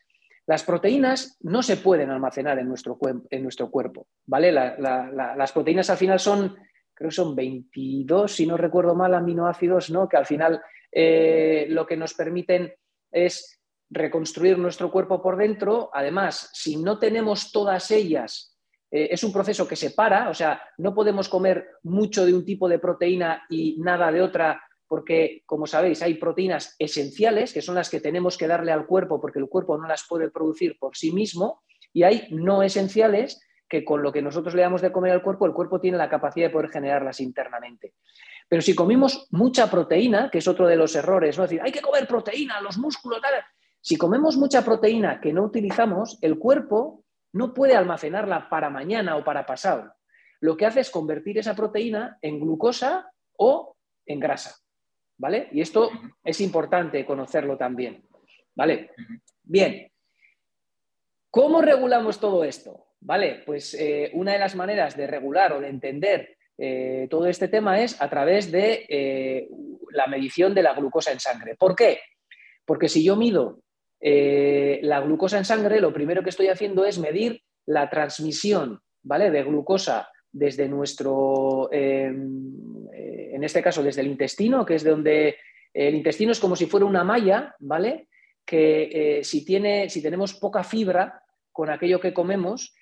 Las 0.46 0.62
proteínas 0.62 1.36
no 1.40 1.62
se 1.62 1.76
pueden 1.76 2.10
almacenar 2.10 2.58
en 2.58 2.68
nuestro, 2.68 2.96
cuerpo, 2.96 4.06
¿vale? 4.26 4.52
las 4.52 5.52
proteínas 5.52 5.90
al 5.90 5.96
final 5.96 6.20
son, 6.20 6.56
creo 6.94 7.10
que 7.10 7.14
son 7.14 7.34
22, 7.34 8.30
si 8.30 8.46
no 8.46 8.56
recuerdo 8.56 8.94
mal, 8.94 9.14
aminoácidos, 9.14 9.90
¿no? 9.90 10.08
Que 10.08 10.16
al 10.16 10.26
final 10.26 10.62
eh, 10.92 11.66
lo 11.68 11.84
que 11.84 11.96
nos 11.96 12.14
permiten 12.14 12.72
es 13.10 13.60
reconstruir 13.90 14.56
nuestro 14.56 14.90
cuerpo 14.90 15.20
por 15.20 15.36
dentro. 15.36 15.90
Además, 15.92 16.50
si 16.52 16.76
no 16.76 16.98
tenemos 16.98 17.50
todas 17.50 17.90
ellas, 17.90 18.56
eh, 18.90 19.08
es 19.10 19.24
un 19.24 19.32
proceso 19.32 19.66
que 19.66 19.76
se 19.76 19.90
para, 19.90 20.28
o 20.28 20.34
sea, 20.34 20.62
no 20.78 20.94
podemos 20.94 21.28
comer 21.28 21.70
mucho 21.82 22.24
de 22.24 22.34
un 22.34 22.44
tipo 22.44 22.68
de 22.68 22.78
proteína 22.78 23.42
y 23.50 23.76
nada 23.80 24.12
de 24.12 24.22
otra, 24.22 24.62
porque, 24.88 25.42
como 25.46 25.66
sabéis, 25.66 26.02
hay 26.02 26.14
proteínas 26.14 26.76
esenciales, 26.78 27.52
que 27.52 27.62
son 27.62 27.74
las 27.74 27.90
que 27.90 28.00
tenemos 28.00 28.36
que 28.36 28.46
darle 28.46 28.72
al 28.72 28.86
cuerpo 28.86 29.20
porque 29.20 29.38
el 29.38 29.48
cuerpo 29.48 29.76
no 29.78 29.86
las 29.86 30.06
puede 30.08 30.30
producir 30.30 30.78
por 30.78 30.96
sí 30.96 31.12
mismo, 31.12 31.62
y 31.92 32.02
hay 32.02 32.28
no 32.30 32.62
esenciales 32.62 33.40
que 33.68 33.84
con 33.84 34.02
lo 34.02 34.12
que 34.12 34.22
nosotros 34.22 34.54
le 34.54 34.62
damos 34.62 34.80
de 34.80 34.92
comer 34.92 35.12
al 35.12 35.22
cuerpo, 35.22 35.46
el 35.46 35.52
cuerpo 35.52 35.80
tiene 35.80 35.96
la 35.96 36.08
capacidad 36.08 36.46
de 36.46 36.52
poder 36.52 36.70
generarlas 36.70 37.20
internamente. 37.20 37.94
Pero 38.48 38.62
si 38.62 38.74
comimos 38.74 39.26
mucha 39.30 39.68
proteína, 39.70 40.30
que 40.30 40.38
es 40.38 40.46
otro 40.46 40.68
de 40.68 40.76
los 40.76 40.94
errores, 40.94 41.36
¿no? 41.36 41.42
decir, 41.42 41.60
hay 41.62 41.72
que 41.72 41.80
comer 41.80 42.06
proteína, 42.06 42.60
los 42.60 42.78
músculos, 42.78 43.20
tal. 43.20 43.34
Si 43.80 43.96
comemos 43.96 44.36
mucha 44.36 44.64
proteína 44.64 45.20
que 45.20 45.32
no 45.32 45.42
utilizamos, 45.42 46.18
el 46.20 46.38
cuerpo 46.38 47.04
no 47.32 47.52
puede 47.54 47.74
almacenarla 47.74 48.48
para 48.48 48.70
mañana 48.70 49.16
o 49.16 49.24
para 49.24 49.46
pasado. 49.46 49.92
Lo 50.40 50.56
que 50.56 50.66
hace 50.66 50.80
es 50.80 50.90
convertir 50.90 51.38
esa 51.38 51.56
proteína 51.56 52.18
en 52.22 52.38
glucosa 52.40 53.10
o 53.36 53.76
en 54.04 54.20
grasa. 54.20 54.56
¿Vale? 55.18 55.48
Y 55.52 55.60
esto 55.60 55.90
es 56.22 56.40
importante 56.40 57.04
conocerlo 57.06 57.56
también. 57.56 58.04
¿Vale? 58.54 58.90
Bien. 59.42 59.90
¿Cómo 61.30 61.62
regulamos 61.62 62.18
todo 62.20 62.44
esto? 62.44 62.88
¿Vale? 63.00 63.42
Pues 63.44 63.74
eh, 63.74 64.10
una 64.14 64.32
de 64.32 64.38
las 64.38 64.54
maneras 64.54 64.96
de 64.96 65.06
regular 65.06 65.52
o 65.52 65.60
de 65.60 65.68
entender 65.68 66.36
eh, 66.58 67.06
todo 67.10 67.26
este 67.26 67.48
tema 67.48 67.80
es 67.80 68.00
a 68.00 68.08
través 68.08 68.50
de 68.50 68.86
eh, 68.88 69.48
la 69.90 70.06
medición 70.06 70.54
de 70.54 70.62
la 70.62 70.74
glucosa 70.74 71.12
en 71.12 71.20
sangre. 71.20 71.54
¿Por 71.56 71.76
qué? 71.76 72.00
Porque 72.64 72.88
si 72.88 73.04
yo 73.04 73.16
mido 73.16 73.60
la 74.00 75.00
glucosa 75.00 75.38
en 75.38 75.44
sangre, 75.44 75.80
lo 75.80 75.92
primero 75.92 76.22
que 76.22 76.30
estoy 76.30 76.48
haciendo 76.48 76.84
es 76.84 76.98
medir 76.98 77.42
la 77.64 77.90
transmisión 77.90 78.80
¿vale? 79.02 79.30
de 79.30 79.42
glucosa 79.42 80.08
desde 80.36 80.68
nuestro, 80.68 81.68
em, 81.72 82.88
en 82.92 83.42
este 83.42 83.62
caso 83.62 83.82
desde 83.82 84.02
el 84.02 84.08
intestino, 84.08 84.64
que 84.66 84.74
es 84.74 84.84
de 84.84 84.90
donde 84.90 85.36
el 85.72 85.94
intestino 85.94 86.32
es 86.32 86.40
como 86.40 86.56
si 86.56 86.66
fuera 86.66 86.86
una 86.86 87.04
malla, 87.04 87.54
¿vale? 87.58 88.08
Que 88.44 89.20
si, 89.22 89.44
tiene, 89.44 89.88
si 89.88 90.02
tenemos 90.02 90.34
poca 90.34 90.62
fibra 90.62 91.22
con 91.52 91.70
aquello 91.70 92.00
que 92.00 92.14
comemos, 92.14 92.74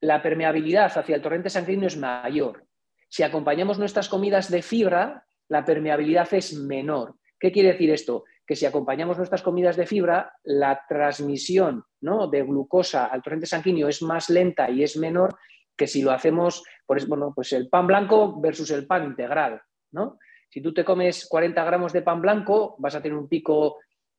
la 0.00 0.22
permeabilidad 0.22 0.96
hacia 0.96 1.16
el 1.16 1.22
torrente 1.22 1.50
sanguíneo 1.50 1.88
es 1.88 1.96
mayor. 1.96 2.66
Si 3.08 3.22
acompañamos 3.22 3.78
nuestras 3.78 4.08
comidas 4.08 4.50
de 4.50 4.60
fibra, 4.60 5.24
la 5.48 5.64
permeabilidad 5.64 6.32
es 6.34 6.54
menor. 6.54 7.16
¿Qué 7.38 7.50
quiere 7.50 7.72
decir 7.72 7.90
esto? 7.90 8.24
Que 8.46 8.56
si 8.56 8.66
acompañamos 8.66 9.16
nuestras 9.16 9.42
comidas 9.42 9.76
de 9.76 9.86
fibra, 9.86 10.34
la 10.42 10.82
transmisión 10.86 11.84
¿no? 12.02 12.28
de 12.28 12.42
glucosa 12.42 13.06
al 13.06 13.22
torrente 13.22 13.46
sanguíneo 13.46 13.88
es 13.88 14.02
más 14.02 14.28
lenta 14.28 14.70
y 14.70 14.82
es 14.82 14.96
menor 14.96 15.38
que 15.76 15.86
si 15.86 16.02
lo 16.02 16.12
hacemos, 16.12 16.62
por, 16.86 17.04
bueno, 17.06 17.32
pues 17.34 17.52
el 17.52 17.68
pan 17.68 17.86
blanco 17.86 18.40
versus 18.40 18.70
el 18.70 18.86
pan 18.86 19.04
integral. 19.04 19.60
¿no? 19.92 20.18
Si 20.48 20.60
tú 20.60 20.72
te 20.72 20.84
comes 20.84 21.26
40 21.26 21.64
gramos 21.64 21.92
de 21.92 22.02
pan 22.02 22.20
blanco, 22.20 22.76
vas 22.78 22.94
a 22.94 23.02
tener 23.02 23.18
un 23.18 23.28
pico, 23.28 23.78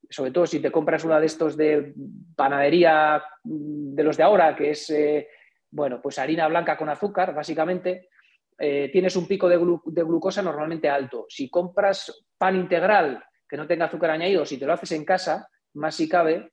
sobre 0.09 0.31
todo 0.31 0.45
si 0.45 0.59
te 0.59 0.71
compras 0.71 1.03
uno 1.05 1.19
de 1.19 1.25
estos 1.25 1.55
de 1.55 1.93
panadería 2.35 3.23
de 3.43 4.03
los 4.03 4.17
de 4.17 4.23
ahora, 4.23 4.55
que 4.55 4.71
es, 4.71 4.89
eh, 4.89 5.29
bueno, 5.71 6.01
pues 6.01 6.19
harina 6.19 6.47
blanca 6.47 6.77
con 6.77 6.89
azúcar, 6.89 7.33
básicamente, 7.33 8.09
eh, 8.57 8.89
tienes 8.91 9.15
un 9.15 9.27
pico 9.27 9.49
de, 9.49 9.57
glucosa 9.57 10.41
normalmente 10.41 10.89
alto. 10.89 11.25
Si 11.29 11.49
compras 11.49 12.25
pan 12.37 12.55
integral 12.55 13.23
que 13.47 13.57
no 13.57 13.67
tenga 13.67 13.85
azúcar 13.85 14.11
añadido, 14.11 14.45
si 14.45 14.57
te 14.57 14.65
lo 14.65 14.73
haces 14.73 14.91
en 14.93 15.05
casa, 15.05 15.47
más 15.75 15.95
si 15.95 16.09
cabe, 16.09 16.51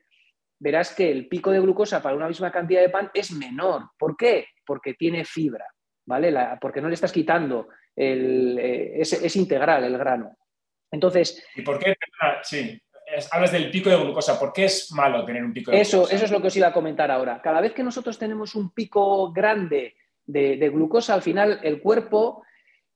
verás 0.59 0.95
que 0.95 1.11
el 1.11 1.29
pico 1.29 1.51
de 1.51 1.61
glucosa 1.61 2.03
para 2.03 2.17
una 2.17 2.29
misma 2.29 2.53
cantidad 2.53 2.81
de 2.81 2.91
pan 2.91 3.11
es 3.15 3.33
menor. 3.33 3.91
¿Por 3.99 4.17
qué? 4.17 4.47
Porque 4.65 4.95
tiene 4.95 5.25
fibra, 5.25 5.67
¿vale? 6.07 6.35
porque 6.61 6.81
no 6.81 6.89
le 6.89 6.95
estás 6.95 7.13
quitando, 7.13 7.69
el, 7.95 8.59
eh, 8.59 9.01
es, 9.01 9.37
integral 9.37 9.85
el 9.85 9.99
grano. 9.99 10.37
Entonces... 10.91 11.45
¿Y 11.57 11.63
por 11.63 11.79
qué? 11.79 11.95
Sí, 12.43 12.81
hablas 13.31 13.53
del 13.53 13.71
pico 13.71 13.91
de 13.91 13.97
glucosa. 13.97 14.39
¿Por 14.39 14.53
qué 14.53 14.65
es 14.65 14.91
malo 14.93 15.25
tener 15.25 15.45
un 15.45 15.53
pico 15.53 15.71
de 15.71 15.81
eso, 15.81 15.99
glucosa? 15.99 16.17
Eso 16.17 16.25
es 16.25 16.31
lo 16.31 16.41
que 16.41 16.49
os 16.49 16.57
iba 16.57 16.69
a 16.69 16.73
comentar 16.73 17.11
ahora. 17.11 17.41
Cada 17.43 17.61
vez 17.61 17.73
que 17.73 17.83
nosotros 17.83 18.19
tenemos 18.19 18.55
un 18.55 18.73
pico 18.73 19.33
grande 19.33 19.97
de, 20.25 20.71
glucosa, 20.71 21.15
al 21.15 21.23
final 21.23 21.61
el 21.63 21.81
cuerpo 21.81 22.43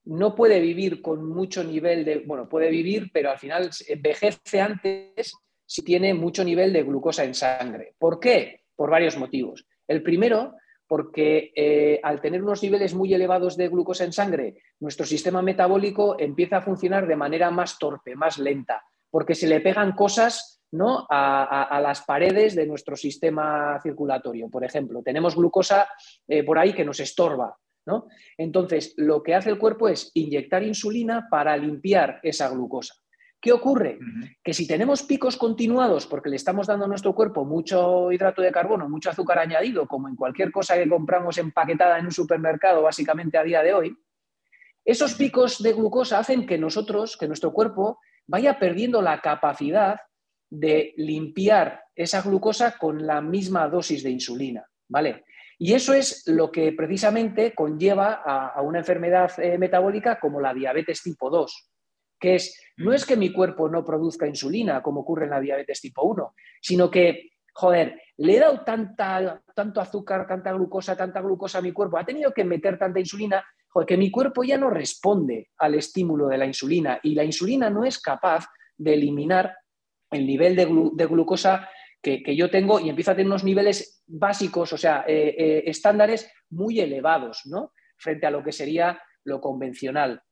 no 0.04 0.34
puede 0.34 0.60
vivir 0.60 1.02
con 1.02 1.28
mucho 1.28 1.64
nivel 1.64 2.04
de, 2.04 2.18
bueno, 2.20 2.48
puede 2.48 2.70
vivir, 2.70 3.10
pero 3.12 3.30
al 3.30 3.38
final 3.38 3.70
envejece 3.88 4.60
antes 4.60 5.32
si 5.64 5.82
tiene 5.82 6.14
mucho 6.14 6.44
nivel 6.44 6.72
de 6.72 6.84
glucosa 6.84 7.24
en 7.24 7.34
sangre. 7.34 7.94
¿Por 7.98 8.20
qué? 8.20 8.62
Por 8.76 8.90
varios 8.90 9.16
motivos. 9.16 9.66
El 9.88 10.02
primero, 10.02 10.54
porque 10.86 11.52
eh, 11.56 12.00
al 12.02 12.20
tener 12.20 12.42
unos 12.42 12.62
niveles 12.62 12.94
muy 12.94 13.12
elevados 13.12 13.56
de 13.56 13.68
glucosa 13.68 14.04
en 14.04 14.12
sangre, 14.12 14.56
nuestro 14.80 15.04
sistema 15.04 15.42
metabólico 15.42 16.16
empieza 16.18 16.58
a 16.58 16.62
funcionar 16.62 17.06
de 17.06 17.16
manera 17.16 17.50
más 17.50 17.78
torpe, 17.78 18.14
más 18.14 18.38
lenta, 18.38 18.82
porque 19.10 19.34
se 19.34 19.48
le 19.48 19.60
pegan 19.60 19.92
cosas 19.92 20.62
¿no? 20.72 21.06
a, 21.08 21.80
las 21.82 22.02
paredes 22.02 22.54
de 22.54 22.66
nuestro 22.66 22.96
sistema 22.96 23.80
circulatorio. 23.82 24.48
Por 24.48 24.64
ejemplo, 24.64 25.02
tenemos 25.02 25.34
glucosa 25.34 25.88
eh, 26.28 26.44
por 26.44 26.58
ahí 26.58 26.72
que 26.72 26.84
nos 26.84 27.00
estorba. 27.00 27.56
¿no? 27.86 28.06
Entonces, 28.36 28.94
lo 28.96 29.22
que 29.22 29.34
hace 29.34 29.50
el 29.50 29.58
cuerpo 29.58 29.88
es 29.88 30.10
inyectar 30.14 30.62
insulina 30.62 31.28
para 31.30 31.56
limpiar 31.56 32.18
esa 32.22 32.48
glucosa. 32.48 32.94
¿Qué 33.40 33.52
ocurre? 33.52 33.98
Que 34.42 34.54
si 34.54 34.66
tenemos 34.66 35.02
picos 35.02 35.36
continuados 35.36 36.06
porque 36.06 36.30
le 36.30 36.36
estamos 36.36 36.66
dando 36.66 36.86
a 36.86 36.88
nuestro 36.88 37.14
cuerpo 37.14 37.44
mucho 37.44 38.10
hidrato 38.10 38.42
de 38.42 38.50
carbono, 38.50 38.88
mucho 38.88 39.10
azúcar 39.10 39.38
añadido, 39.38 39.86
como 39.86 40.08
en 40.08 40.16
cualquier 40.16 40.50
cosa 40.50 40.76
que 40.76 40.88
compramos 40.88 41.38
empaquetada 41.38 41.98
en 41.98 42.06
un 42.06 42.12
supermercado, 42.12 42.82
básicamente 42.82 43.38
a 43.38 43.44
día 43.44 43.62
de 43.62 43.74
hoy, 43.74 43.96
esos 44.84 45.14
picos 45.14 45.62
de 45.62 45.74
glucosa 45.74 46.18
hacen 46.18 46.46
que 46.46 46.58
nosotros, 46.58 47.16
que 47.16 47.26
nuestro 47.26 47.52
cuerpo, 47.52 47.98
vaya 48.26 48.58
perdiendo 48.58 49.02
la 49.02 49.20
capacidad 49.20 50.00
de 50.48 50.94
limpiar 50.96 51.82
esa 51.94 52.22
glucosa 52.22 52.78
con 52.78 53.06
la 53.06 53.20
misma 53.20 53.68
dosis 53.68 54.02
de 54.02 54.10
insulina, 54.10 54.66
¿vale? 54.88 55.24
Y 55.58 55.74
eso 55.74 55.92
es 55.94 56.26
lo 56.26 56.50
que 56.52 56.72
precisamente 56.72 57.54
conlleva 57.54 58.22
a, 58.24 58.60
una 58.62 58.78
enfermedad 58.78 59.32
eh, 59.38 59.58
metabólica 59.58 60.20
como 60.20 60.40
la 60.40 60.52
diabetes 60.52 61.02
tipo 61.02 61.30
2 61.30 61.70
que 62.26 62.34
es, 62.34 62.60
no 62.78 62.92
es 62.92 63.06
que 63.06 63.16
mi 63.16 63.32
cuerpo 63.32 63.68
no 63.68 63.84
produzca 63.84 64.26
insulina, 64.26 64.82
como 64.82 65.02
ocurre 65.02 65.26
en 65.26 65.30
la 65.30 65.40
diabetes 65.40 65.80
tipo 65.80 66.02
1, 66.02 66.34
sino 66.60 66.90
que, 66.90 67.30
joder, 67.52 68.00
le 68.16 68.36
he 68.36 68.40
dado 68.40 68.64
tanta, 68.64 69.40
tanto 69.54 69.80
azúcar, 69.80 70.26
tanta 70.26 70.52
glucosa, 70.52 70.96
tanta 70.96 71.20
glucosa 71.20 71.58
a 71.58 71.62
mi 71.62 71.70
cuerpo, 71.70 71.98
ha 71.98 72.04
tenido 72.04 72.32
que 72.32 72.42
meter 72.42 72.80
tanta 72.80 72.98
insulina, 72.98 73.46
joder, 73.68 73.86
que 73.86 73.96
mi 73.96 74.10
cuerpo 74.10 74.42
ya 74.42 74.58
no 74.58 74.70
responde 74.70 75.50
al 75.58 75.76
estímulo 75.76 76.26
de 76.26 76.38
la 76.38 76.46
insulina 76.46 76.98
y 77.00 77.14
la 77.14 77.22
insulina 77.22 77.70
no 77.70 77.84
es 77.84 78.00
capaz 78.00 78.46
de 78.76 78.94
eliminar 78.94 79.54
el 80.10 80.26
nivel 80.26 80.56
de, 80.56 81.06
glucosa 81.06 81.68
que, 82.02 82.34
yo 82.34 82.50
tengo 82.50 82.80
y 82.80 82.88
empiezo 82.88 83.12
a 83.12 83.14
tener 83.14 83.28
unos 83.28 83.44
niveles 83.44 84.02
básicos, 84.04 84.72
o 84.72 84.76
sea, 84.76 85.04
eh, 85.06 85.32
eh, 85.38 85.62
estándares 85.66 86.28
muy 86.50 86.80
elevados, 86.80 87.42
¿no? 87.44 87.72
Frente 87.96 88.26
a 88.26 88.32
lo 88.32 88.42
que 88.42 88.50
sería 88.50 89.00
lo 89.22 89.40
convencional. 89.40 90.22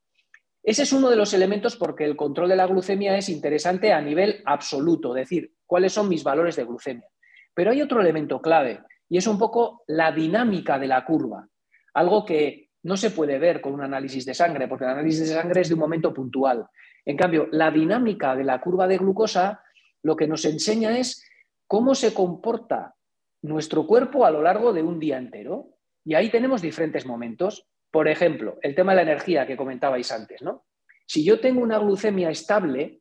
Ese 0.65 0.81
es 0.81 0.91
uno 0.93 1.11
de 1.11 1.15
los 1.15 1.31
elementos 1.35 1.75
porque 1.75 2.05
el 2.05 2.15
control 2.15 2.49
de 2.49 2.55
la 2.55 2.65
glucemia 2.65 3.15
es 3.15 3.29
interesante 3.29 3.93
a 3.93 4.01
nivel 4.01 4.41
absoluto, 4.45 5.15
es 5.15 5.29
decir, 5.29 5.53
cuáles 5.67 5.93
son 5.93 6.09
mis 6.09 6.23
valores 6.23 6.55
de 6.55 6.63
glucemia. 6.63 7.07
Pero 7.53 7.69
hay 7.69 7.83
otro 7.83 8.01
elemento 8.01 8.41
clave 8.41 8.81
y 9.07 9.17
es 9.17 9.27
un 9.27 9.37
poco 9.37 9.83
la 9.85 10.11
dinámica 10.11 10.79
de 10.79 10.87
la 10.87 11.05
curva, 11.05 11.47
algo 11.93 12.25
que 12.25 12.71
no 12.81 12.97
se 12.97 13.11
puede 13.11 13.37
ver 13.37 13.61
con 13.61 13.73
un 13.73 13.83
análisis 13.83 14.25
de 14.25 14.33
sangre, 14.33 14.67
porque 14.67 14.85
el 14.85 14.91
análisis 14.91 15.29
de 15.29 15.35
sangre 15.35 15.61
es 15.61 15.67
de 15.67 15.75
un 15.75 15.81
momento 15.81 16.11
puntual. 16.11 16.65
En 17.05 17.15
cambio, 17.15 17.47
la 17.51 17.69
dinámica 17.69 18.35
de 18.35 18.43
la 18.43 18.59
curva 18.59 18.87
de 18.87 18.97
glucosa 18.97 19.61
lo 20.01 20.15
que 20.15 20.27
nos 20.27 20.45
enseña 20.45 20.97
es 20.97 21.23
cómo 21.67 21.93
se 21.93 22.11
comporta 22.11 22.95
nuestro 23.43 23.85
cuerpo 23.85 24.25
a 24.25 24.31
lo 24.31 24.41
largo 24.41 24.73
de 24.73 24.81
un 24.81 24.99
día 24.99 25.17
entero. 25.17 25.69
Y 26.03 26.15
ahí 26.15 26.29
tenemos 26.29 26.61
diferentes 26.61 27.05
momentos. 27.05 27.67
Por 27.95 28.09
ejemplo, 28.09 28.57
el 28.61 28.75
tema 28.75 28.91
de 28.91 28.97
la 28.97 29.01
energía 29.03 29.47
que 29.47 29.55
comentabais 29.55 30.11
antes, 30.11 30.41
¿no? 30.41 30.65
Si 31.07 31.23
yo 31.23 31.39
tengo 31.39 31.61
una 31.61 31.77
glucemia 31.79 32.29
estable, 32.29 32.99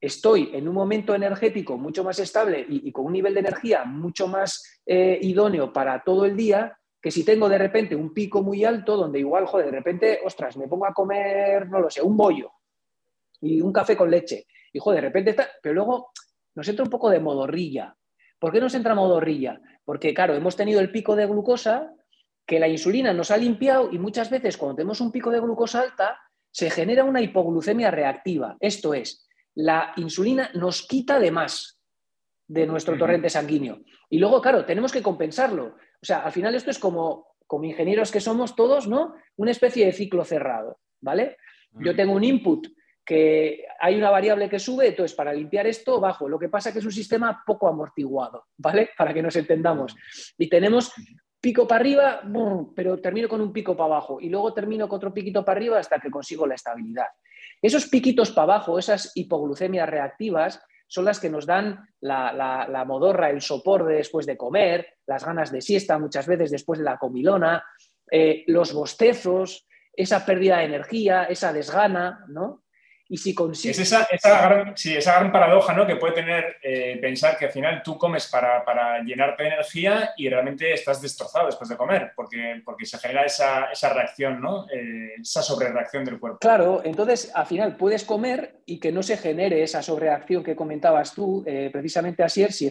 estoy 0.00 0.48
en 0.54 0.66
un 0.66 0.74
momento 0.74 1.14
energético 1.14 1.76
mucho 1.76 2.02
más 2.02 2.18
estable 2.20 2.64
y, 2.66 2.90
con 2.90 3.04
un 3.04 3.12
nivel 3.12 3.34
de 3.34 3.40
energía 3.40 3.84
mucho 3.84 4.28
más 4.28 4.80
eh, 4.86 5.18
idóneo 5.20 5.74
para 5.74 6.02
todo 6.02 6.24
el 6.24 6.34
día, 6.34 6.78
que 7.02 7.10
si 7.10 7.22
tengo 7.22 7.50
de 7.50 7.58
repente 7.58 7.94
un 7.94 8.14
pico 8.14 8.42
muy 8.42 8.64
alto, 8.64 8.96
donde 8.96 9.18
igual, 9.18 9.44
joder, 9.44 9.66
de 9.66 9.72
repente, 9.72 10.20
ostras, 10.24 10.56
me 10.56 10.66
pongo 10.66 10.86
a 10.86 10.94
comer, 10.94 11.68
no 11.68 11.80
lo 11.80 11.90
sé, 11.90 12.00
un 12.00 12.16
bollo 12.16 12.50
y 13.42 13.60
un 13.60 13.74
café 13.74 13.94
con 13.94 14.10
leche. 14.10 14.46
Y 14.72 14.78
joder, 14.78 15.02
de 15.02 15.08
repente 15.08 15.32
está, 15.32 15.50
pero 15.62 15.74
luego 15.74 16.12
nos 16.54 16.66
entra 16.66 16.82
un 16.82 16.90
poco 16.90 17.10
de 17.10 17.20
modorrilla. 17.20 17.94
¿Por 18.38 18.52
qué 18.52 18.60
nos 18.60 18.74
entra 18.74 18.94
modorrilla? 18.94 19.60
Porque, 19.84 20.14
claro, 20.14 20.34
hemos 20.34 20.56
tenido 20.56 20.80
el 20.80 20.90
pico 20.90 21.14
de 21.14 21.26
glucosa, 21.26 21.90
que 22.46 22.58
la 22.58 22.68
insulina 22.68 23.12
nos 23.12 23.30
ha 23.30 23.36
limpiado 23.36 23.90
y 23.92 23.98
muchas 23.98 24.30
veces 24.30 24.56
cuando 24.56 24.76
tenemos 24.76 25.00
un 25.00 25.10
pico 25.10 25.30
de 25.30 25.40
glucosa 25.40 25.80
alta 25.80 26.18
se 26.50 26.70
genera 26.70 27.04
una 27.04 27.20
hipoglucemia 27.20 27.90
reactiva. 27.90 28.56
Esto 28.60 28.94
es, 28.94 29.26
la 29.54 29.92
insulina 29.96 30.50
nos 30.54 30.86
quita 30.86 31.18
de 31.18 31.30
más 31.30 31.80
de 32.46 32.66
nuestro 32.66 32.98
torrente 32.98 33.30
sanguíneo. 33.30 33.80
Y 34.10 34.18
luego, 34.18 34.40
claro, 34.40 34.64
tenemos 34.64 34.92
que 34.92 35.02
compensarlo. 35.02 35.76
O 36.00 36.04
sea, 36.04 36.20
al 36.20 36.32
final 36.32 36.54
esto 36.54 36.70
es 36.70 36.78
como, 36.78 37.28
como 37.46 37.64
ingenieros 37.64 38.12
que 38.12 38.20
somos 38.20 38.54
todos, 38.54 38.86
¿no? 38.86 39.14
Una 39.36 39.50
especie 39.50 39.86
de 39.86 39.92
ciclo 39.92 40.24
cerrado, 40.24 40.78
¿vale? 41.00 41.38
Yo 41.72 41.96
tengo 41.96 42.12
un 42.12 42.22
input 42.22 42.68
que 43.04 43.64
hay 43.80 43.96
una 43.96 44.10
variable 44.10 44.48
que 44.48 44.58
sube, 44.58 44.88
entonces 44.88 45.14
para 45.16 45.32
limpiar 45.32 45.66
esto 45.66 46.00
bajo. 46.00 46.28
Lo 46.28 46.38
que 46.38 46.48
pasa 46.48 46.68
es 46.68 46.72
que 46.72 46.78
es 46.78 46.84
un 46.84 46.92
sistema 46.92 47.42
poco 47.44 47.68
amortiguado, 47.68 48.46
¿vale? 48.56 48.90
Para 48.96 49.12
que 49.12 49.22
nos 49.22 49.36
entendamos. 49.36 49.94
Y 50.38 50.48
tenemos 50.48 50.92
pico 51.44 51.68
para 51.68 51.80
arriba, 51.80 52.22
pero 52.74 52.98
termino 53.02 53.28
con 53.28 53.42
un 53.42 53.52
pico 53.52 53.76
para 53.76 53.96
abajo 53.96 54.18
y 54.18 54.30
luego 54.30 54.54
termino 54.54 54.88
con 54.88 54.96
otro 54.96 55.12
piquito 55.12 55.44
para 55.44 55.58
arriba 55.58 55.78
hasta 55.78 56.00
que 56.00 56.10
consigo 56.10 56.46
la 56.46 56.54
estabilidad. 56.54 57.08
Esos 57.60 57.86
piquitos 57.88 58.30
para 58.30 58.54
abajo, 58.54 58.78
esas 58.78 59.12
hipoglucemias 59.14 59.86
reactivas, 59.86 60.62
son 60.86 61.04
las 61.04 61.20
que 61.20 61.28
nos 61.28 61.44
dan 61.44 61.86
la, 62.00 62.84
modorra, 62.86 63.28
el 63.28 63.42
sopor 63.42 63.84
de 63.84 63.96
después 63.96 64.24
de 64.24 64.38
comer, 64.38 64.94
las 65.06 65.26
ganas 65.26 65.52
de 65.52 65.60
siesta 65.60 65.98
muchas 65.98 66.26
veces 66.26 66.50
después 66.50 66.78
de 66.78 66.86
la 66.86 66.96
comilona, 66.96 67.62
eh, 68.10 68.44
los 68.46 68.72
bostezos, 68.72 69.66
esa 69.92 70.24
pérdida 70.24 70.58
de 70.58 70.64
energía, 70.64 71.24
esa 71.24 71.52
desgana, 71.52 72.24
¿no? 72.28 72.63
Y 73.06 73.18
si 73.18 73.34
Es 73.68 73.78
esa, 73.78 74.06
gran, 74.22 74.74
esa 74.74 75.14
gran 75.18 75.30
paradoja 75.30 75.74
¿no? 75.74 75.86
que 75.86 75.96
puede 75.96 76.14
tener 76.14 76.56
eh, 76.62 76.98
pensar 77.02 77.36
que 77.36 77.46
al 77.46 77.52
final 77.52 77.82
tú 77.82 77.98
comes 77.98 78.26
para, 78.28 79.02
llenarte 79.02 79.42
de 79.42 79.48
energía 79.50 80.14
y 80.16 80.28
realmente 80.28 80.72
estás 80.72 81.02
destrozado 81.02 81.46
después 81.46 81.68
de 81.68 81.76
comer, 81.76 82.12
porque, 82.16 82.62
porque 82.64 82.86
se 82.86 82.98
genera 82.98 83.24
esa, 83.24 83.68
reacción, 83.92 84.40
¿no? 84.40 84.66
Eh, 84.72 85.16
esa 85.20 85.42
sobrereacción 85.42 86.04
del 86.04 86.18
cuerpo. 86.18 86.38
Claro, 86.38 86.80
entonces 86.82 87.30
al 87.34 87.46
final 87.46 87.76
puedes 87.76 88.04
comer 88.04 88.56
y 88.64 88.78
que 88.78 88.90
no 88.90 89.02
se 89.02 89.18
genere 89.18 89.62
esa 89.62 89.82
sobrereacción 89.82 90.42
que 90.42 90.56
comentabas 90.56 91.14
tú, 91.14 91.44
eh, 91.46 91.68
precisamente 91.70 92.22
así, 92.22 92.46
si, 92.46 92.70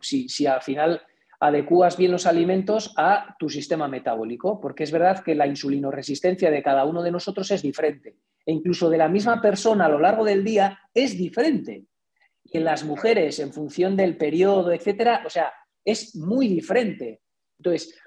si, 0.00 0.28
si 0.28 0.46
al 0.46 0.60
final 0.60 1.02
adecuas 1.40 1.96
bien 1.96 2.12
los 2.12 2.26
alimentos 2.26 2.92
a 2.96 3.34
tu 3.38 3.48
sistema 3.48 3.88
metabólico, 3.88 4.60
porque 4.60 4.84
es 4.84 4.92
verdad 4.92 5.24
que 5.24 5.34
la 5.34 5.46
insulinoresistencia 5.46 6.50
de 6.50 6.62
cada 6.62 6.84
uno 6.84 7.02
de 7.02 7.10
nosotros 7.10 7.50
es 7.50 7.62
diferente 7.62 8.16
e 8.46 8.52
incluso 8.52 8.88
de 8.90 8.98
la 8.98 9.08
misma 9.08 9.40
persona 9.40 9.86
a 9.86 9.88
lo 9.88 9.98
largo 9.98 10.24
del 10.24 10.44
día 10.44 10.78
es 10.94 11.16
diferente. 11.16 11.84
Y 12.44 12.58
en 12.58 12.64
las 12.64 12.84
mujeres, 12.84 13.38
en 13.38 13.52
función 13.52 13.96
del 13.96 14.16
periodo, 14.16 14.72
etcétera, 14.72 15.22
o 15.26 15.30
sea, 15.30 15.52
es 15.84 16.16
muy 16.16 16.48
diferente. 16.48 17.20
Entonces, 17.58 17.98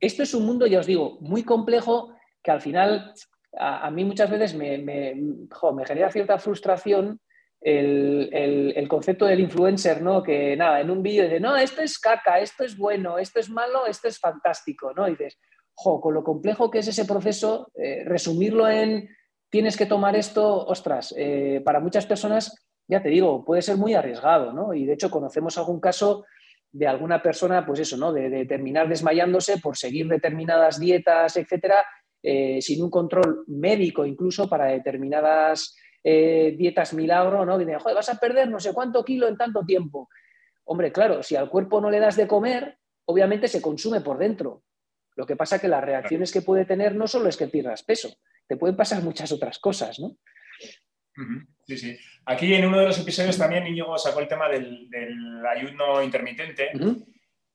esto 0.00 0.22
es 0.22 0.34
un 0.34 0.46
mundo, 0.46 0.66
ya 0.66 0.80
os 0.80 0.86
digo, 0.86 1.18
muy 1.20 1.42
complejo 1.42 2.14
que 2.42 2.50
al 2.50 2.60
final 2.60 3.12
a, 3.56 3.90
mí 3.90 4.04
muchas 4.04 4.30
veces 4.30 4.54
me, 4.54 4.78
me, 4.78 5.14
me 5.14 5.86
genera 5.86 6.10
cierta 6.10 6.38
frustración 6.38 7.20
el, 7.60 8.86
concepto 8.88 9.26
del 9.26 9.40
influencer, 9.40 10.02
¿no? 10.02 10.22
Que 10.22 10.56
nada, 10.56 10.80
en 10.80 10.90
un 10.90 11.02
vídeo 11.02 11.24
dice, 11.24 11.40
no, 11.40 11.56
esto 11.56 11.82
es 11.82 11.98
caca, 11.98 12.40
esto 12.40 12.64
es 12.64 12.76
bueno, 12.76 13.18
esto 13.18 13.40
es 13.40 13.50
malo, 13.50 13.86
esto 13.86 14.08
es 14.08 14.18
fantástico, 14.18 14.92
¿no? 14.94 15.06
Y 15.06 15.12
dices, 15.12 15.38
jo, 15.74 16.00
con 16.00 16.14
lo 16.14 16.24
complejo 16.24 16.70
que 16.70 16.78
es 16.78 16.88
ese 16.88 17.04
proceso, 17.04 17.70
eh, 17.74 18.02
resumirlo 18.04 18.68
en 18.68 19.08
tienes 19.50 19.76
que 19.76 19.86
tomar 19.86 20.16
esto, 20.16 20.66
ostras, 20.66 21.14
eh, 21.16 21.60
para 21.64 21.80
muchas 21.80 22.06
personas, 22.06 22.54
ya 22.86 23.02
te 23.02 23.08
digo, 23.08 23.44
puede 23.44 23.62
ser 23.62 23.76
muy 23.76 23.94
arriesgado, 23.94 24.52
¿no? 24.52 24.72
Y 24.74 24.86
de 24.86 24.94
hecho 24.94 25.10
conocemos 25.10 25.58
algún 25.58 25.80
caso 25.80 26.24
de 26.72 26.86
alguna 26.86 27.20
persona, 27.20 27.66
pues 27.66 27.80
eso, 27.80 27.96
¿no? 27.96 28.12
De, 28.12 28.46
terminar 28.46 28.88
desmayándose 28.88 29.58
por 29.58 29.76
seguir 29.76 30.06
determinadas 30.08 30.78
dietas, 30.78 31.36
etcétera, 31.36 31.84
eh, 32.22 32.60
sin 32.62 32.82
un 32.82 32.90
control 32.90 33.44
médico 33.48 34.04
incluso 34.04 34.48
para 34.48 34.66
determinadas 34.66 35.74
eh, 36.02 36.54
dietas 36.56 36.94
milagro, 36.94 37.44
¿no? 37.44 37.58
Dicen, 37.58 37.78
joder, 37.78 37.96
vas 37.96 38.08
a 38.08 38.18
perder 38.18 38.48
no 38.48 38.60
sé 38.60 38.72
cuánto 38.72 39.04
kilo 39.04 39.28
en 39.28 39.36
tanto 39.36 39.64
tiempo. 39.64 40.08
Hombre, 40.64 40.92
claro, 40.92 41.22
si 41.22 41.36
al 41.36 41.50
cuerpo 41.50 41.80
no 41.80 41.90
le 41.90 41.98
das 41.98 42.16
de 42.16 42.26
comer, 42.26 42.78
obviamente 43.06 43.48
se 43.48 43.60
consume 43.60 44.00
por 44.00 44.18
dentro. 44.18 44.62
Lo 45.16 45.26
que 45.26 45.36
pasa 45.36 45.58
que 45.58 45.68
las 45.68 45.84
reacciones 45.84 46.32
que 46.32 46.42
puede 46.42 46.64
tener 46.64 46.94
no 46.94 47.06
solo 47.06 47.28
es 47.28 47.36
que 47.36 47.48
pierdas 47.48 47.82
peso, 47.82 48.08
te 48.46 48.56
pueden 48.56 48.76
pasar 48.76 49.02
muchas 49.02 49.30
otras 49.32 49.58
cosas, 49.58 49.98
¿no? 49.98 50.16
Sí, 51.66 51.76
sí. 51.76 51.98
Aquí 52.24 52.54
en 52.54 52.66
uno 52.66 52.78
de 52.78 52.86
los 52.86 52.98
episodios 52.98 53.36
también 53.36 53.66
Íñigo 53.66 53.98
sacó 53.98 54.20
el 54.20 54.28
tema 54.28 54.48
del, 54.48 54.88
ayuno 55.46 56.02
intermitente, 56.02 56.70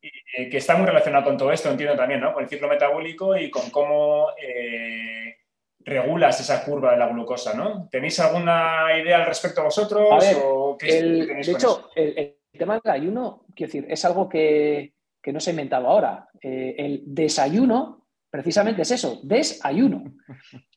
eh, 0.02 0.50
que 0.50 0.58
está 0.58 0.76
muy 0.76 0.86
relacionado 0.86 1.24
con 1.26 1.38
todo 1.38 1.52
esto, 1.52 1.72
entiendo 1.72 1.96
también, 1.96 2.22
¿no? 2.22 2.34
Con 2.34 2.44
el 2.44 2.50
ciclo 2.50 2.68
metabólico 2.68 3.36
y 3.36 3.50
con 3.50 3.70
cómo 3.72 4.30
eh, 4.42 5.38
regulas 5.86 6.40
esa 6.40 6.66
curva 6.66 6.92
de 6.92 6.98
la 6.98 7.08
glucosa, 7.08 7.54
¿no? 7.54 7.88
¿Tenéis 7.92 8.20
alguna 8.20 8.88
idea 9.00 9.18
al 9.18 9.28
respecto 9.28 9.64
vosotros? 9.64 10.20
de 10.20 11.42
hecho, 11.42 11.92
el, 11.96 12.36
tema 12.52 12.80
del 12.84 12.92
ayuno, 12.92 13.46
quiero 13.56 13.72
decir, 13.72 13.86
es 13.88 14.04
algo 14.04 14.28
que, 14.28 14.96
que 15.22 15.32
no 15.32 15.40
se 15.40 15.52
ha 15.52 15.54
inventado 15.54 15.88
ahora. 15.88 16.28
Eh, 16.42 16.76
el 16.78 17.04
desayuno, 17.06 18.08
precisamente 18.30 18.82
es 18.82 18.92
eso, 18.92 19.20
desayuno. 19.24 20.04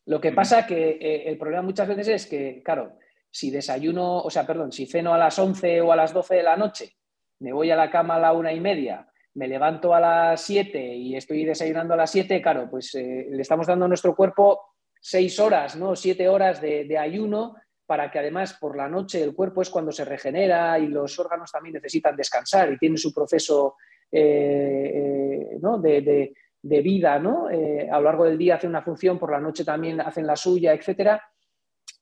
Lo 0.07 0.21
que 0.21 0.33
pasa 0.33 0.67
que 0.67 0.99
eh, 1.01 1.29
el 1.29 1.39
problema 1.39 1.63
muchas 1.63 1.89
veces 1.89 2.09
es 2.09 2.27
que, 2.27 2.63
claro, 2.63 2.99
si 3.31 3.51
desayuno, 3.51 4.19
o 4.19 4.31
sea, 4.31 4.47
perdón, 4.47 4.73
si 4.73 4.87
ceno 4.87 5.15
a 5.15 5.19
las 5.19 5.39
11 5.39 5.81
o 5.81 5.93
a 5.93 5.97
las 5.97 6.13
12 6.13 6.37
de 6.37 6.43
la 6.43 6.57
noche, 6.57 6.97
me 7.41 7.53
voy 7.53 7.71
a 7.71 7.77
la 7.77 7.91
cama 7.91 8.17
a 8.17 8.21
la 8.21 8.33
una 8.33 8.53
y 8.53 8.61
media, 8.61 9.07
me 9.35 9.49
levanto 9.49 9.95
a 9.95 10.01
las 10.01 10.41
7 10.43 10.97
y 10.97 11.17
estoy 11.17 11.45
desayunando 11.45 11.95
a 11.95 11.99
las 11.99 12.11
7, 12.11 12.43
claro, 12.43 12.69
pues 12.71 12.95
eh, 12.95 13.29
le 13.31 13.41
estamos 13.41 13.67
dando 13.67 13.85
a 13.85 13.89
nuestro 13.89 14.15
cuerpo 14.17 14.68
seis 15.01 15.39
horas, 15.39 15.77
¿no? 15.77 15.97
Siete 15.97 16.29
horas 16.29 16.61
de, 16.61 16.99
ayuno 16.99 17.57
para 17.87 18.11
que 18.11 18.19
además 18.19 18.55
por 18.55 18.77
la 18.77 18.89
noche 18.89 19.23
el 19.23 19.35
cuerpo 19.35 19.63
es 19.63 19.71
cuando 19.71 19.93
se 19.93 20.05
regenera 20.05 20.79
y 20.79 20.89
los 20.89 21.19
órganos 21.19 21.51
también 21.51 21.75
necesitan 21.75 22.15
descansar 22.15 22.71
y 22.73 22.79
tienen 22.79 22.99
su 22.99 23.15
proceso 23.15 23.77
eh, 24.13 25.57
¿no? 25.61 25.79
de, 25.79 26.33
de 26.63 26.83
vida, 26.83 27.19
¿no? 27.19 27.51
Eh, 27.51 27.89
a 27.91 27.99
lo 27.99 28.05
largo 28.05 28.25
del 28.25 28.39
día 28.39 28.57
hacen 28.57 28.71
una 28.71 28.83
función, 28.83 29.19
por 29.19 29.31
la 29.31 29.41
noche 29.41 29.65
también 29.65 30.01
hacen 30.01 30.27
la 30.27 30.37
suya, 30.37 30.73
etcétera, 30.73 31.23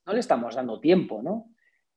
no 0.06 0.12
le 0.12 0.20
estamos 0.20 0.54
dando 0.54 0.80
tiempo, 0.80 1.22
¿no? 1.22 1.50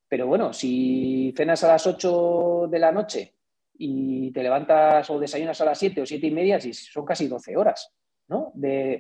Pero 0.07 0.27
bueno, 0.27 0.51
si 0.53 1.33
cenas 1.35 1.63
a 1.63 1.69
las 1.69 1.85
8 1.85 2.67
de 2.69 2.79
la 2.79 2.91
noche 2.91 3.35
y 3.77 4.31
te 4.31 4.43
levantas 4.43 5.09
o 5.09 5.19
desayunas 5.19 5.61
a 5.61 5.65
las 5.65 5.77
7 5.77 6.01
o 6.01 6.05
7 6.05 6.27
y 6.27 6.31
media, 6.31 6.59
son 6.59 7.05
casi 7.05 7.27
12 7.27 7.55
horas, 7.55 7.93
¿no? 8.27 8.51
De 8.55 8.99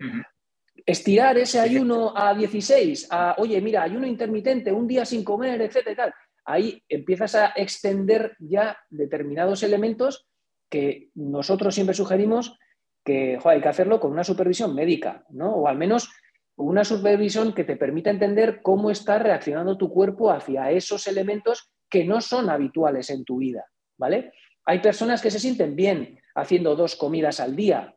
estirar 0.85 1.37
ese 1.37 1.59
ayuno 1.59 2.13
a 2.15 2.33
16, 2.33 3.07
a, 3.11 3.35
oye, 3.37 3.59
mira, 3.61 3.83
ayuno 3.83 4.07
intermitente, 4.07 4.71
un 4.71 4.87
día 4.87 5.05
sin 5.05 5.23
comer, 5.23 5.61
etcétera, 5.61 5.95
tal. 5.95 6.13
Ahí 6.45 6.83
empiezas 6.87 7.35
a 7.35 7.53
extender 7.55 8.35
ya 8.39 8.77
determinados 8.89 9.63
elementos 9.63 10.27
que 10.69 11.09
nosotros 11.15 11.75
siempre 11.75 11.95
sugerimos 11.95 12.57
que 13.03 13.39
hay 13.43 13.61
que 13.61 13.67
hacerlo 13.67 13.99
con 13.99 14.11
una 14.11 14.23
supervisión 14.23 14.75
médica, 14.75 15.25
¿no? 15.29 15.55
O 15.55 15.67
al 15.67 15.77
menos 15.77 16.09
una 16.55 16.83
supervisión 16.83 17.53
que 17.53 17.63
te 17.63 17.77
permita 17.77 18.09
entender 18.09 18.61
cómo 18.61 18.91
está 18.91 19.17
reaccionando 19.17 19.77
tu 19.77 19.89
cuerpo 19.89 20.31
hacia 20.31 20.71
esos 20.71 21.07
elementos 21.07 21.71
que 21.89 22.03
no 22.03 22.21
son 22.21 22.49
habituales 22.49 23.09
en 23.09 23.23
tu 23.23 23.37
vida, 23.37 23.65
¿vale? 23.97 24.33
Hay 24.65 24.79
personas 24.79 25.21
que 25.21 25.31
se 25.31 25.39
sienten 25.39 25.75
bien 25.75 26.19
haciendo 26.35 26.75
dos 26.75 26.95
comidas 26.95 27.39
al 27.39 27.55
día, 27.55 27.95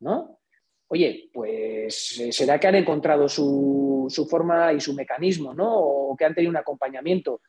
¿no? 0.00 0.38
Oye, 0.88 1.30
pues 1.32 2.20
eh, 2.20 2.32
será 2.32 2.60
que 2.60 2.66
han 2.66 2.74
encontrado 2.74 3.28
su, 3.28 4.26
forma 4.28 4.72
y 4.72 4.80
su 4.80 4.94
mecanismo, 4.94 5.54
¿no? 5.54 5.74
O 5.76 6.16
que 6.16 6.24
han 6.24 6.34
tenido 6.34 6.50
un 6.50 6.56
acompañamiento. 6.56 7.40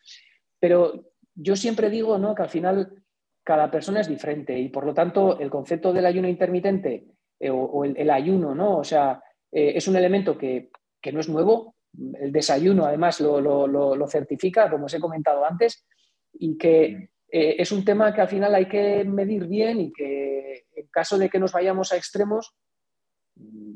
Pero 0.59 1.11
yo 1.33 1.55
siempre 1.55 1.89
digo, 1.89 2.17
¿no? 2.17 2.33
Que 2.33 2.43
al 2.43 2.49
final 2.49 3.03
cada 3.43 3.69
persona 3.69 4.01
es 4.01 4.07
diferente 4.07 4.57
y 4.57 4.69
por 4.69 4.86
lo 4.86 4.93
tanto 4.93 5.39
el 5.39 5.51
concepto 5.51 5.93
del 5.93 6.05
ayuno 6.05 6.27
intermitente 6.27 7.05
eh, 7.39 7.49
o, 7.51 7.83
el, 7.83 8.09
ayuno, 8.09 8.55
¿no? 8.55 8.77
O 8.77 8.83
sea, 8.83 9.21
eh, 9.51 9.73
es 9.75 9.88
un 9.88 9.97
elemento 9.97 10.38
que, 10.38 10.71
no 11.11 11.19
es 11.19 11.29
nuevo, 11.29 11.75
el 12.19 12.31
desayuno 12.31 12.86
además 12.86 13.19
lo, 13.19 14.07
certifica, 14.07 14.71
como 14.71 14.86
os 14.86 14.93
he 14.93 14.99
comentado 14.99 15.45
antes, 15.45 15.86
y 16.33 16.57
que 16.57 17.09
es 17.29 17.71
un 17.71 17.83
tema 17.83 18.13
que 18.13 18.21
al 18.21 18.27
final 18.29 18.55
hay 18.55 18.67
que 18.67 19.03
medir 19.03 19.45
bien 19.45 19.81
y 19.81 19.91
que 19.91 20.65
en 20.73 20.88
caso 20.88 21.17
de 21.17 21.29
que 21.29 21.38
nos 21.38 21.51
vayamos 21.51 21.91
a 21.91 21.97
extremos, 21.97 22.55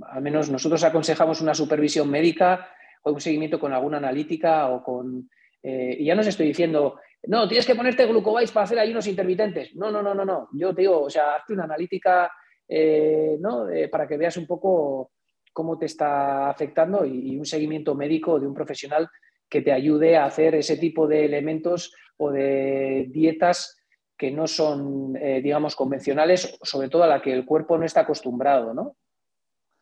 al 0.07 0.21
menos 0.21 0.49
nosotros 0.49 0.83
aconsejamos 0.83 1.41
una 1.41 1.53
supervisión 1.53 2.09
médica 2.09 2.69
o 3.03 3.11
un 3.11 3.21
seguimiento 3.21 3.59
con 3.59 3.73
alguna 3.73 3.97
analítica 3.97 4.69
o 4.69 4.83
con... 4.83 5.29
y 5.61 6.05
ya 6.05 6.15
no 6.15 6.21
os 6.21 6.27
estoy 6.27 6.47
diciendo, 6.47 6.99
no, 7.23 7.47
tienes 7.47 7.65
que 7.65 7.75
ponerte 7.75 8.05
glucobais 8.05 8.51
para 8.51 8.63
hacer 8.63 8.79
ayunos 8.79 9.07
intermitentes. 9.07 9.75
No, 9.75 9.91
no, 9.91 10.01
no, 10.01 10.13
no, 10.13 10.25
no. 10.25 10.49
Yo 10.53 10.73
te 10.73 10.81
digo, 10.81 11.01
o 11.01 11.09
sea, 11.09 11.35
hazte 11.35 11.53
una 11.53 11.65
analítica 11.65 12.31
eh, 12.67 13.37
¿no? 13.39 13.67
para 13.91 14.07
que 14.07 14.17
veas 14.17 14.37
un 14.37 14.47
poco 14.47 15.11
cómo 15.51 15.77
te 15.77 15.87
está 15.87 16.49
afectando 16.49 17.05
y, 17.05 17.37
un 17.37 17.45
seguimiento 17.45 17.95
médico 17.95 18.39
de 18.39 18.47
un 18.47 18.53
profesional 18.53 19.09
que 19.49 19.61
te 19.61 19.71
ayude 19.71 20.15
a 20.15 20.25
hacer 20.25 20.55
ese 20.55 20.77
tipo 20.77 21.07
de 21.07 21.25
elementos 21.25 21.93
o 22.17 22.31
de 22.31 23.07
dietas 23.09 23.77
que 24.15 24.31
no 24.31 24.47
son, 24.47 25.15
eh, 25.17 25.41
digamos, 25.41 25.75
convencionales, 25.75 26.57
sobre 26.61 26.89
todo 26.89 27.03
a 27.03 27.07
la 27.07 27.21
que 27.21 27.33
el 27.33 27.45
cuerpo 27.45 27.77
no 27.77 27.85
está 27.85 28.01
acostumbrado, 28.01 28.73
¿no? 28.73 28.95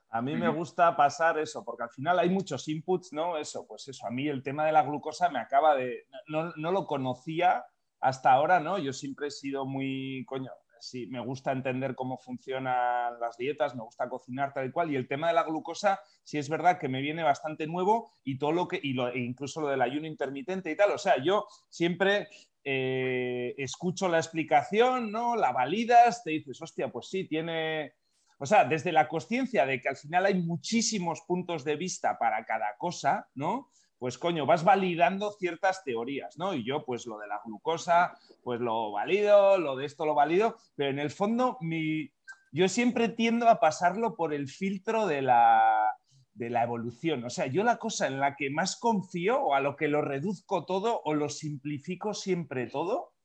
A 0.10 0.22
mí 0.22 0.36
me 0.36 0.48
gusta 0.48 0.96
pasar 0.96 1.38
eso, 1.38 1.66
porque 1.66 1.84
al 1.84 1.90
final 1.90 2.18
hay 2.20 2.30
muchos 2.30 2.68
inputs, 2.70 3.12
¿no? 3.12 3.38
Eso, 3.38 3.68
pues 3.68 3.88
eso, 3.90 4.08
a 4.08 4.10
mí 4.10 4.28
el 4.28 4.42
tema 4.42 4.66
de 4.66 4.72
la 4.72 4.84
glucosa 4.84 5.30
me 5.30 5.40
acaba 5.40 5.76
de... 5.76 6.08
No, 6.28 6.54
lo 6.72 6.88
conocía 6.88 7.66
hasta 8.00 8.32
ahora, 8.32 8.60
¿no? 8.60 8.78
Yo 8.78 8.94
siempre 8.94 9.28
he 9.28 9.32
sido 9.32 9.66
muy, 9.66 10.24
coño, 10.26 10.50
sí, 10.80 11.08
me 11.08 11.20
gusta 11.20 11.52
entender 11.52 11.94
cómo 11.94 12.18
funcionan 12.18 13.20
las 13.20 13.36
dietas, 13.38 13.76
me 13.76 13.84
gusta 13.84 14.08
cocinar 14.08 14.54
tal 14.54 14.68
y 14.68 14.72
cual, 14.72 14.92
y 14.92 14.96
el 14.96 15.08
tema 15.08 15.28
de 15.28 15.34
la 15.34 15.44
glucosa 15.44 16.00
sí 16.24 16.38
es 16.38 16.48
verdad 16.48 16.80
que 16.80 16.88
me 16.88 17.02
viene 17.02 17.24
bastante 17.24 17.68
nuevo 17.68 18.12
y 18.24 18.38
todo 18.38 18.54
lo 18.54 18.68
que, 18.68 18.80
y 18.82 18.98
e 18.98 19.20
incluso 19.20 19.60
lo 19.60 19.68
del 19.68 19.82
ayuno 19.82 20.08
intermitente 20.08 20.72
y 20.72 20.78
tal, 20.78 20.92
o 20.92 20.98
sea, 20.98 21.22
yo 21.22 21.48
siempre 21.70 22.30
eh, 22.64 23.56
escucho 23.58 24.08
la 24.08 24.20
explicación, 24.20 25.12
¿no? 25.12 25.36
La 25.36 25.52
validas, 25.52 26.24
te 26.24 26.32
dices, 26.32 26.62
hostia, 26.62 26.90
pues 26.90 27.08
sí, 27.08 27.28
tiene 27.28 27.94
o 28.40 28.46
sea, 28.46 28.66
desde 28.66 28.92
la 28.92 29.08
conciencia 29.08 29.66
de 29.66 29.82
que 29.82 29.90
al 29.90 29.98
final 29.98 30.26
hay 30.26 30.36
muchísimos 30.36 31.22
puntos 31.22 31.64
de 31.64 31.76
vista 31.76 32.18
para 32.20 32.46
cada 32.46 32.78
cosa, 32.78 33.28
¿no? 33.34 33.70
Pues 33.98 34.20
coño, 34.20 34.46
vas 34.46 34.64
validando 34.64 35.32
ciertas 35.32 35.84
teorías, 35.84 36.38
¿no? 36.38 36.54
Y 36.54 36.64
yo, 36.64 36.86
pues 36.86 37.08
lo 37.08 37.18
de 37.18 37.28
la 37.28 37.42
glucosa, 37.44 38.16
pues 38.44 38.60
lo 38.62 38.92
valido, 38.92 39.58
lo 39.58 39.76
de 39.76 39.86
esto 39.86 40.06
lo 40.06 40.14
valido, 40.14 40.56
pero 40.76 40.92
en 40.92 41.00
el 41.00 41.10
fondo 41.10 41.58
mi... 41.62 42.12
yo 42.52 42.70
siempre 42.70 43.10
tiendo 43.10 43.50
a 43.50 43.60
pasarlo 43.60 44.16
por 44.16 44.36
el 44.36 44.48
filtro 44.48 45.08
de 45.08 45.24
la, 45.24 45.96
de 46.36 46.52
la 46.52 46.64
evolución. 46.64 47.24
O 47.24 47.32
sea, 47.32 47.48
yo 47.48 47.64
la 47.64 47.78
cosa 47.78 48.06
en 48.06 48.20
la 48.20 48.36
que 48.36 48.52
más 48.52 48.76
confío 48.80 49.42
o 49.42 49.56
a 49.56 49.62
lo 49.62 49.76
que 49.76 49.88
lo 49.88 50.04
reduzco 50.04 50.66
todo 50.66 51.02
o 51.04 51.16
lo 51.16 51.30
simplifico 51.30 52.14
siempre 52.14 52.68
todo 52.68 53.17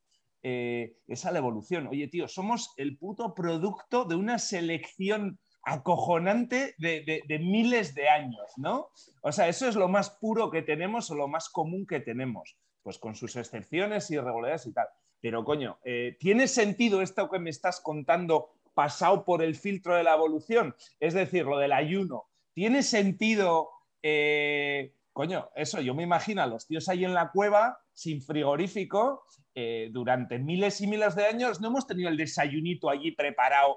eh, 0.42 0.96
esa 1.06 1.30
la 1.30 1.38
evolución. 1.38 1.86
Oye, 1.86 2.08
tío, 2.08 2.26
somos 2.26 2.74
el 2.76 2.98
puto 2.98 3.34
producto 3.34 4.04
de 4.04 4.16
una 4.16 4.38
selección 4.38 5.38
acojonante 5.64 6.74
de, 6.78 7.38
miles 7.40 7.94
de 7.94 8.08
años, 8.08 8.52
¿no? 8.56 8.88
O 9.22 9.30
sea, 9.30 9.48
eso 9.48 9.68
es 9.68 9.76
lo 9.76 9.88
más 9.88 10.10
puro 10.10 10.50
que 10.50 10.62
tenemos 10.62 11.10
o 11.10 11.14
lo 11.14 11.28
más 11.28 11.48
común 11.48 11.86
que 11.86 12.00
tenemos, 12.00 12.56
pues 12.82 12.98
con 12.98 13.14
sus 13.14 13.36
excepciones 13.36 14.10
y 14.10 14.14
irregularidades 14.14 14.66
y 14.66 14.72
tal. 14.72 14.88
Pero 15.20 15.44
coño, 15.44 15.78
eh, 15.84 16.16
¿tiene 16.18 16.48
sentido 16.48 17.00
esto 17.00 17.30
que 17.30 17.38
me 17.38 17.50
estás 17.50 17.80
contando 17.80 18.50
pasado 18.74 19.24
por 19.24 19.42
el 19.42 19.54
filtro 19.54 19.94
de 19.94 20.02
la 20.02 20.14
evolución? 20.14 20.74
Es 20.98 21.14
decir, 21.14 21.44
lo 21.44 21.58
del 21.58 21.72
ayuno. 21.72 22.24
¿Tiene 22.54 22.82
sentido, 22.82 23.70
eh, 24.02 24.96
coño, 25.12 25.48
eso? 25.54 25.80
Yo 25.80 25.94
me 25.94 26.02
imagino 26.02 26.42
a 26.42 26.46
los 26.46 26.66
tíos 26.66 26.88
ahí 26.88 27.04
en 27.04 27.14
la 27.14 27.30
cueva 27.30 27.78
sin 28.02 28.20
frigorífico 28.20 29.24
eh, 29.54 29.90
durante 29.92 30.38
miles 30.38 30.80
y 30.80 30.86
miles 30.86 31.14
de 31.14 31.26
años 31.26 31.60
no 31.60 31.68
hemos 31.68 31.86
tenido 31.86 32.08
el 32.08 32.16
desayunito 32.16 32.88
allí 32.88 33.12
preparado, 33.12 33.76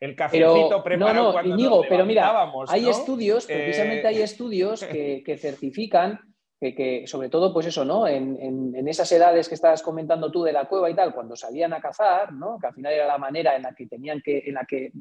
el 0.00 0.14
cafecito 0.14 0.82
preparado. 0.82 1.42
No, 1.42 1.56
no, 1.56 1.80
pero 1.88 2.06
mira, 2.06 2.48
hay 2.68 2.88
estudios, 2.88 3.46
precisamente 3.46 4.06
hay 4.06 4.18
eh, 4.18 4.24
estudios 4.24 4.84
que, 4.84 5.38
certifican 5.38 6.20
que, 6.60 7.04
sobre 7.06 7.28
todo, 7.28 7.52
pues 7.52 7.66
eso, 7.66 7.84
¿no? 7.84 8.06
En, 8.06 8.88
esas 8.88 9.10
edades 9.12 9.48
que 9.48 9.56
estabas 9.56 9.82
comentando 9.82 10.30
tú 10.30 10.44
de 10.44 10.52
la 10.52 10.66
cueva 10.66 10.88
y 10.88 10.94
tal, 10.94 11.12
cuando 11.12 11.34
salían 11.34 11.72
a 11.72 11.80
cazar, 11.80 12.32
¿no? 12.32 12.56
Que 12.60 12.68
al 12.68 12.74
final 12.74 12.92
era 12.92 13.06
la 13.06 13.18
manera 13.18 13.56
en 13.56 13.62
la 13.62 13.74
que 13.74 13.86
tenían 13.86 14.22
que, 14.22 14.44
en 14.46 14.54
la 14.54 14.64
que 14.64 14.92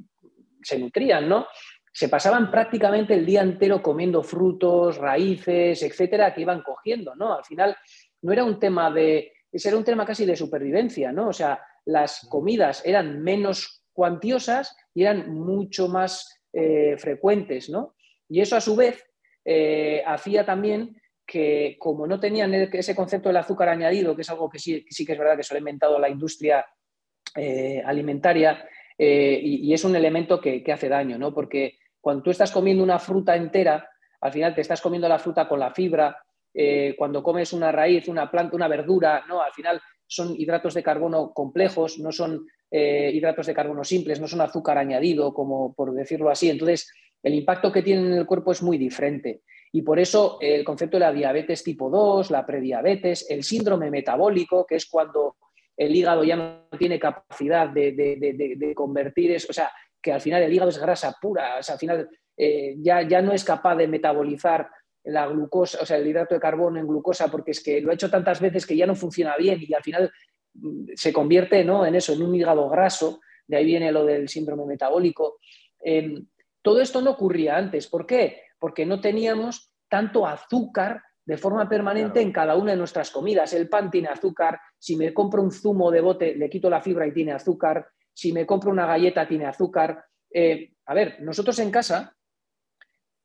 se 0.61 0.79
nutrían, 0.79 1.29
¿no? 1.29 1.45
Se 1.93 2.09
pasaban 2.09 2.51
prácticamente 2.51 3.13
el 3.13 3.25
día 3.25 3.41
entero 3.41 3.81
comiendo 3.81 4.21
frutos, 4.21 4.97
raíces, 4.97 5.81
etcétera, 5.81 6.33
que 6.33 6.41
iban 6.41 6.61
cogiendo, 6.61 7.15
¿no? 7.15 7.35
Al 7.35 7.45
final 7.45 7.77
no 8.25 8.33
era 8.33 8.43
un 8.43 8.59
tema 8.59 8.91
de 8.91 9.31
ese 9.51 9.69
era 9.69 9.77
un 9.77 9.83
tema 9.83 10.05
casi 10.05 10.25
de 10.25 10.35
supervivencia, 10.35 11.13
¿no? 11.13 11.29
O 11.29 11.33
sea, 11.33 11.61
las 11.85 12.27
comidas 12.29 12.85
eran 12.85 13.23
menos 13.23 13.83
cuantiosas 13.93 14.75
y 14.93 15.03
eran 15.03 15.33
mucho 15.33 15.87
más 15.87 16.41
eh, 16.51 16.97
frecuentes, 16.97 17.69
¿no? 17.69 17.95
Y 18.27 18.41
eso 18.41 18.57
a 18.57 18.61
su 18.61 18.75
vez 18.75 19.05
eh, 19.45 20.03
hacía 20.05 20.45
también 20.45 20.99
que 21.25 21.77
como 21.79 22.05
no 22.05 22.19
tenían 22.19 22.53
ese 22.53 22.95
concepto 22.95 23.29
del 23.29 23.37
azúcar 23.37 23.69
añadido, 23.69 24.15
que 24.15 24.23
es 24.23 24.29
algo 24.29 24.49
que 24.49 24.59
sí, 24.59 24.83
que 24.83 25.13
es 25.13 25.19
verdad 25.19 25.37
que 25.37 25.43
se 25.43 25.53
lo 25.53 25.57
ha 25.57 25.59
inventado 25.59 25.99
la 25.99 26.09
industria 26.09 26.65
eh, 27.35 27.81
alimentaria, 27.85 28.67
y, 28.97 29.73
es 29.73 29.83
un 29.83 29.95
elemento 29.95 30.39
que, 30.39 30.63
que, 30.63 30.71
hace 30.71 30.87
daño, 30.87 31.17
¿no? 31.17 31.33
Porque 31.33 31.77
cuando 31.99 32.23
tú 32.23 32.31
estás 32.31 32.51
comiendo 32.51 32.81
una 32.81 32.97
fruta 32.97 33.35
entera, 33.35 33.89
al 34.21 34.31
final 34.31 34.55
te 34.55 34.61
estás 34.61 34.79
comiendo 34.81 35.09
la 35.09 35.19
fruta 35.19 35.45
con 35.47 35.59
la 35.59 35.71
fibra, 35.71 36.24
eh, 36.57 36.95
cuando 36.97 37.21
comes 37.21 37.51
una 37.51 37.71
raíz, 37.71 38.07
una 38.07 38.31
planta, 38.31 38.55
una 38.55 38.69
verdura, 38.69 39.25
¿no? 39.27 39.41
Al 39.41 39.51
final 39.51 39.81
son 40.07 40.33
hidratos 40.39 40.73
de 40.73 40.83
carbono 40.83 41.33
complejos, 41.33 41.99
no 41.99 42.13
son 42.13 42.47
eh, 42.71 43.11
hidratos 43.13 43.47
de 43.47 43.53
carbono 43.53 43.83
simples, 43.83 44.21
no 44.21 44.27
son 44.27 44.39
azúcar 44.39 44.77
añadido, 44.77 45.33
como 45.33 45.73
por 45.73 45.93
decirlo 45.93 46.29
así. 46.29 46.49
Entonces, 46.49 46.89
el 47.21 47.33
impacto 47.33 47.71
que 47.71 47.81
tienen 47.81 48.05
en 48.05 48.19
el 48.19 48.25
cuerpo 48.25 48.53
es 48.53 48.63
muy 48.63 48.77
diferente. 48.77 49.41
Y 49.73 49.81
por 49.81 49.99
eso 49.99 50.37
el 50.39 50.63
concepto 50.63 50.95
de 50.95 51.01
la 51.01 51.11
diabetes 51.11 51.61
tipo 51.61 51.89
2, 51.89 52.31
la 52.31 52.45
prediabetes, 52.45 53.29
el 53.29 53.43
síndrome 53.43 53.91
metabólico, 53.91 54.65
que 54.65 54.75
es 54.75 54.85
cuando 54.85 55.35
el 55.75 55.93
hígado 55.93 56.23
ya 56.23 56.37
no 56.37 56.69
tiene 56.79 56.97
capacidad 56.97 57.67
de, 57.67 58.73
convertir 58.73 59.31
eso, 59.31 59.47
o 59.49 59.53
sea, 59.53 59.69
que 60.01 60.13
al 60.13 60.21
final 60.21 60.41
el 60.43 60.53
hígado 60.53 60.69
es 60.69 60.77
grasa 60.77 61.17
pura, 61.21 61.57
o 61.59 61.63
sea, 61.63 61.73
al 61.73 61.79
final 61.79 62.09
eh, 62.37 62.75
ya, 62.77 63.01
ya 63.01 63.21
no 63.21 63.33
es 63.33 63.43
capaz 63.43 63.75
de 63.75 63.89
metabolizar 63.89 64.69
la 65.05 65.27
glucosa, 65.27 65.79
o 65.81 65.85
sea, 65.85 65.97
el 65.97 66.07
hidrato 66.07 66.35
de 66.35 66.41
carbono 66.41 66.79
en 66.79 66.87
glucosa, 66.87 67.29
porque 67.29 67.51
es 67.51 67.63
que 67.63 67.81
lo 67.81 67.91
ha 67.91 67.93
hecho 67.93 68.09
tantas 68.09 68.39
veces 68.39 68.65
que 68.65 68.75
ya 68.75 68.87
no 68.87 68.95
funciona 68.95 69.35
bien 69.37 69.59
y 69.61 69.73
al 69.73 69.83
final 69.83 70.11
mm, 70.53 70.89
se 70.95 71.13
convierte 71.13 71.63
¿no? 71.63 71.85
en 71.85 71.95
eso, 71.95 72.13
en 72.13 72.23
un 72.23 72.35
hígado 72.35 72.69
graso, 72.69 73.19
de 73.47 73.57
ahí 73.57 73.65
viene 73.65 73.91
lo 73.91 74.05
del 74.05 74.27
síndrome 74.27 74.65
metabólico. 74.65 75.39
Em, 75.79 76.25
todo 76.61 76.81
esto 76.81 77.01
no 77.01 77.11
ocurría 77.11 77.57
antes. 77.57 77.87
¿Por 77.87 78.07
qué? 78.07 78.41
Porque 78.57 78.85
no 78.85 78.99
teníamos 78.99 79.71
tanto 79.87 80.25
azúcar 80.25 81.01
de 81.25 81.37
forma 81.37 81.67
permanente 81.67 82.21
en 82.21 82.31
cada 82.31 82.55
una 82.55 82.71
de 82.71 82.77
nuestras 82.77 83.11
comidas. 83.11 83.53
El 83.53 83.69
pan 83.69 83.89
tiene 83.89 84.09
azúcar, 84.09 84.59
si 84.77 84.95
me 84.95 85.13
compro 85.13 85.41
un 85.41 85.51
zumo 85.51 85.91
de 85.91 86.01
bote 86.01 86.35
le 86.35 86.49
quito 86.49 86.69
la 86.69 86.81
fibra 86.81 87.07
y 87.07 87.13
tiene 87.13 87.31
azúcar, 87.31 87.87
si 88.13 88.31
me 88.31 88.45
compro 88.45 88.71
una 88.71 88.85
galleta 88.85 89.27
tiene 89.27 89.45
azúcar. 89.45 90.03
Eh, 90.31 90.73
a 90.85 90.93
ver, 90.93 91.17
nosotros 91.21 91.57
en 91.59 91.71
casa, 91.71 92.15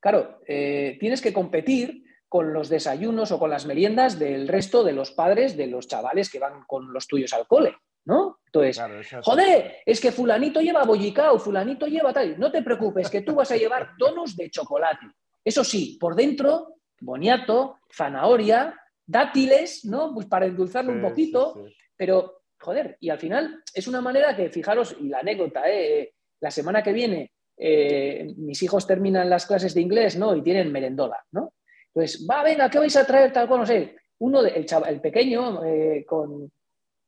claro, 0.01 0.41
eh, 0.47 0.97
tienes 0.99 1.21
que 1.21 1.33
competir 1.33 2.05
con 2.29 2.53
los 2.53 2.69
desayunos 2.69 3.33
o 3.33 3.39
con 3.39 3.51
las 3.51 3.67
meriendas 3.67 4.19
del 4.19 4.49
resto 4.49 4.85
de 4.85 4.93
los 4.93 5.11
padres 5.11 5.57
de 5.57 5.67
los 5.67 5.89
chavales 5.89 6.31
que 6.31 6.39
van 6.39 6.65
con 6.67 6.93
los 6.93 7.07
tuyos 7.07 7.33
al 7.33 7.47
cole. 7.47 7.75
¿no? 8.05 8.39
Entonces, 8.47 8.81
joder, 9.23 9.77
es 9.85 10.01
que 10.01 10.13
fulanito 10.13 10.61
lleva 10.61 10.85
bollicao, 10.85 11.39
fulanito 11.39 11.87
lleva 11.87 12.13
tal. 12.13 12.39
No 12.39 12.51
te 12.51 12.63
preocupes, 12.63 13.11
que 13.11 13.23
tú 13.23 13.35
vas 13.35 13.51
a 13.51 13.57
llevar 13.57 13.91
tonos 13.99 14.37
de 14.37 14.51
chocolate. 14.51 15.07
Eso 15.45 15.65
sí, 15.65 15.97
por 16.01 16.15
dentro, 16.15 16.77
boniato, 17.01 17.79
zanahoria, 17.93 18.79
dátiles, 19.07 19.85
¿no? 19.85 20.13
Pues 20.15 20.27
para 20.27 20.47
endulzarlo 20.47 20.93
un 20.93 21.03
poquito, 21.03 21.65
pero, 21.97 22.43
joder, 22.59 22.97
y 23.01 23.11
al 23.11 23.19
final 23.19 23.63
es 23.75 23.89
una 23.89 24.01
manera 24.01 24.37
que, 24.37 24.51
fijaros, 24.51 24.97
y 25.01 25.09
la 25.09 25.19
anécdota, 25.19 25.63
¿eh? 25.67 26.15
la 26.41 26.51
semana 26.51 26.83
que 26.83 26.93
viene 26.93 27.33
eh, 27.63 28.33
mis 28.39 28.63
hijos 28.63 28.87
terminan 28.87 29.29
las 29.29 29.45
clases 29.45 29.75
de 29.75 29.83
inglés, 29.83 30.17
¿no? 30.17 30.35
Y 30.35 30.43
tienen 30.43 30.73
merendola, 30.73 31.23
¿no? 31.33 31.53
Entonces, 31.95 32.27
va, 32.29 32.43
venga, 32.43 32.71
¿qué 32.71 32.79
vais 32.79 32.97
a 32.97 33.07
traer? 33.07 33.33
Tal 33.33 33.47
cual, 33.47 33.61
no 33.61 33.67
sé. 33.67 33.97
Uno, 34.21 34.41
el, 34.43 34.65
chaval, 34.65 34.95
el 34.95 35.01
pequeño, 35.01 35.63
eh, 35.65 36.07
con, 36.07 36.51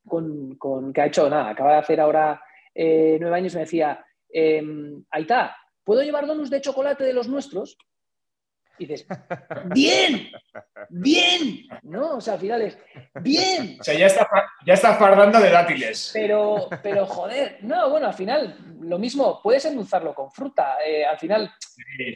con, 0.07 0.93
que 0.93 1.01
ha 1.01 1.07
hecho 1.07 1.31
nada, 1.31 1.51
acaba 1.51 1.73
de 1.73 1.79
hacer 1.79 2.01
ahora 2.01 2.43
eh, 2.75 3.17
nueve 3.19 3.37
años, 3.37 3.55
me 3.55 3.61
decía, 3.61 4.05
ahí 4.35 5.23
está, 5.23 5.57
¿puedo 5.85 6.03
llevar 6.03 6.27
donuts 6.27 6.51
de 6.51 6.61
chocolate 6.61 7.05
de 7.05 7.13
los 7.15 7.29
nuestros? 7.29 7.79
Y 8.79 8.87
dices, 8.87 9.07
bien, 9.75 10.31
bien, 10.89 11.67
¿no? 11.83 12.17
O 12.17 12.21
sea, 12.21 12.35
al 12.35 12.41
final 12.41 12.63
es, 12.63 12.79
bien. 13.21 13.79
O 13.81 13.85
sea, 13.85 13.95
ya 13.95 14.07
está, 14.07 14.29
ya 14.67 14.75
está 14.75 14.95
fardando 14.95 15.41
de 15.41 15.51
dátiles. 15.51 16.11
Pero, 16.13 16.69
pero, 16.83 17.07
joder, 17.07 17.59
no, 17.63 17.91
bueno, 17.91 18.07
al 18.07 18.15
final, 18.15 18.57
lo 18.81 18.99
mismo, 18.99 19.41
puedes 19.43 19.65
endulzarlo 19.65 20.15
con 20.15 20.31
fruta. 20.31 20.77
Eh, 20.85 21.05
al 21.05 21.19
final, 21.19 21.53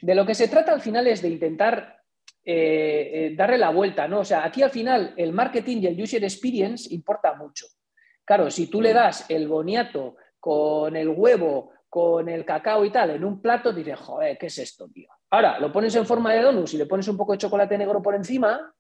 de 0.01 0.15
lo 0.15 0.25
que 0.25 0.35
se 0.35 0.49
trata 0.49 0.73
al 0.73 0.81
final 0.81 1.07
es 1.07 1.23
de 1.23 1.29
intentar 1.29 2.03
eh, 2.45 3.35
darle 3.37 3.59
la 3.59 3.71
vuelta, 3.71 4.07
¿no? 4.07 4.21
O 4.21 4.25
sea, 4.25 4.45
aquí 4.45 4.63
al 4.63 4.71
final 4.71 5.15
el 5.17 5.33
marketing 5.33 5.79
y 5.83 5.87
el 5.89 6.01
user 6.01 6.23
experience 6.23 6.93
importa 6.95 7.35
mucho. 7.35 7.67
Claro, 8.25 8.51
si 8.51 8.69
tú 8.69 8.81
le 8.81 8.93
das 8.93 9.29
el 9.29 9.49
boniato 9.49 10.17
con 10.39 10.97
el 10.97 11.09
huevo, 11.09 11.73
con 11.89 12.29
el 12.29 12.45
cacao 12.45 12.85
y 12.85 12.91
tal 12.91 13.11
en 13.11 13.25
un 13.25 13.41
plato, 13.41 13.73
dices, 13.73 13.99
joder, 13.99 14.37
¿qué 14.39 14.47
es 14.47 14.59
esto, 14.59 14.89
tío? 14.89 15.09
Ahora, 15.31 15.59
lo 15.59 15.73
pones 15.73 15.95
en 15.97 16.07
forma 16.07 16.33
de 16.33 16.43
donuts 16.43 16.75
y 16.75 16.79
le 16.79 16.87
pones 16.87 17.09
un 17.09 17.17
poco 17.17 17.33
de 17.33 17.39
chocolate 17.39 17.77
negro 17.77 18.01
por 18.01 18.15
encima 18.15 18.73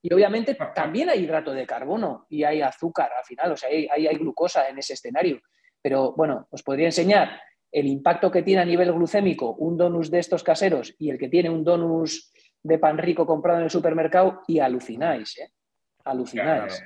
y 0.00 0.14
obviamente 0.14 0.56
también 0.74 1.08
hay 1.08 1.24
hidrato 1.24 1.52
de 1.52 1.66
carbono 1.66 2.26
y 2.28 2.44
hay 2.44 2.62
azúcar 2.62 3.10
al 3.16 3.24
final, 3.24 3.52
o 3.52 3.56
sea, 3.56 3.68
hay, 3.68 3.88
hay, 3.88 4.16
glucosa 4.16 4.68
en 4.68 4.78
ese 4.78 4.92
escenario. 4.92 5.40
Pero 5.82 6.12
bueno, 6.12 6.46
os 6.50 6.62
podría 6.62 6.86
enseñar 6.86 7.40
el 7.70 7.86
impacto 7.86 8.30
que 8.30 8.42
tiene 8.42 8.62
a 8.62 8.64
nivel 8.64 8.92
glucémico 8.92 9.54
un 9.54 9.76
donus 9.76 10.10
de 10.10 10.20
estos 10.20 10.42
caseros 10.42 10.94
y 10.98 11.10
el 11.10 11.18
que 11.18 11.28
tiene 11.28 11.50
un 11.50 11.64
donus 11.64 12.32
de 12.62 12.78
pan 12.78 12.98
rico 12.98 13.26
comprado 13.26 13.58
en 13.58 13.64
el 13.64 13.70
supermercado 13.70 14.42
y 14.46 14.60
alucináis, 14.60 15.38
¿eh? 15.38 15.52
Alucináis. 16.04 16.82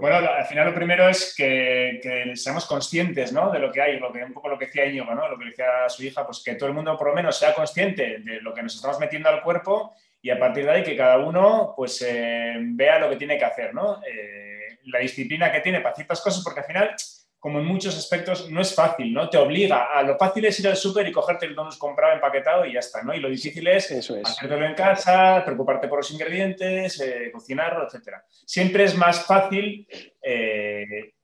Bueno, 0.00 0.16
al 0.16 0.46
final 0.46 0.66
lo 0.66 0.74
primero 0.74 1.08
es 1.08 1.34
que, 1.36 2.32
seamos 2.34 2.64
conscientes 2.64 3.32
¿no? 3.32 3.50
de 3.50 3.58
lo 3.58 3.70
que 3.70 3.82
hay, 3.82 3.98
lo 3.98 4.10
que, 4.10 4.24
un 4.24 4.32
poco 4.32 4.48
lo 4.48 4.58
que 4.58 4.66
decía 4.66 4.86
Íñigo, 4.86 5.14
¿no? 5.14 5.28
lo 5.28 5.38
que 5.38 5.46
decía 5.46 5.88
su 5.88 6.02
hija, 6.02 6.24
pues 6.24 6.42
que 6.42 6.54
todo 6.54 6.68
el 6.68 6.74
mundo 6.74 6.96
por 6.96 7.08
lo 7.08 7.14
menos 7.14 7.38
sea 7.38 7.54
consciente 7.54 8.18
de 8.20 8.40
lo 8.40 8.54
que 8.54 8.62
nos 8.62 8.74
estamos 8.74 8.98
metiendo 8.98 9.28
al 9.28 9.42
cuerpo 9.42 9.94
y 10.22 10.30
a 10.30 10.38
partir 10.38 10.64
de 10.64 10.70
ahí 10.70 10.82
que 10.82 10.96
cada 10.96 11.18
uno 11.18 11.74
pues 11.76 12.02
eh, 12.08 12.54
vea 12.58 12.98
lo 12.98 13.10
que 13.10 13.16
tiene 13.16 13.36
que 13.36 13.44
hacer, 13.44 13.74
¿no? 13.74 14.00
Eh, 14.06 14.78
la 14.84 14.98
disciplina 15.00 15.52
que 15.52 15.60
tiene 15.60 15.80
para 15.80 15.94
ciertas 15.94 16.20
cosas, 16.20 16.42
porque 16.42 16.60
al 16.60 16.66
final 16.66 16.94
como 17.42 17.58
en 17.58 17.64
muchos 17.64 17.98
aspectos, 17.98 18.48
no 18.52 18.60
es 18.60 18.72
fácil, 18.72 19.12
¿no? 19.12 19.28
Te 19.28 19.36
obliga 19.36 19.88
a 19.92 20.04
lo 20.04 20.16
fácil 20.16 20.44
es 20.44 20.60
ir 20.60 20.68
al 20.68 20.76
súper 20.76 21.08
y 21.08 21.12
cogerte 21.12 21.44
el 21.44 21.56
donut 21.56 21.76
comprado 21.76 22.14
empaquetado 22.14 22.64
y 22.64 22.74
ya 22.74 22.78
está, 22.78 23.02
¿no? 23.02 23.12
Y 23.12 23.18
lo 23.18 23.28
difícil 23.28 23.66
es, 23.66 23.90
Eso 23.90 24.16
en 24.16 24.74
casa, 24.74 25.42
preocuparte 25.44 25.88
por 25.88 25.98
los 25.98 26.10
ingredientes, 26.12 27.00
eh, 27.00 27.32
cocinarlo, 27.32 27.84
etc. 27.84 28.18
Siempre 28.46 28.84
es 28.84 28.96
más 28.96 29.26
fácil, 29.26 29.88
eh, 30.22 31.14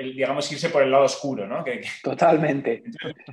digamos, 0.00 0.52
irse 0.52 0.68
por 0.68 0.84
el 0.84 0.92
lado 0.92 1.06
oscuro, 1.06 1.44
¿no? 1.48 1.64
Totalmente. 2.04 2.84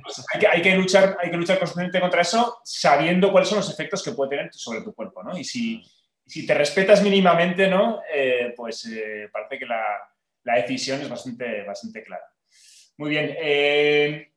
Pues, 0.02 0.26
hay, 0.52 0.62
que, 0.62 0.74
luchar, 0.74 1.16
hay 1.22 1.30
que 1.30 1.36
luchar 1.36 1.60
constantemente 1.60 2.00
contra 2.00 2.22
eso 2.22 2.58
sabiendo 2.64 3.30
cuáles 3.30 3.48
son 3.48 3.58
los 3.58 3.72
efectos 3.72 4.02
que 4.02 4.10
puede 4.10 4.30
tener 4.30 4.48
sobre 4.52 4.82
tu 4.82 4.92
cuerpo, 4.92 5.22
¿no? 5.22 5.38
Y 5.38 5.44
si, 5.44 5.80
si 6.26 6.44
te 6.44 6.54
respetas 6.54 7.04
mínimamente, 7.04 7.68
¿no? 7.68 8.00
Eh, 8.12 8.52
pues 8.56 8.90
parece 9.30 9.60
que 9.60 9.66
la 9.66 9.80
la 10.46 10.54
decisión 10.54 11.00
es 11.02 11.08
bastante, 11.08 11.64
bastante 11.64 12.02
clara. 12.02 12.24
Muy 12.98 13.10
bien. 13.10 13.36
Eh, 13.38 14.32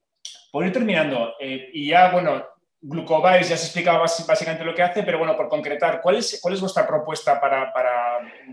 por 0.52 0.66
ir 0.66 0.74
terminando, 0.74 1.36
eh, 1.40 1.70
y 1.72 1.88
ya, 1.88 2.12
bueno, 2.12 2.44
Glucobase 2.82 3.44
ya 3.44 3.58
se 3.58 3.66
explicaba 3.66 4.00
básicamente 4.00 4.64
lo 4.64 4.74
que 4.74 4.82
hace, 4.82 5.04
pero 5.04 5.20
bueno, 5.20 5.36
por 5.36 5.48
concretar, 5.48 6.02
¿cuál 6.02 6.16
es, 6.16 6.40
cuál 6.42 6.56
es 6.56 6.62
vuestra 6.62 6.88
propuesta 6.88 7.40
para, 7.40 7.72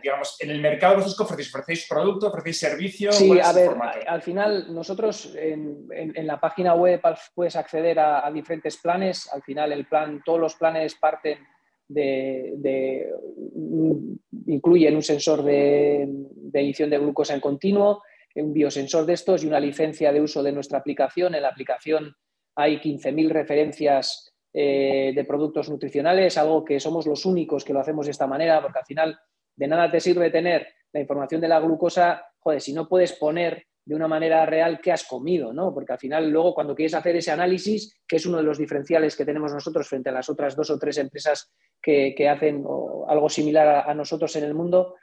digamos, 0.03 0.37
en 0.41 0.51
el 0.51 0.61
mercado 0.61 0.97
vosotros 0.97 1.21
ofrecéis? 1.21 1.55
¿Ofrecéis 1.55 1.87
producto, 1.89 2.29
ofrecéis 2.29 2.59
servicio? 2.59 3.13
Sí, 3.13 3.41
a 3.41 3.53
ver, 3.53 3.71
al 4.07 4.23
final 4.23 4.75
nosotros 4.75 5.33
en, 5.35 5.89
la 6.27 6.39
página 6.39 6.75
web 6.75 7.01
puedes 7.35 7.57
acceder 7.57 7.99
a, 7.99 8.31
diferentes 8.31 8.77
planes, 8.77 9.33
al 9.33 9.43
final 9.43 9.73
el 9.73 9.87
plan, 9.87 10.21
todos 10.25 10.41
los 10.41 10.55
planes 10.57 10.97
parten 10.97 11.39
de, 11.89 13.11
incluyen 14.47 14.97
un 14.97 15.03
sensor 15.03 15.43
de, 15.43 16.09
edición 16.53 16.91
de 16.91 16.99
glucosa 16.99 17.35
en 17.35 17.41
continuo, 17.41 18.03
un 18.35 18.53
biosensor 18.53 19.07
de 19.07 19.15
estos 19.15 19.45
y 19.45 19.47
una 19.47 19.61
licencia 19.61 20.13
de 20.13 20.21
uso 20.21 20.43
de 20.43 20.53
nuestra 20.53 20.79
aplicación. 20.79 21.35
En 21.35 21.43
la 21.43 21.49
aplicación 21.49 22.15
hay 22.55 22.79
15.000 22.79 23.31
referencias 23.31 24.35
eh, 24.53 25.13
de 25.15 25.25
productos 25.25 25.69
nutricionales, 25.71 26.37
algo 26.37 26.65
que 26.65 26.81
somos 26.81 27.07
los 27.07 27.25
únicos 27.25 27.65
que 27.65 27.73
lo 27.73 27.81
hacemos 27.81 28.07
de 28.07 28.13
esta 28.13 28.27
manera, 28.27 28.61
porque 28.61 28.79
al 28.79 28.87
final 28.87 29.19
de 29.55 29.69
nada 29.69 29.91
te 29.91 30.01
sirve 30.01 30.31
tener 30.31 30.67
la 30.93 31.01
información 31.01 31.41
de 31.41 31.49
la 31.49 31.61
glucosa, 31.61 32.27
joder, 32.39 32.61
si 32.61 32.73
no 32.73 32.89
puedes 32.89 33.13
poner 33.13 33.67
de 33.87 33.95
una 33.95 34.09
manera 34.09 34.45
real 34.45 34.81
qué 34.83 34.91
has 34.91 35.05
comido, 35.05 35.53
¿no? 35.53 35.73
Porque 35.73 35.93
al 35.93 35.99
final 35.99 36.29
luego 36.29 36.53
cuando 36.53 36.75
quieres 36.75 36.95
hacer 36.95 37.15
ese 37.15 37.31
análisis, 37.31 37.97
que 38.07 38.17
es 38.17 38.27
uno 38.27 38.39
de 38.39 38.43
los 38.43 38.59
diferenciales 38.59 39.15
que 39.15 39.25
tenemos 39.25 39.53
nosotros 39.53 39.89
frente 39.89 40.11
a 40.11 40.13
las 40.13 40.29
otras 40.29 40.57
dos 40.57 40.71
o 40.71 40.79
tres 40.79 40.99
empresas 40.99 41.53
que, 41.81 42.29
hacen 42.29 42.65
algo 43.09 43.29
similar 43.29 43.89
a, 43.89 43.95
nosotros 43.95 44.35
en 44.35 44.43
el 44.43 44.55
mundo, 44.55 44.97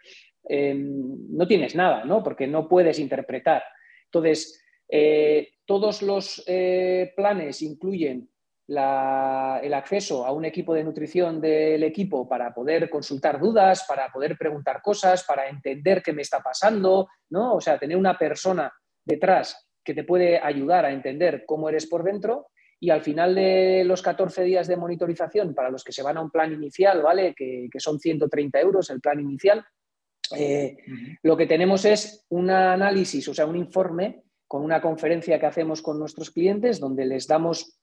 em, 0.44 1.02
no 1.30 1.48
tienes 1.48 1.76
nada, 1.76 2.04
¿no? 2.04 2.22
Porque 2.22 2.46
no 2.46 2.68
puedes 2.68 3.00
interpretar. 3.00 3.64
Entonces, 4.04 4.62
eh, 4.90 5.54
todos 5.66 6.02
los 6.02 6.44
eh, 6.46 7.14
planes 7.16 7.62
incluyen 7.62 8.30
el 8.68 9.74
acceso 9.74 10.26
a 10.26 10.32
un 10.32 10.45
equipo 10.45 10.74
de 10.74 10.84
nutrición 10.84 11.41
del 11.41 11.84
equipo 11.84 12.28
para 12.28 12.53
poder 12.53 12.89
consultar 12.89 13.39
dudas, 13.39 13.86
para 13.88 14.11
poder 14.11 14.38
preguntar 14.38 14.82
cosas, 14.82 15.24
para 15.24 15.49
entender 15.49 16.01
qué 16.01 16.14
me 16.14 16.22
está 16.22 16.39
pasando, 16.39 17.09
¿no? 17.30 17.55
O 17.55 17.61
sea, 17.61 17.78
tener 17.78 17.97
una 17.97 18.18
persona 18.18 18.72
detrás 19.03 19.68
que 19.84 19.93
te 19.93 20.05
puede 20.05 20.39
ayudar 20.39 20.86
a 20.86 20.91
entender 20.91 21.43
cómo 21.45 21.68
eres 21.68 21.88
por 21.88 22.03
dentro 22.03 22.47
y 22.80 22.89
al 22.89 23.01
final 23.01 23.36
de 23.36 23.84
los 23.86 24.01
14 24.01 24.43
días 24.43 24.68
de 24.68 24.78
monitorización, 24.78 25.53
para 25.53 25.70
los 25.70 25.84
que 25.84 25.93
se 25.93 26.03
van 26.03 26.18
a 26.18 26.22
un 26.22 26.32
plan 26.32 26.51
inicial, 26.51 27.01
¿vale? 27.01 27.34
Que, 27.36 27.70
son 27.78 27.99
130 27.99 28.59
euros 28.59 28.89
el 28.89 28.99
plan 28.99 29.20
inicial, 29.20 29.66
eh, 30.36 30.78
lo 31.22 31.38
que 31.38 31.45
tenemos 31.47 31.86
es 31.86 32.26
un 32.30 32.49
análisis, 32.49 33.28
o 33.28 33.34
sea, 33.34 33.45
un 33.45 33.55
informe 33.55 34.24
con 34.47 34.64
una 34.64 34.82
conferencia 34.82 35.39
que 35.39 35.45
hacemos 35.45 35.82
con 35.82 35.99
nuestros 35.99 36.32
clientes 36.32 36.80
donde 36.80 37.05
les 37.05 37.28
damos 37.28 37.80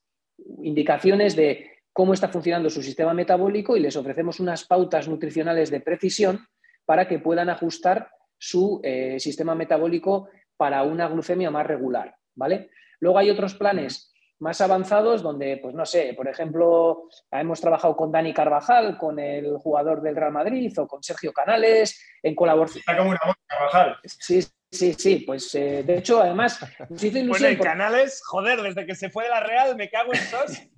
indicaciones 0.62 1.36
de 1.36 1.70
cómo 1.93 2.14
está 2.14 2.28
funcionando 2.28 2.70
su 2.70 2.82
sistema 2.82 3.14
metabólico 3.14 3.76
y 3.76 3.80
les 3.80 3.97
ofrecemos 3.97 4.41
unas 4.41 4.64
pautas 4.64 5.09
nutricionales 5.09 5.70
de 5.70 5.80
precisión 5.80 6.47
para 6.84 7.07
que 7.07 7.18
puedan 7.18 7.51
ajustar 7.51 8.11
su 8.38 8.80
eh, 8.82 9.20
sistema 9.20 9.55
metabólico 9.55 10.28
para 10.57 10.82
una 10.82 11.09
glucemia 11.09 11.51
más 11.51 11.66
regular, 11.66 12.14
¿vale? 12.34 12.70
Luego 13.01 13.18
hay 13.18 13.30
otros 13.30 13.55
planes 13.55 14.12
más 14.41 14.61
avanzados 14.61 15.22
donde, 15.22 15.59
pues 15.59 15.74
no 15.74 15.84
sé, 15.84 16.14
por 16.16 16.26
ejemplo, 16.26 17.09
hemos 17.30 17.61
trabajado 17.61 17.95
con 17.95 18.11
Dani 18.11 18.32
Carvajal, 18.32 18.97
con 18.97 19.18
el 19.18 19.59
jugador 19.59 20.01
del 20.01 20.16
Real 20.16 20.32
Madrid 20.32 20.72
o 20.78 20.86
con 20.86 21.03
Sergio 21.03 21.32
Canales, 21.32 22.03
en 22.22 22.34
colaboración. 22.34 22.80
Está 22.80 22.97
como 22.97 23.11
una 23.11 23.20
moto, 23.24 23.38
Carvajal. 23.47 23.97
Sí, 24.05 24.41
sí, 24.71 24.95
sí, 24.95 25.25
pues 25.27 25.55
eh, 25.55 25.83
de 25.85 25.99
hecho, 25.99 26.21
además, 26.23 26.61
nos 26.89 27.03
hizo 27.03 27.18
ilusión. 27.18 27.49
Bueno, 27.51 27.59
por- 27.59 27.66
Canales, 27.66 28.23
joder, 28.25 28.62
desde 28.62 28.87
que 28.87 28.95
se 28.95 29.11
fue 29.11 29.25
de 29.25 29.31
la 29.31 29.41
Real 29.41 29.77
me 29.77 29.89
cago 29.91 30.12
en 30.14 30.21
sos. 30.21 30.62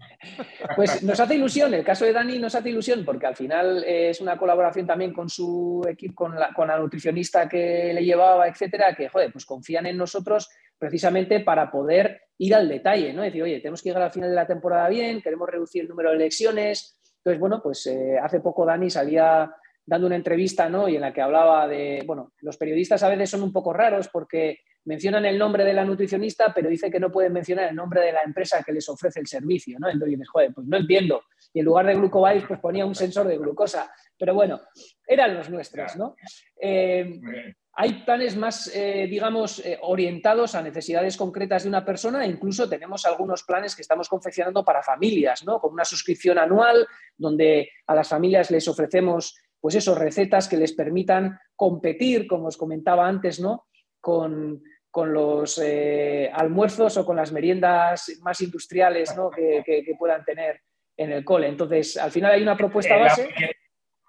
Pues 0.76 1.02
nos 1.02 1.18
hace 1.18 1.34
ilusión, 1.34 1.74
el 1.74 1.82
caso 1.84 2.04
de 2.04 2.12
Dani 2.12 2.38
nos 2.38 2.54
hace 2.54 2.70
ilusión 2.70 3.04
porque 3.04 3.26
al 3.26 3.34
final 3.34 3.82
eh, 3.82 4.10
es 4.10 4.20
una 4.20 4.38
colaboración 4.38 4.86
también 4.86 5.12
con 5.12 5.28
su 5.28 5.84
equipo, 5.90 6.14
con 6.14 6.38
la, 6.38 6.52
con 6.54 6.68
la 6.68 6.78
nutricionista 6.78 7.48
que 7.48 7.90
le 7.92 8.04
llevaba, 8.04 8.46
etcétera, 8.46 8.94
que 8.94 9.08
joder, 9.08 9.32
pues 9.32 9.44
confían 9.44 9.84
en 9.86 9.96
nosotros 9.96 10.48
precisamente 10.78 11.40
para 11.40 11.72
poder 11.72 12.22
ir 12.38 12.54
al 12.54 12.68
detalle, 12.68 13.12
¿no? 13.12 13.22
Decir, 13.22 13.42
oye, 13.42 13.58
tenemos 13.58 13.82
que 13.82 13.88
llegar 13.88 14.04
al 14.04 14.12
final 14.12 14.30
de 14.30 14.36
la 14.36 14.46
temporada 14.46 14.88
bien, 14.88 15.20
queremos 15.20 15.48
reducir 15.48 15.82
el 15.82 15.88
número 15.88 16.12
de 16.12 16.18
lesiones. 16.18 17.00
Entonces, 17.16 17.40
bueno, 17.40 17.60
pues 17.60 17.84
eh, 17.88 18.16
hace 18.22 18.38
poco 18.38 18.64
Dani 18.64 18.90
salía 18.90 19.52
dando 19.84 20.06
una 20.06 20.16
entrevista, 20.16 20.68
¿no? 20.68 20.88
Y 20.88 20.96
en 20.96 21.00
la 21.02 21.12
que 21.12 21.22
hablaba 21.22 21.66
de, 21.66 22.02
bueno, 22.06 22.32
los 22.40 22.56
periodistas 22.56 23.02
a 23.02 23.08
veces 23.08 23.30
son 23.30 23.42
un 23.42 23.52
poco 23.52 23.72
raros 23.72 24.08
porque 24.08 24.60
mencionan 24.84 25.24
el 25.24 25.38
nombre 25.38 25.64
de 25.64 25.72
la 25.72 25.84
nutricionista, 25.84 26.52
pero 26.54 26.68
dice 26.68 26.90
que 26.90 26.98
no 26.98 27.10
pueden 27.10 27.32
mencionar 27.32 27.68
el 27.68 27.76
nombre 27.76 28.00
de 28.00 28.12
la 28.12 28.22
empresa 28.22 28.62
que 28.64 28.72
les 28.72 28.88
ofrece 28.88 29.20
el 29.20 29.26
servicio, 29.26 29.78
¿no? 29.78 29.88
Entonces 29.88 30.18
dices, 30.18 30.28
joder, 30.28 30.52
pues 30.52 30.66
no 30.66 30.76
entiendo. 30.76 31.22
Y 31.52 31.60
en 31.60 31.64
lugar 31.64 31.86
de 31.86 31.94
glucobase, 31.94 32.46
pues 32.46 32.60
ponía 32.60 32.86
un 32.86 32.94
sensor 32.94 33.28
de 33.28 33.38
glucosa. 33.38 33.92
Pero 34.18 34.34
bueno, 34.34 34.60
eran 35.06 35.36
los 35.36 35.50
nuestros, 35.50 35.96
¿no? 35.96 36.16
Eh, 36.60 37.20
hay 37.74 38.04
planes 38.04 38.36
más, 38.36 38.70
eh, 38.74 39.06
digamos, 39.08 39.60
eh, 39.60 39.78
orientados 39.82 40.54
a 40.54 40.62
necesidades 40.62 41.16
concretas 41.16 41.62
de 41.62 41.70
una 41.70 41.84
persona 41.84 42.24
e 42.24 42.28
incluso 42.28 42.68
tenemos 42.68 43.06
algunos 43.06 43.44
planes 43.44 43.74
que 43.74 43.80
estamos 43.82 44.08
confeccionando 44.10 44.62
para 44.62 44.82
familias, 44.82 45.42
¿no? 45.44 45.58
Con 45.58 45.72
una 45.72 45.84
suscripción 45.84 46.38
anual 46.38 46.86
donde 47.16 47.70
a 47.86 47.94
las 47.94 48.08
familias 48.08 48.50
les 48.50 48.68
ofrecemos, 48.68 49.38
pues 49.62 49.76
eso, 49.76 49.94
recetas 49.94 50.48
que 50.48 50.56
les 50.56 50.72
permitan 50.72 51.38
competir, 51.56 52.26
como 52.26 52.48
os 52.48 52.56
comentaba 52.58 53.06
antes, 53.06 53.38
¿no? 53.40 53.66
Con, 54.00 54.60
con 54.90 55.12
los 55.14 55.58
eh, 55.62 56.28
almuerzos 56.34 56.96
o 56.96 57.06
con 57.06 57.14
las 57.16 57.30
meriendas 57.32 58.18
más 58.22 58.40
industriales 58.40 59.16
¿no? 59.16 59.30
que, 59.30 59.62
que- 59.64 59.84
que 59.84 59.94
puedan 59.94 60.24
tener 60.24 60.60
en 60.96 61.12
el 61.12 61.24
cole. 61.24 61.46
Entonces, 61.46 61.96
al 61.96 62.10
final 62.10 62.32
hay 62.32 62.42
una 62.42 62.56
propuesta 62.56 62.96
Eh, 62.96 63.00
base. 63.00 63.28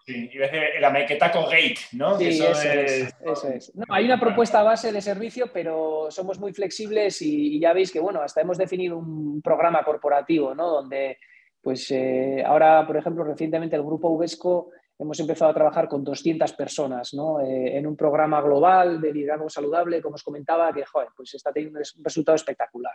Sí, 0.05 0.29
iba 0.33 0.47
a 0.47 0.49
decir 0.49 0.81
Maquetaco 0.81 1.43
Gate, 1.43 1.77
¿no? 1.93 2.17
Sí, 2.17 2.27
eso 2.27 2.51
eso 2.51 2.69
es, 2.71 3.15
eso 3.25 3.47
es. 3.49 3.75
No, 3.75 3.85
hay 3.89 4.03
una 4.05 4.19
propuesta 4.19 4.61
base 4.63 4.91
de 4.91 4.99
servicio, 5.01 5.51
pero 5.53 6.07
somos 6.09 6.39
muy 6.39 6.51
flexibles 6.51 7.21
y, 7.21 7.55
y 7.55 7.59
ya 7.61 7.71
veis 7.71 7.89
que, 7.91 8.01
bueno, 8.01 8.21
hasta 8.21 8.41
hemos 8.41 8.57
definido 8.57 8.97
un 8.97 9.41
programa 9.41 9.81
corporativo, 9.85 10.53
¿no? 10.53 10.67
Donde, 10.67 11.17
pues, 11.61 11.89
eh, 11.91 12.43
ahora, 12.45 12.85
por 12.85 12.97
ejemplo, 12.97 13.23
recientemente 13.23 13.77
el 13.77 13.83
Grupo 13.83 14.09
Uvesco 14.09 14.71
hemos 14.99 15.19
empezado 15.19 15.51
a 15.51 15.53
trabajar 15.53 15.87
con 15.87 16.03
200 16.03 16.53
personas, 16.53 17.13
¿no? 17.13 17.41
Eh, 17.41 17.77
en 17.77 17.87
un 17.87 17.97
programa 17.97 18.41
global 18.41 19.01
de 19.01 19.13
liderazgo 19.13 19.49
saludable, 19.49 20.01
como 20.01 20.15
os 20.15 20.23
comentaba, 20.23 20.73
que, 20.73 20.85
joder, 20.85 21.09
pues 21.15 21.33
está 21.33 21.51
teniendo 21.51 21.79
un 21.79 22.03
resultado 22.03 22.35
espectacular. 22.35 22.93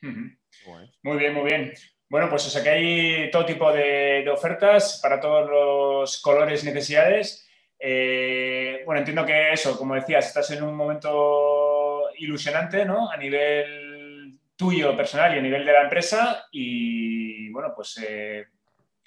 Muy 0.00 1.18
bien, 1.18 1.34
muy 1.34 1.44
bien. 1.44 1.72
Bueno, 2.08 2.28
pues 2.28 2.46
o 2.46 2.50
sea 2.50 2.62
que 2.62 2.70
hay 2.70 3.30
todo 3.30 3.44
tipo 3.44 3.70
de, 3.72 4.22
de 4.24 4.30
ofertas 4.30 4.98
para 5.02 5.20
todos 5.20 5.48
los 5.48 6.20
colores 6.22 6.62
y 6.64 6.66
necesidades. 6.66 7.46
Eh, 7.78 8.82
bueno, 8.84 8.98
entiendo 8.98 9.24
que 9.24 9.52
eso, 9.52 9.78
como 9.78 9.94
decías, 9.94 10.26
estás 10.26 10.50
en 10.50 10.62
un 10.62 10.74
momento 10.74 12.10
ilusionante, 12.18 12.84
¿no? 12.84 13.10
A 13.10 13.16
nivel 13.16 14.38
tuyo 14.54 14.94
personal 14.94 15.34
y 15.34 15.38
a 15.38 15.42
nivel 15.42 15.64
de 15.64 15.72
la 15.72 15.82
empresa. 15.82 16.46
Y 16.52 17.48
bueno, 17.50 17.72
pues 17.74 17.98
eh, 18.06 18.46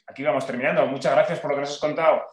aquí 0.08 0.24
vamos 0.24 0.46
terminando. 0.46 0.86
Muchas 0.88 1.14
gracias 1.14 1.40
por 1.40 1.52
lo 1.52 1.56
que 1.58 1.62
nos 1.62 1.72
has 1.72 1.80
contado. 1.80 2.24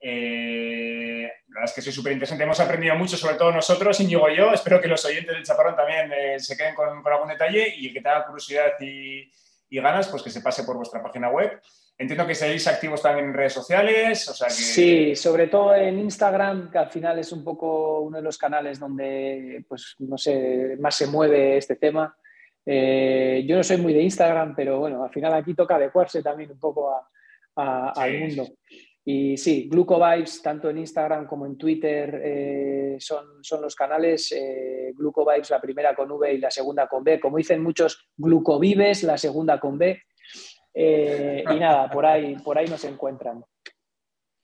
Eh, 0.00 1.22
la 1.48 1.60
verdad 1.60 1.64
es 1.64 1.72
que 1.72 1.82
soy 1.82 1.92
súper 1.92 2.12
interesante. 2.12 2.44
Hemos 2.44 2.60
aprendido 2.60 2.94
mucho, 2.94 3.16
sobre 3.16 3.36
todo 3.36 3.52
nosotros, 3.52 3.98
Íñigo 4.00 4.28
y 4.28 4.36
yo. 4.36 4.52
Espero 4.52 4.80
que 4.80 4.88
los 4.88 5.04
oyentes 5.04 5.34
del 5.34 5.44
Chaparrón 5.44 5.76
también 5.76 6.12
eh, 6.12 6.38
se 6.38 6.56
queden 6.56 6.74
con, 6.74 6.88
algún 7.06 7.28
detalle 7.28 7.72
y 7.76 7.92
que 7.92 8.00
tenga 8.00 8.26
curiosidad 8.26 8.72
y, 8.80 9.30
y 9.70 9.80
ganas, 9.80 10.08
pues 10.08 10.22
que 10.22 10.30
se 10.30 10.42
pase 10.42 10.64
por 10.64 10.76
vuestra 10.76 11.02
página 11.02 11.30
web. 11.30 11.60
Entiendo 11.96 12.26
que 12.26 12.34
seáis 12.34 12.66
activos 12.66 13.00
también 13.00 13.28
en 13.28 13.34
redes 13.34 13.52
sociales, 13.52 14.28
o 14.28 14.34
sea 14.34 14.48
que... 14.48 14.54
Sí, 14.54 15.14
sobre 15.14 15.46
todo 15.46 15.74
en 15.76 16.00
Instagram, 16.00 16.70
que 16.70 16.78
al 16.78 16.90
final 16.90 17.20
es 17.20 17.30
un 17.30 17.44
poco 17.44 18.00
uno 18.00 18.16
de 18.16 18.22
los 18.22 18.36
canales 18.36 18.80
donde, 18.80 19.64
pues, 19.68 19.94
no 20.00 20.18
sé, 20.18 20.76
más 20.80 20.96
se 20.96 21.06
mueve 21.06 21.56
este 21.56 21.76
tema. 21.76 22.14
Eh, 22.66 23.44
yo 23.46 23.56
no 23.56 23.62
soy 23.62 23.76
muy 23.76 23.92
de 23.92 24.02
Instagram, 24.02 24.56
pero 24.56 24.80
bueno, 24.80 25.04
al 25.04 25.10
final 25.10 25.34
aquí 25.34 25.54
toca 25.54 25.76
adecuarse 25.76 26.20
también 26.20 26.50
un 26.50 26.58
poco 26.58 26.90
a- 26.90 27.08
a- 27.56 27.92
Sí. 27.94 28.00
al 28.00 28.18
mundo. 28.18 28.46
Y 29.06 29.36
sí, 29.36 29.68
Glucovibes, 29.70 30.40
tanto 30.40 30.70
en 30.70 30.78
Instagram 30.78 31.26
como 31.26 31.44
en 31.44 31.58
Twitter, 31.58 32.22
eh, 32.24 32.96
son, 32.98 33.44
son 33.44 33.60
los 33.60 33.74
canales. 33.76 34.32
Eh, 34.32 34.92
Glucovibes, 34.94 35.50
la 35.50 35.60
primera 35.60 35.94
con 35.94 36.10
V 36.10 36.32
y 36.32 36.38
la 36.38 36.50
segunda 36.50 36.86
con 36.86 37.04
B. 37.04 37.20
Como 37.20 37.36
dicen 37.36 37.62
muchos, 37.62 38.08
Glucovives, 38.16 39.02
la 39.02 39.18
segunda 39.18 39.60
con 39.60 39.76
B. 39.76 40.02
Eh, 40.72 41.44
y 41.48 41.54
nada, 41.60 41.90
por 41.90 42.06
ahí, 42.06 42.36
por 42.36 42.56
ahí 42.58 42.66
nos 42.66 42.82
encuentran. 42.84 43.44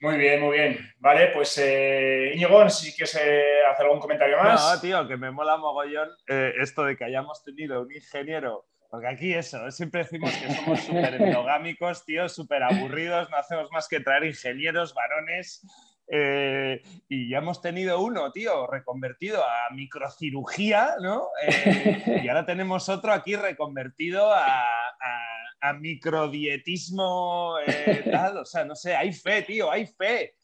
Muy 0.02 0.16
bien, 0.16 0.40
muy 0.40 0.56
bien. 0.56 0.78
Vale, 0.98 1.28
pues 1.34 1.58
eh, 1.58 2.32
Íñigo, 2.34 2.68
si 2.70 2.92
quieres 2.94 3.14
eh, 3.16 3.64
hacer 3.70 3.84
algún 3.86 4.00
comentario 4.00 4.38
más. 4.38 4.74
No, 4.74 4.80
tío, 4.80 5.06
que 5.08 5.16
me 5.16 5.30
mola 5.30 5.56
mogollón 5.58 6.08
eh, 6.28 6.52
esto 6.61 6.84
de 6.84 6.96
que 6.96 7.04
hayamos 7.04 7.42
tenido 7.44 7.82
un 7.82 7.92
ingeniero. 7.92 8.66
Porque 8.91 9.07
aquí 9.07 9.32
eso, 9.32 9.70
siempre 9.70 10.03
decimos 10.03 10.32
que 10.32 10.53
somos 10.53 10.80
súper 10.80 11.14
endogámicos, 11.22 12.05
tío, 12.05 12.28
súper 12.28 12.64
aburridos, 12.64 13.30
no 13.30 13.36
hacemos 13.36 13.70
más 13.70 13.86
que 13.86 14.01
traer 14.01 14.24
ingenieros, 14.24 14.95
varones. 14.95 15.64
eh, 16.12 16.82
y 17.09 17.30
ya 17.30 17.38
hemos 17.38 17.61
tenido 17.62 18.01
uno, 18.03 18.32
tío, 18.32 18.66
reconvertido 18.66 19.45
a 19.45 19.72
microcirugía, 19.72 20.97
¿no? 21.01 21.28
Eh, 21.47 22.22
y 22.24 22.28
ahora 22.28 22.45
tenemos 22.45 22.88
otro 22.88 23.12
aquí 23.12 23.36
reconvertido 23.36 24.32
a, 24.32 24.45
a- 24.45 25.36
a 25.62 25.72
microdietismo, 25.74 27.59
eh, 27.66 28.03
tal. 28.11 28.38
O 28.38 28.45
sea, 28.45 28.64
no 28.64 28.74
sé, 28.74 28.97
hay 28.97 29.12
fe, 29.12 29.43
tío, 29.43 29.70
hay 29.70 29.86
fe. 29.86 30.34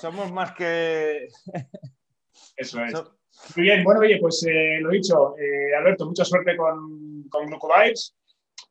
Somos 0.00 0.32
más 0.32 0.52
que... 0.52 1.28
Eso 2.56 2.82
es. 2.84 2.94
Muy 3.56 3.64
bien, 3.66 3.84
bueno, 3.84 4.00
oye, 4.00 4.16
pues 4.20 4.44
lo 4.80 4.90
dicho, 4.90 5.34
Alberto, 5.78 6.06
mucha 6.06 6.24
suerte 6.24 6.56
con, 6.56 7.03
con 7.34 7.46
Glucovibes. 7.46 8.14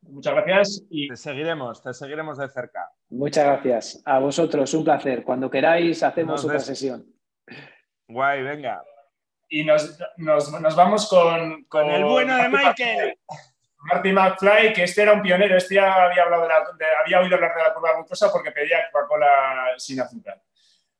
Muchas 0.01 0.33
gracias 0.33 0.83
y 0.89 1.07
Te 1.09 1.15
seguiremos, 1.17 1.81
te 1.81 1.93
seguiremos 1.93 2.37
de 2.37 2.49
cerca. 2.49 2.89
Muchas 3.09 3.45
gracias. 3.45 4.01
A 4.05 4.19
vosotros, 4.19 4.73
un 4.73 4.83
placer. 4.83 5.23
Cuando 5.23 5.49
queráis, 5.49 6.01
hacemos 6.03 6.33
Nos 6.35 6.45
otra 6.45 6.57
des- 6.57 6.65
sesión. 6.65 7.05
Guay, 8.07 8.43
venga. 8.43 8.83
y 9.49 9.63
nos, 9.63 9.97
nos- 10.17 10.51
nos 10.59 10.75
vamos 10.75 11.07
con, 11.07 11.63
Con 11.65 11.89
el 11.89 12.03
bueno 12.05 12.35
de 12.37 12.49
Michael. 12.49 13.17
Marty 13.91 14.11
McFly, 14.13 14.73
que 14.73 14.83
este 14.83 15.01
era 15.03 15.13
un 15.13 15.21
pionero, 15.21 15.57
este 15.57 15.75
ya 15.75 16.05
había, 16.05 16.23
hablado 16.23 16.43
de 16.43 16.49
la, 16.49 16.59
de- 16.77 16.85
había 17.03 17.19
oído 17.19 17.35
hablar 17.35 17.53
de 17.55 17.63
la 17.63 17.73
curva 17.73 17.93
glucosa 17.97 18.31
porque 18.31 18.51
pedía 18.51 18.77
Coca-Cola 18.91 19.27
sin 19.77 19.99
azúcar. 19.99 20.41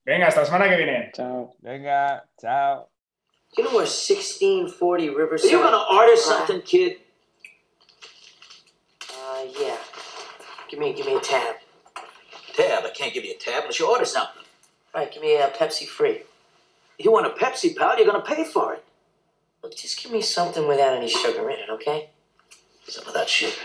Venga, 0.06 0.28
hasta 0.28 0.42
la 0.42 0.46
semana 0.46 0.70
que 0.70 0.76
viene. 0.76 1.12
Chao. 1.14 1.56
Venga, 1.60 2.26
chao. 2.38 2.90
You 3.58 3.64
know 3.64 3.74
where 3.78 3.88
1640 3.88 5.10
Are 5.12 5.16
Riverside? 5.18 5.52
you 5.52 5.60
gonna 5.62 5.78
order 5.92 6.18
something, 6.18 6.62
kid? 6.62 6.98
Uh, 9.34 9.46
yeah. 9.60 9.78
Give 10.70 10.80
me, 10.80 10.94
give 10.94 11.08
me 11.08 11.16
a 11.16 11.20
tab. 11.20 11.56
Tab, 12.56 12.84
I 12.86 12.92
can't 12.92 13.14
give 13.14 13.26
you 13.26 13.32
a 13.32 13.38
tab 13.38 13.64
unless 13.64 13.80
you 13.80 13.90
order 13.90 14.06
something. 14.06 14.44
All 14.94 15.02
right, 15.02 15.12
give 15.12 15.24
me 15.24 15.38
a 15.38 15.48
Pepsi 15.48 15.88
free. 15.88 16.22
You 17.00 17.12
want 17.12 17.26
a 17.26 17.32
Pepsi, 17.32 17.76
pal? 17.76 17.98
You're 17.98 18.06
gonna 18.06 18.22
pay 18.22 18.44
for 18.44 18.74
it. 18.74 18.84
Look, 19.64 19.76
just 19.76 20.02
give 20.04 20.12
me 20.12 20.22
something 20.22 20.68
without 20.68 20.96
any 20.96 21.08
sugar 21.08 21.50
in 21.50 21.58
it, 21.58 21.70
okay? 21.72 22.10
Some 22.88 23.12
that 23.14 23.28
sugar. 23.28 23.56